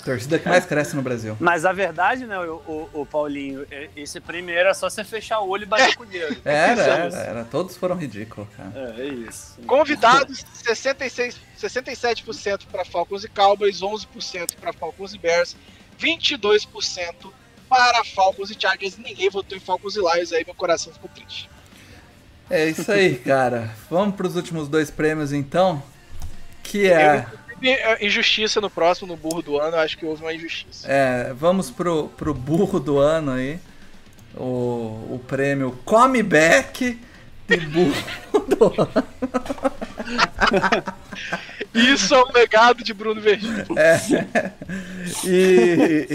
[0.07, 1.35] Torcida que mais cresce no Brasil.
[1.37, 5.49] Mas a verdade, né, o, o, o Paulinho, esse primeiro era só você fechar o
[5.49, 5.95] olho e bater é.
[5.95, 6.37] com o dedo.
[6.45, 8.71] Era, era, era, Todos foram ridículos, cara.
[8.73, 9.59] É, é isso.
[9.67, 15.57] Convidados, 66, 67% para Falcons e Cowboys, 11% para Falcons e Bears,
[15.99, 16.67] 22%
[17.67, 18.97] para Falcons e Chargers.
[18.97, 21.49] Ninguém votou em Falcons e Lions, aí meu coração ficou triste.
[22.49, 23.75] É isso aí, cara.
[23.89, 25.83] Vamos para os últimos dois prêmios então.
[26.63, 27.17] Que é.
[27.17, 27.27] é.
[28.01, 30.87] Injustiça no próximo, no burro do ano, eu acho que houve uma injustiça.
[30.89, 33.59] É, vamos pro, pro burro do ano aí.
[34.35, 36.99] O, o prêmio Comeback
[37.47, 39.03] de burro do ano.
[41.73, 43.65] Isso é um legado de Bruno Vergil.
[43.75, 43.99] É.
[45.25, 46.07] E,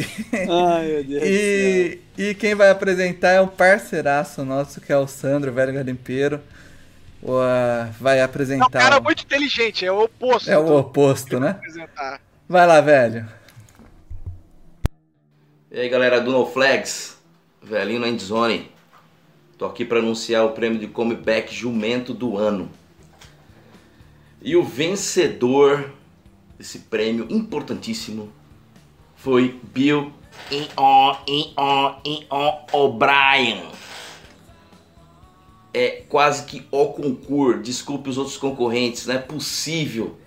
[0.48, 5.06] Ai, meu Deus e, e quem vai apresentar é um parceiraço nosso, que é o
[5.06, 6.40] Sandro, velho garimpeiro.
[7.22, 8.64] Uh, vai apresentar.
[8.64, 10.50] É um cara muito inteligente, é o oposto.
[10.50, 11.60] É o oposto, né?
[12.48, 13.28] Vai lá, velho.
[15.70, 17.16] E aí, galera do No Flags,
[17.62, 18.70] velhinho na Endzone.
[19.56, 22.68] Tô aqui para anunciar o prêmio de comeback jumento do ano.
[24.42, 25.92] E o vencedor
[26.58, 28.32] desse prêmio importantíssimo
[29.14, 30.12] foi Bill
[32.72, 33.62] O'Brien.
[35.74, 40.18] É quase que o concurso, desculpe os outros concorrentes, não é possível,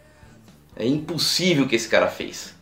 [0.76, 2.55] é impossível que esse cara fez.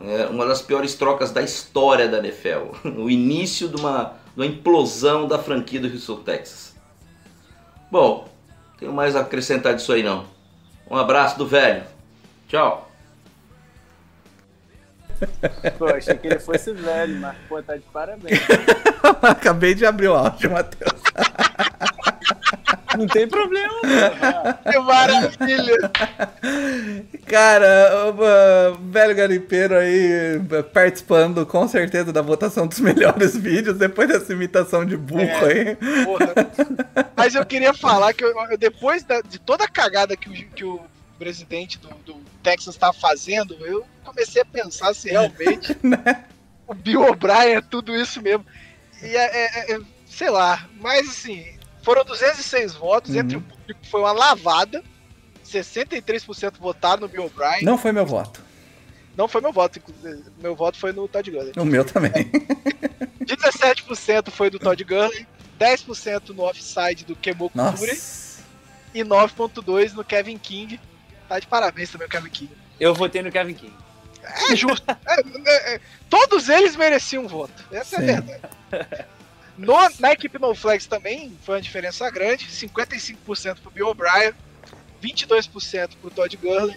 [0.00, 2.76] É uma das piores trocas da história da NFL.
[2.98, 6.74] O início de uma, de uma implosão da franquia do Houston, Texas.
[7.90, 8.28] Bom,
[8.78, 10.26] tenho mais a acrescentar disso aí não.
[10.90, 11.84] Um abraço do velho.
[12.48, 12.90] Tchau.
[15.78, 18.38] Pô, achei que ele fosse velho, mas pô, tá de parabéns.
[19.22, 21.00] Acabei de abrir o áudio, Matheus.
[22.96, 23.74] Não tem problema,
[24.70, 25.90] Que maravilha!
[27.26, 30.40] Cara, o velho garimpeiro aí
[30.72, 35.76] participando com certeza da votação dos melhores vídeos depois dessa imitação de burro é, aí.
[36.04, 36.34] Porra.
[37.16, 40.64] Mas eu queria falar que eu, depois da, de toda a cagada que o, que
[40.64, 40.80] o
[41.18, 46.24] presidente do, do Texas tá fazendo, eu comecei a pensar se realmente né?
[46.66, 48.46] o Bill O'Brien é tudo isso mesmo.
[49.02, 51.44] E é, é, é sei lá, mas assim,
[51.86, 53.20] foram 206 votos, uhum.
[53.20, 54.82] entre o público foi uma lavada.
[55.46, 57.62] 63% votaram no Bill O'Brien.
[57.62, 58.42] Não foi meu voto.
[59.16, 59.80] Não foi meu voto,
[60.40, 61.52] meu voto foi no Todd Gurley.
[61.56, 62.10] O meu também.
[63.22, 65.28] 17% foi do Todd Gurley,
[65.60, 67.96] 10% no offside do Kemo Kure
[68.92, 70.80] e 9.2 no Kevin King.
[71.28, 72.52] Tá de parabéns também o Kevin King.
[72.80, 73.72] Eu votei no Kevin King.
[74.50, 74.84] É justo.
[74.90, 75.80] é, é, é,
[76.10, 77.64] todos eles mereciam um voto.
[77.70, 78.06] Essa Sim.
[78.06, 79.06] é a verdade.
[79.58, 84.34] No, na equipe No Flex também foi uma diferença grande: 55% pro Bill O'Brien,
[85.02, 86.76] 22% pro Todd Gurley,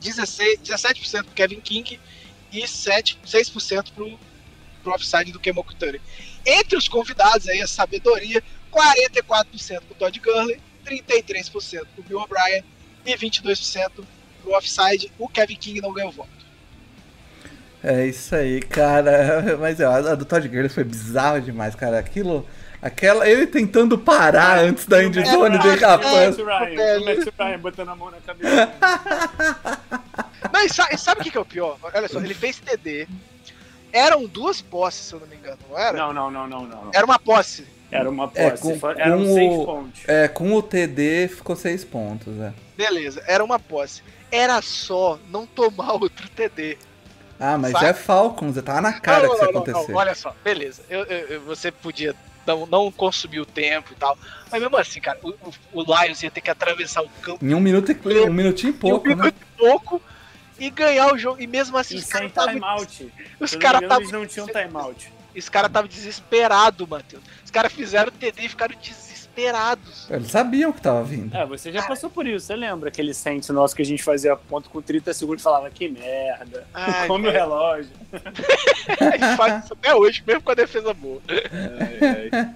[0.00, 2.00] 16, 17% pro Kevin King
[2.52, 4.18] e 7, 6% pro,
[4.82, 6.00] pro offside do Kemokuturi.
[6.46, 8.42] Entre os convidados aí, a sabedoria,
[8.72, 12.64] 44% pro Todd Gurley, 33% pro Bill O'Brien
[13.04, 14.04] e 22%
[14.42, 15.12] pro offside.
[15.18, 16.35] O Kevin King não ganhou voto.
[17.86, 19.56] É isso aí, cara.
[19.60, 22.00] Mas ó, a do Todd Gurley foi bizarro demais, cara.
[22.00, 22.44] Aquilo.
[22.82, 26.36] Aquela, ele tentando parar antes da endzone de rapaz.
[26.36, 28.72] O Matt Ryan botando a mão na cabeça.
[30.64, 31.78] E sabe, sabe o que, que é o pior?
[31.80, 33.06] Olha só, ele fez TD.
[33.92, 35.96] Eram duas posses, se eu não me engano, não era?
[35.96, 36.90] Não, não, não, não, não.
[36.92, 37.66] Era uma posse.
[37.90, 38.72] Era uma é, posse.
[38.72, 40.02] É, com, Eram com seis o, pontos.
[40.08, 42.52] É, com o TD ficou seis pontos, é.
[42.76, 44.02] Beleza, era uma posse.
[44.30, 46.78] Era só não tomar outro TD.
[47.38, 47.86] Ah, mas sabe?
[47.86, 49.92] é Falcons, tá na cara não, que isso não, acontecer.
[49.92, 50.82] olha só, beleza.
[50.88, 52.14] Eu, eu, você podia
[52.46, 54.16] não, não consumir o tempo e tal.
[54.50, 55.34] Mas mesmo assim, cara, o,
[55.72, 57.44] o Lions ia ter que atravessar o campo.
[57.44, 59.40] Em um minuto e um minutinho e pouco, um minuto né?
[59.40, 60.00] e pouco
[60.58, 61.40] e ganhar o jogo.
[61.40, 63.12] E mesmo assim, e os caras timeout.
[63.40, 65.12] Os caras Eles não tinham timeout.
[65.36, 67.22] Os caras estavam desesperados, Matheus.
[67.44, 69.05] Os caras fizeram o TD e ficaram desesperados.
[70.10, 71.36] Eles sabiam que tava vindo.
[71.36, 72.46] É, você já passou por isso.
[72.46, 75.70] Você lembra aquele Saints nosso que a gente fazia ponto com 30 segundos e falava
[75.70, 76.66] que merda.
[76.72, 77.90] Ai, come o relógio.
[78.12, 81.20] a gente faz isso até hoje, mesmo com a defesa boa.
[81.28, 82.54] Ai, ai.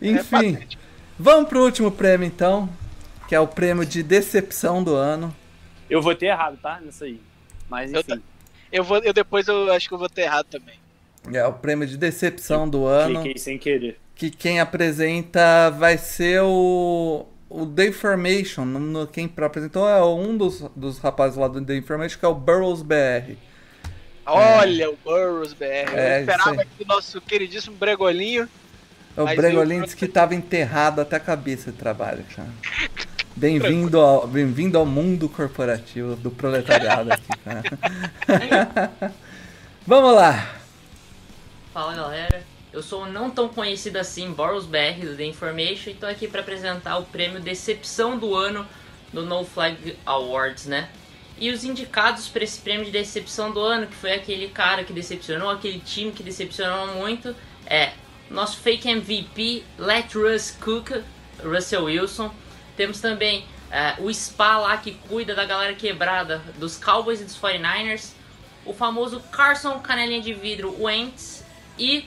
[0.00, 0.76] Enfim, é
[1.18, 2.68] vamos pro último prêmio então,
[3.28, 5.34] que é o prêmio de decepção do ano.
[5.88, 6.80] Eu vou ter errado, tá?
[6.80, 7.20] Nisso aí.
[7.68, 8.12] Mas enfim.
[8.12, 8.20] Eu,
[8.80, 10.82] eu, vou, eu depois eu acho que eu vou ter errado também.
[11.32, 13.20] É o prêmio de decepção do ano.
[13.20, 14.01] Cliquei sem querer.
[14.14, 17.26] Que quem apresenta vai ser o.
[17.48, 18.64] O The Information.
[18.64, 22.34] No, quem apresentou é um dos, dos rapazes lá do The Information, que é o
[22.34, 23.36] Burrows BR.
[24.24, 24.88] Olha, é.
[24.88, 25.64] o Burrows BR.
[25.94, 28.48] É, eu esperava que o nosso queridíssimo Bregolinho.
[29.16, 32.48] O Bregolinho disse que estava enterrado até a cabeça de trabalho, cara.
[33.34, 38.90] Bem-vindo ao, bem ao mundo corporativo do proletariado aqui, cara.
[39.86, 40.54] Vamos lá.
[41.72, 42.42] Fala galera,
[42.72, 46.40] eu sou não tão conhecido assim, Boros BR do The Information e tô aqui para
[46.40, 48.66] apresentar o prêmio Decepção do Ano
[49.12, 50.88] do No Flag Awards, né?
[51.38, 54.92] E os indicados para esse prêmio de decepção do ano, que foi aquele cara que
[54.92, 57.34] decepcionou, aquele time que decepcionou muito,
[57.66, 57.92] é
[58.30, 61.02] nosso fake MVP, Let Russ Cook,
[61.42, 62.32] Russell Wilson.
[62.76, 67.36] Temos também é, o Spa lá que cuida da galera quebrada dos Cowboys e dos
[67.36, 68.12] 49ers.
[68.64, 71.44] O famoso Carson Canelinha de Vidro Wentz.
[71.78, 72.06] E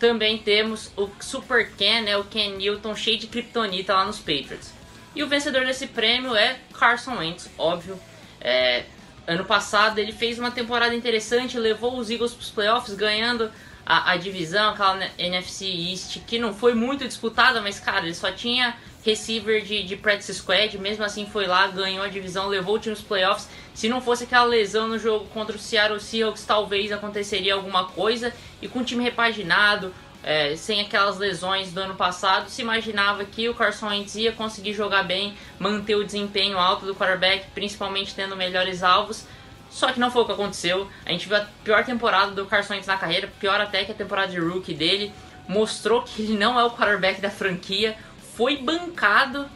[0.00, 4.72] também temos o Super Ken, né, o Ken Newton, cheio de kryptonita lá nos Patriots.
[5.14, 8.00] E o vencedor desse prêmio é Carson Wentz, óbvio.
[8.40, 8.84] É,
[9.26, 13.50] ano passado ele fez uma temporada interessante, levou os Eagles para os playoffs, ganhando
[13.84, 18.32] a, a, divisão, aquela NFC East, que não foi muito disputada, mas cara, ele só
[18.32, 18.74] tinha
[19.04, 22.94] receiver de, de practice squad, mesmo assim foi lá, ganhou a divisão, levou o time
[22.94, 23.48] nos playoffs.
[23.74, 28.32] Se não fosse aquela lesão no jogo contra o Seattle Seahawks, talvez aconteceria alguma coisa.
[28.60, 33.48] E com o time repaginado, é, sem aquelas lesões do ano passado, se imaginava que
[33.48, 38.36] o Carson Wentz ia conseguir jogar bem, manter o desempenho alto do quarterback, principalmente tendo
[38.36, 39.24] melhores alvos.
[39.70, 40.88] Só que não foi o que aconteceu.
[41.06, 43.94] A gente viu a pior temporada do Carson Wentz na carreira, pior até que a
[43.94, 45.12] temporada de rookie dele.
[45.48, 47.96] Mostrou que ele não é o quarterback da franquia
[48.40, 49.46] foi bancado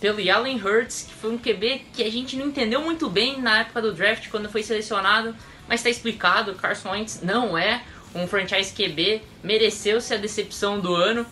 [0.00, 3.60] pelo Allen Hurts, que foi um QB que a gente não entendeu muito bem na
[3.60, 5.32] época do draft, quando foi selecionado,
[5.68, 11.24] mas está explicado, Carson Wentz não é um franchise QB, mereceu-se a decepção do ano,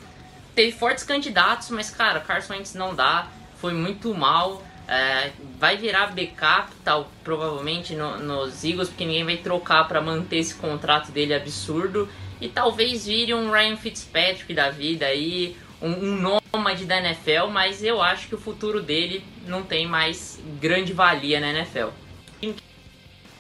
[0.55, 3.27] teve fortes candidatos, mas cara, Carson Wentz não dá,
[3.61, 9.37] foi muito mal, é, vai virar backup, tal, provavelmente no, nos Eagles, porque ninguém vai
[9.39, 12.09] trocar para manter esse contrato dele absurdo,
[12.41, 17.83] e talvez vire um Ryan Fitzpatrick da vida aí, um, um nômade da NFL, mas
[17.83, 21.89] eu acho que o futuro dele não tem mais grande valia na NFL.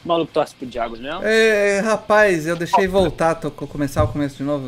[0.03, 1.21] O maluco torce pro Diagos mesmo?
[1.23, 4.65] É, rapaz, eu deixei voltar, tô, começar o começo de novo.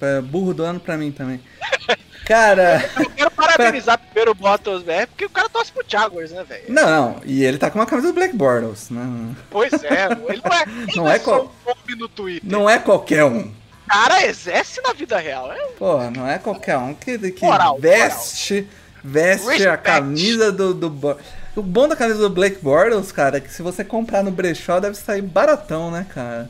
[0.00, 1.40] É, é burro do ano pra mim também.
[2.24, 2.88] Cara.
[2.96, 4.06] Eu quero parabenizar pra...
[4.06, 6.64] primeiro o Bottas, velho, porque o cara torce pro Jaguars, né, velho?
[6.68, 9.34] Não, não, e ele tá com uma camisa do Black Bortles, né?
[9.50, 10.62] Pois é, ele não é.
[10.62, 11.52] Ele não, é, qual...
[11.98, 12.48] no Twitter.
[12.48, 13.52] Não é qualquer um
[13.92, 15.52] cara exerce na vida real.
[15.52, 15.58] É...
[15.78, 18.68] Pô, não é qualquer um que, que moral, veste, moral.
[19.04, 21.18] veste a camisa do, do.
[21.54, 24.80] O bom da camisa do Blake Bortles, cara, é que se você comprar no brechó
[24.80, 26.48] deve sair baratão, né, cara?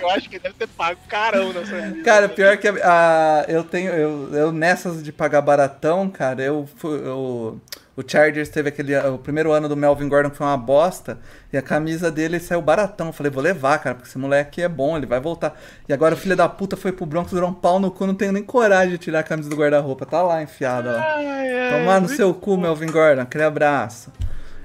[0.00, 3.90] eu, acho que deve ter pago carão nessa Cara, pior que a, a, eu tenho.
[3.90, 7.60] Eu, eu nessas de pagar baratão, cara, eu, eu
[7.96, 8.96] o Chargers teve aquele.
[8.96, 11.18] O primeiro ano do Melvin Gordon que foi uma bosta.
[11.52, 13.08] E a camisa dele saiu baratão.
[13.08, 15.58] Eu falei, vou levar, cara, porque esse moleque é bom, ele vai voltar.
[15.88, 18.14] E agora o filho da puta foi pro Broncos, durou um pau no cu, não
[18.14, 20.06] tenho nem coragem de tirar a camisa do guarda-roupa.
[20.06, 21.78] Tá lá enfiada, ó.
[21.78, 23.22] Tomar no seu cu, Melvin Gordon.
[23.22, 24.12] Aquele abraço.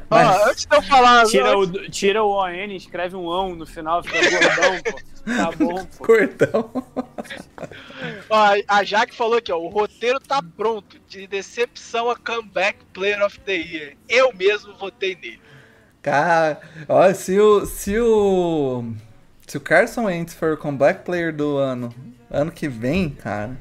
[0.09, 0.27] Mas...
[0.27, 1.25] Ah, antes de eu falar.
[1.25, 5.15] Tira, o, tira o ON, escreve um ão no final, fica gordão, pô.
[5.25, 6.05] Tá bom, pô.
[6.05, 6.83] Gordão.
[8.29, 13.23] ó, a Jaque falou aqui, ó, o roteiro tá pronto, de decepção a comeback player
[13.25, 13.93] of the year.
[14.07, 15.41] Eu mesmo votei nele.
[16.01, 18.93] Cara, ó, se o se o
[19.47, 21.93] se o Carson Wentz for o comeback player do ano,
[22.29, 23.57] ano que vem, cara,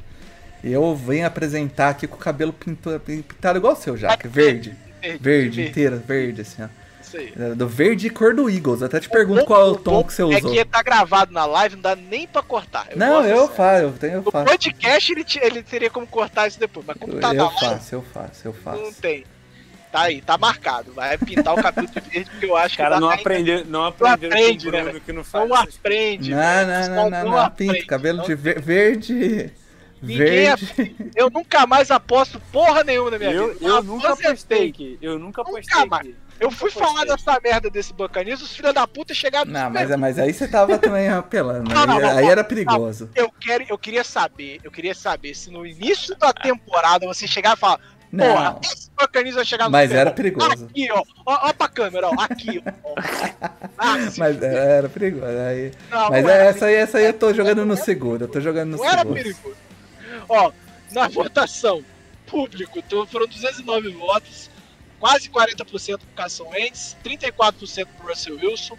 [0.62, 4.83] eu venho apresentar aqui com o cabelo pintado, pintado igual o seu, Jaque, verde.
[5.04, 6.68] Verde, verde, inteira, verde, assim, ó.
[7.02, 7.32] Isso aí.
[7.38, 8.82] É, do verde e cor do Eagles.
[8.82, 10.52] Até te pergunto o qual é o tom que você é usou.
[10.52, 12.86] É que tá gravado na live, não dá nem pra cortar.
[12.90, 14.44] Eu não, eu faço, eu tenho, eu faço.
[14.44, 17.54] No podcast ele, ele teria como cortar isso depois, mas como tá eu na live...
[17.54, 18.82] Eu faço, eu faço, eu faço.
[18.82, 19.24] Não tem.
[19.94, 20.92] Tá aí, tá marcado.
[20.92, 23.00] Vai pintar o cabelo de verde, porque eu acho cara que.
[23.00, 25.00] Cara, não, aprendeu, não aprendeu não aprende, né?
[25.06, 25.48] que não faz.
[25.48, 26.30] Não aprende.
[26.32, 27.86] Não, não, não, não, não, não, pinta.
[27.86, 29.52] Cabelo de verde.
[30.04, 30.96] Ninguém Verde.
[31.14, 33.66] Eu nunca mais aposto porra nenhuma na minha eu, vida.
[33.66, 34.98] Eu nunca apostei aqui.
[35.00, 36.14] Eu nunca apostei nunca aqui.
[36.40, 40.18] Eu fui falar dessa merda desse Buccaneers, os filhos da puta chegaram Não, mas, mas
[40.18, 41.72] aí você tava também apelando.
[41.72, 43.08] Não, não, não, aí era perigoso.
[43.14, 47.56] eu, quero, eu queria saber, eu queria saber se no início da temporada você chegar
[47.56, 47.80] e falar.
[48.10, 48.26] Não.
[48.26, 50.66] Porra, esse Buccaneers vai chegar no Mas era perigoso.
[50.66, 51.02] Aqui, ó.
[51.26, 52.14] Ó, ó pra câmera, ó.
[52.20, 52.94] Aqui, ó.
[53.76, 55.26] Ah, mas era, era perigoso.
[55.26, 55.72] Aí...
[56.10, 58.24] mas essa aí, essa aí eu tô jogando no seguro.
[58.24, 59.00] Eu tô jogando no não seguro.
[59.00, 59.56] Era perigoso.
[60.28, 60.52] Ó,
[60.90, 61.84] na votação
[62.26, 64.50] público, então foram 209 votos,
[64.98, 68.78] quase 40% pro Carson Wentz, 34% pro Russell Wilson,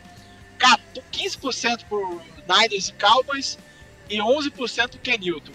[1.12, 3.58] 15% pro Niners e Cowboys
[4.10, 5.52] e 11% pro Ken Newton.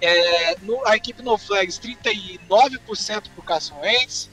[0.00, 4.28] É, no, a equipe no Flags, 39% pro Carson Wentz,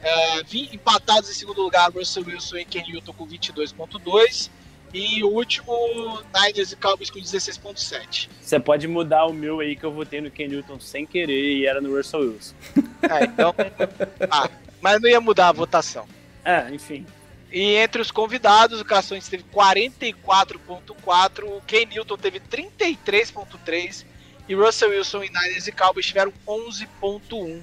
[0.00, 4.50] é, 20, empatados em segundo lugar, Russell Wilson e Ken Newton com 22.2%,
[4.92, 8.28] e o último, Niners e Cowboys com 16.7.
[8.40, 11.66] Você pode mudar o meu aí que eu votei no Ken Newton sem querer e
[11.66, 12.54] era no Russell Wilson.
[13.02, 13.54] É, então.
[14.30, 14.50] ah,
[14.80, 16.06] mas não ia mudar a votação.
[16.44, 17.06] É, enfim.
[17.50, 24.04] E entre os convidados, o Cações teve 44.4, o Ken Newton teve 33.3
[24.48, 27.62] e Russell Wilson e Niners e Cowboys tiveram 11.1.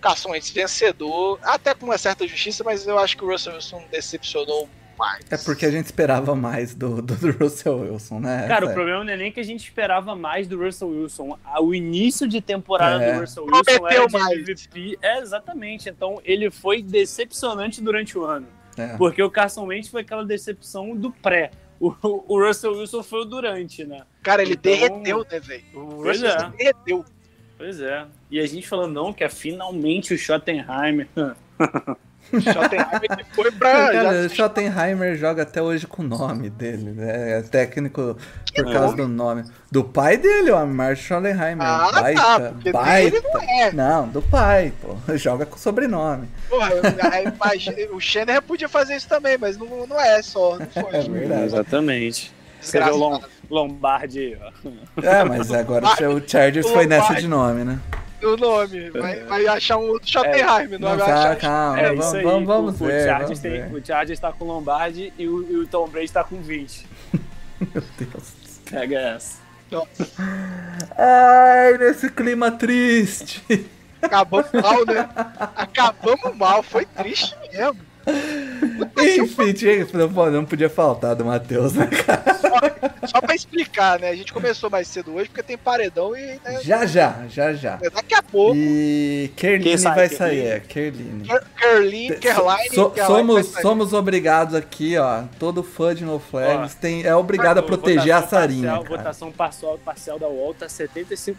[0.00, 4.68] Cações vencedor, até com uma certa justiça, mas eu acho que o Russell Wilson decepcionou
[5.02, 5.24] mais.
[5.30, 8.46] É porque a gente esperava mais do, do, do Russell Wilson, né?
[8.46, 8.70] Cara, é.
[8.70, 11.36] o problema não é nem que a gente esperava mais do Russell Wilson.
[11.60, 13.14] O início de temporada é.
[13.14, 14.38] do Russell Wilson Prometeu era de mais.
[14.38, 14.98] MVP.
[15.02, 15.88] É, exatamente.
[15.88, 18.46] Então ele foi decepcionante durante o ano.
[18.76, 18.96] É.
[18.96, 21.50] Porque o Carson Wentz foi aquela decepção do pré.
[21.80, 24.02] O, o Russell Wilson foi o durante, né?
[24.22, 25.64] Cara, ele Então- derreteu, né, velho?
[25.74, 26.34] O Pois Russell é.
[26.34, 27.04] Wilson derreteu.
[27.58, 28.06] Pois é.
[28.30, 31.08] E a gente falou, não, que é finalmente o Schottenheimer.
[32.40, 33.92] Schottenheimer foi pra.
[33.92, 37.38] Cara, Schottenheimer joga até hoje com o nome dele, né?
[37.38, 38.96] É técnico por Que causa nome?
[38.96, 39.44] do nome.
[39.70, 41.66] Do pai dele, o Amar Schottenheimer.
[41.66, 43.10] Ah, tá, baita, porque baita.
[43.10, 43.72] dele não é.
[43.72, 44.96] Não, do pai, pô.
[45.16, 46.28] Joga com sobrenome.
[46.48, 46.82] Porra, eu-
[47.96, 50.58] o Schenner podia fazer isso também, mas não, não é só.
[50.58, 50.96] Não foi.
[50.98, 51.44] É verdade.
[51.44, 52.32] Exatamente.
[52.60, 54.38] Você vê o Lom, Lombardi.
[55.02, 57.78] É, mas agora o Chargers foi nessa de nome, né?
[58.22, 58.90] O nome.
[58.90, 61.36] Vai, vai achar um outro Schottenheimer, não, Não, vai calma, achar.
[61.36, 62.22] calma, É vamos, isso aí.
[62.22, 63.02] vamos, vamos o, ver.
[63.02, 63.74] O Chargers, vamos tem, ver.
[63.74, 66.86] o Chargers tá com Lombardi e o, e o Tom Brady tá com 20.
[67.74, 68.32] Meu Deus.
[68.70, 69.42] Pega essa.
[70.96, 73.42] Ai, nesse clima triste.
[74.00, 75.08] Acabamos mal, né?
[75.56, 77.80] Acabamos mal, foi triste mesmo.
[79.22, 82.22] Enfim, tinha, não, não podia faltar do Matheus, né, cara?
[83.06, 84.10] Só pra explicar, né?
[84.10, 86.20] A gente começou mais cedo hoje porque tem paredão e.
[86.44, 87.76] Né, Já, já, já, já.
[87.76, 88.54] Daqui a pouco.
[88.56, 89.94] E Kerline sai?
[89.94, 90.18] vai Kerline?
[90.40, 91.28] sair, é, Kerline.
[91.58, 92.74] Kerline, Caroline.
[92.74, 95.24] So- somos, somos obrigados aqui, ó.
[95.38, 98.68] Todo fã de No Flags tem, é obrigado a proteger a Sarinha.
[98.70, 98.96] Parcial, cara.
[98.98, 101.34] votação parcial, parcial da UOL tá 75%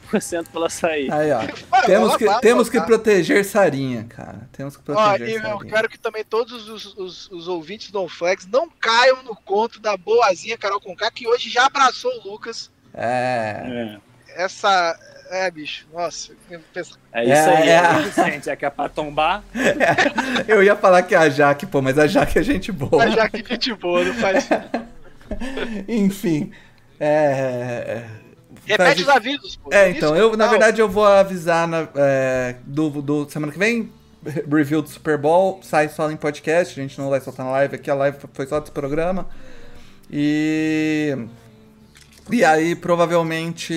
[0.52, 1.11] pra ela sair.
[1.11, 1.41] Aí, ó.
[1.85, 4.48] Temos que, temos que proteger Sarinha, cara.
[4.52, 5.73] Temos que Ó, proteger e eu Sarinha.
[5.73, 9.97] quero que também todos os, os, os ouvintes do Flex não caiam no conto da
[9.97, 12.71] boazinha Carol Conká, que hoje já abraçou o Lucas.
[12.93, 13.99] É.
[14.30, 14.97] É, Essa.
[15.31, 16.31] É, bicho, nossa.
[16.51, 17.73] eu penso- é isso É, aí, é.
[17.75, 19.43] é, Vicente, é que é pra tombar.
[20.47, 23.03] Eu ia falar que é a Jaque, pô, mas a Jaque é gente boa.
[23.03, 24.47] Mas já que gente boa, não faz.
[25.88, 26.51] Enfim.
[26.99, 28.03] É.
[28.65, 29.69] Repete os avisos, pô.
[29.73, 33.91] É, então, eu, na verdade, eu vou avisar na, é, do, do semana que vem.
[34.49, 37.75] Review do Super Bowl, sai só em podcast, a gente não vai soltar na live
[37.75, 39.27] aqui, a live foi só desse programa.
[40.11, 41.17] E.
[42.31, 43.73] E aí, provavelmente.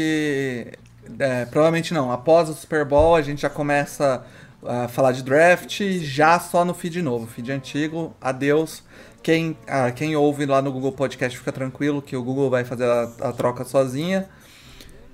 [1.19, 4.25] é, provavelmente não, após o Super Bowl a gente já começa
[4.65, 8.83] a falar de draft, já só no feed novo, feed antigo, adeus.
[9.23, 12.85] Quem, ah, quem ouve lá no Google Podcast fica tranquilo que o Google vai fazer
[12.85, 14.29] a, a troca sozinha.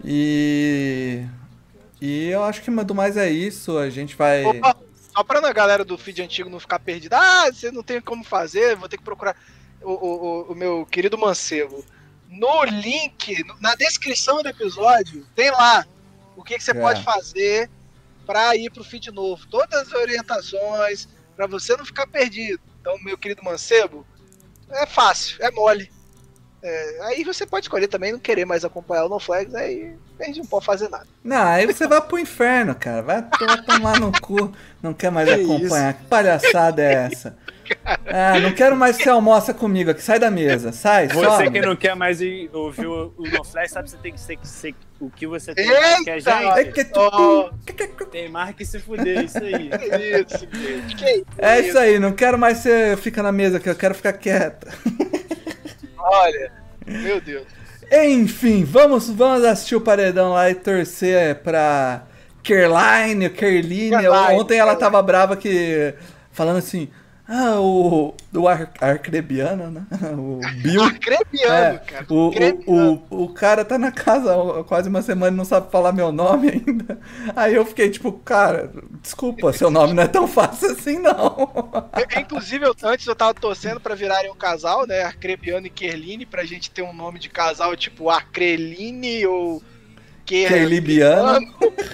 [0.04, 1.24] E.
[2.00, 3.78] E eu acho que do mais é isso.
[3.78, 4.44] A gente vai.
[4.44, 4.76] Opa,
[5.12, 7.18] só pra a galera do feed antigo não ficar perdida.
[7.18, 9.36] Ah, você não tem como fazer, vou ter que procurar.
[9.82, 11.84] O, o, o- meu querido mancebo.
[12.28, 15.84] no link, na descrição do episódio, tem lá
[16.36, 16.74] o que, que você é.
[16.74, 17.68] pode fazer
[18.24, 19.46] para ir pro feed novo.
[19.48, 22.60] Todas as orientações, para você não ficar perdido.
[22.80, 24.06] Então, meu querido Mancebo,
[24.70, 25.90] é fácil, é mole.
[26.62, 30.26] É, aí você pode escolher também não querer mais acompanhar o No Flags, aí a
[30.28, 31.06] gente não pode fazer nada.
[31.22, 33.02] Não, aí você vai pro inferno, cara.
[33.02, 33.24] Vai,
[33.66, 35.90] tomar no cu, não quer mais que acompanhar.
[35.90, 36.02] Isso?
[36.02, 37.36] Que palhaçada é essa?
[38.06, 40.02] Ah, não quero mais que você almoça comigo aqui.
[40.02, 41.08] Sai da mesa, sai.
[41.08, 41.50] Você sobe.
[41.50, 42.18] que não quer mais
[42.52, 45.54] ouvir o, o No Flash, sabe que você tem que ser, ser o que você
[45.54, 46.88] tem mais que a gente.
[46.96, 47.50] Oh.
[48.10, 49.70] Tem mais que se fuder, isso aí.
[50.22, 50.46] Isso,
[50.96, 53.94] que é isso aí, não quero mais que você fica na mesa aqui, eu quero
[53.94, 54.68] ficar quieta.
[55.96, 56.52] Olha,
[56.86, 57.46] meu Deus.
[57.92, 62.04] Enfim, vamos, vamos assistir o paredão lá e torcer pra
[62.42, 64.08] Caroline, Kerline.
[64.32, 65.94] Ontem ela tava brava que.
[66.30, 66.88] Falando assim,
[67.34, 68.14] ah, o.
[68.30, 69.86] Do Ar Arcrebiano, né?
[70.12, 70.82] O Bill.
[70.82, 72.06] Arcrebiano, é, cara.
[72.10, 75.70] O, o, o, o, cara tá na casa há quase uma semana e não sabe
[75.70, 77.00] falar meu nome ainda.
[77.34, 81.48] Aí eu fiquei tipo, cara, desculpa, seu nome não é tão fácil assim, não.
[82.20, 85.02] Inclusive, eu, antes eu tava torcendo pra virarem um casal, né?
[85.02, 89.62] Arcrebiano e Kerline, pra gente ter um nome de casal tipo Arcreline ou.
[90.26, 91.40] Kerlibiano.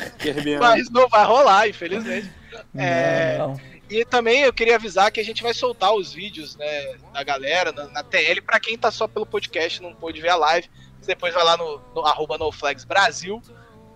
[0.58, 2.28] Mas não vai rolar, infelizmente.
[2.74, 3.38] Não, é.
[3.38, 3.77] Não.
[3.90, 7.72] E também eu queria avisar que a gente vai soltar os vídeos, né, da galera
[7.72, 10.68] na, na TL, para quem tá só pelo podcast, não pôde ver a live,
[11.00, 13.42] você depois vai lá no, no arroba NoFlagsBrasil,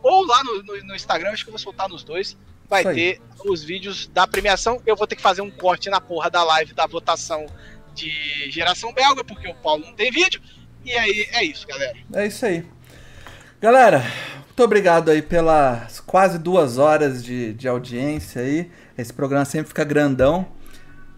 [0.02, 2.36] ou lá no, no, no, Instagram, acho que eu vou soltar nos dois,
[2.68, 6.30] vai ter os vídeos da premiação, eu vou ter que fazer um corte na porra
[6.30, 7.44] da live da votação
[7.94, 10.40] de geração belga, porque o Paulo não tem vídeo,
[10.82, 11.98] e aí é isso, galera.
[12.14, 12.64] É isso aí.
[13.60, 14.02] Galera,
[14.46, 18.70] muito obrigado aí pelas quase duas horas de, de audiência aí.
[19.02, 20.46] Esse programa sempre fica grandão.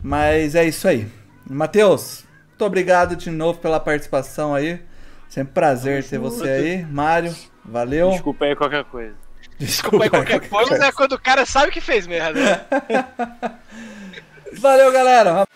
[0.03, 1.07] Mas é isso aí.
[1.49, 4.81] Matheus, muito obrigado de novo pela participação aí.
[5.29, 6.85] Sempre prazer ter você aí.
[6.85, 7.35] Mário,
[7.65, 8.11] valeu.
[8.11, 9.15] Desculpa aí qualquer coisa.
[9.59, 12.41] Desculpa, aí qualquer, qualquer coisa, coisa é quando o cara sabe que fez merda.
[12.41, 12.61] Né?
[14.59, 15.47] valeu, galera.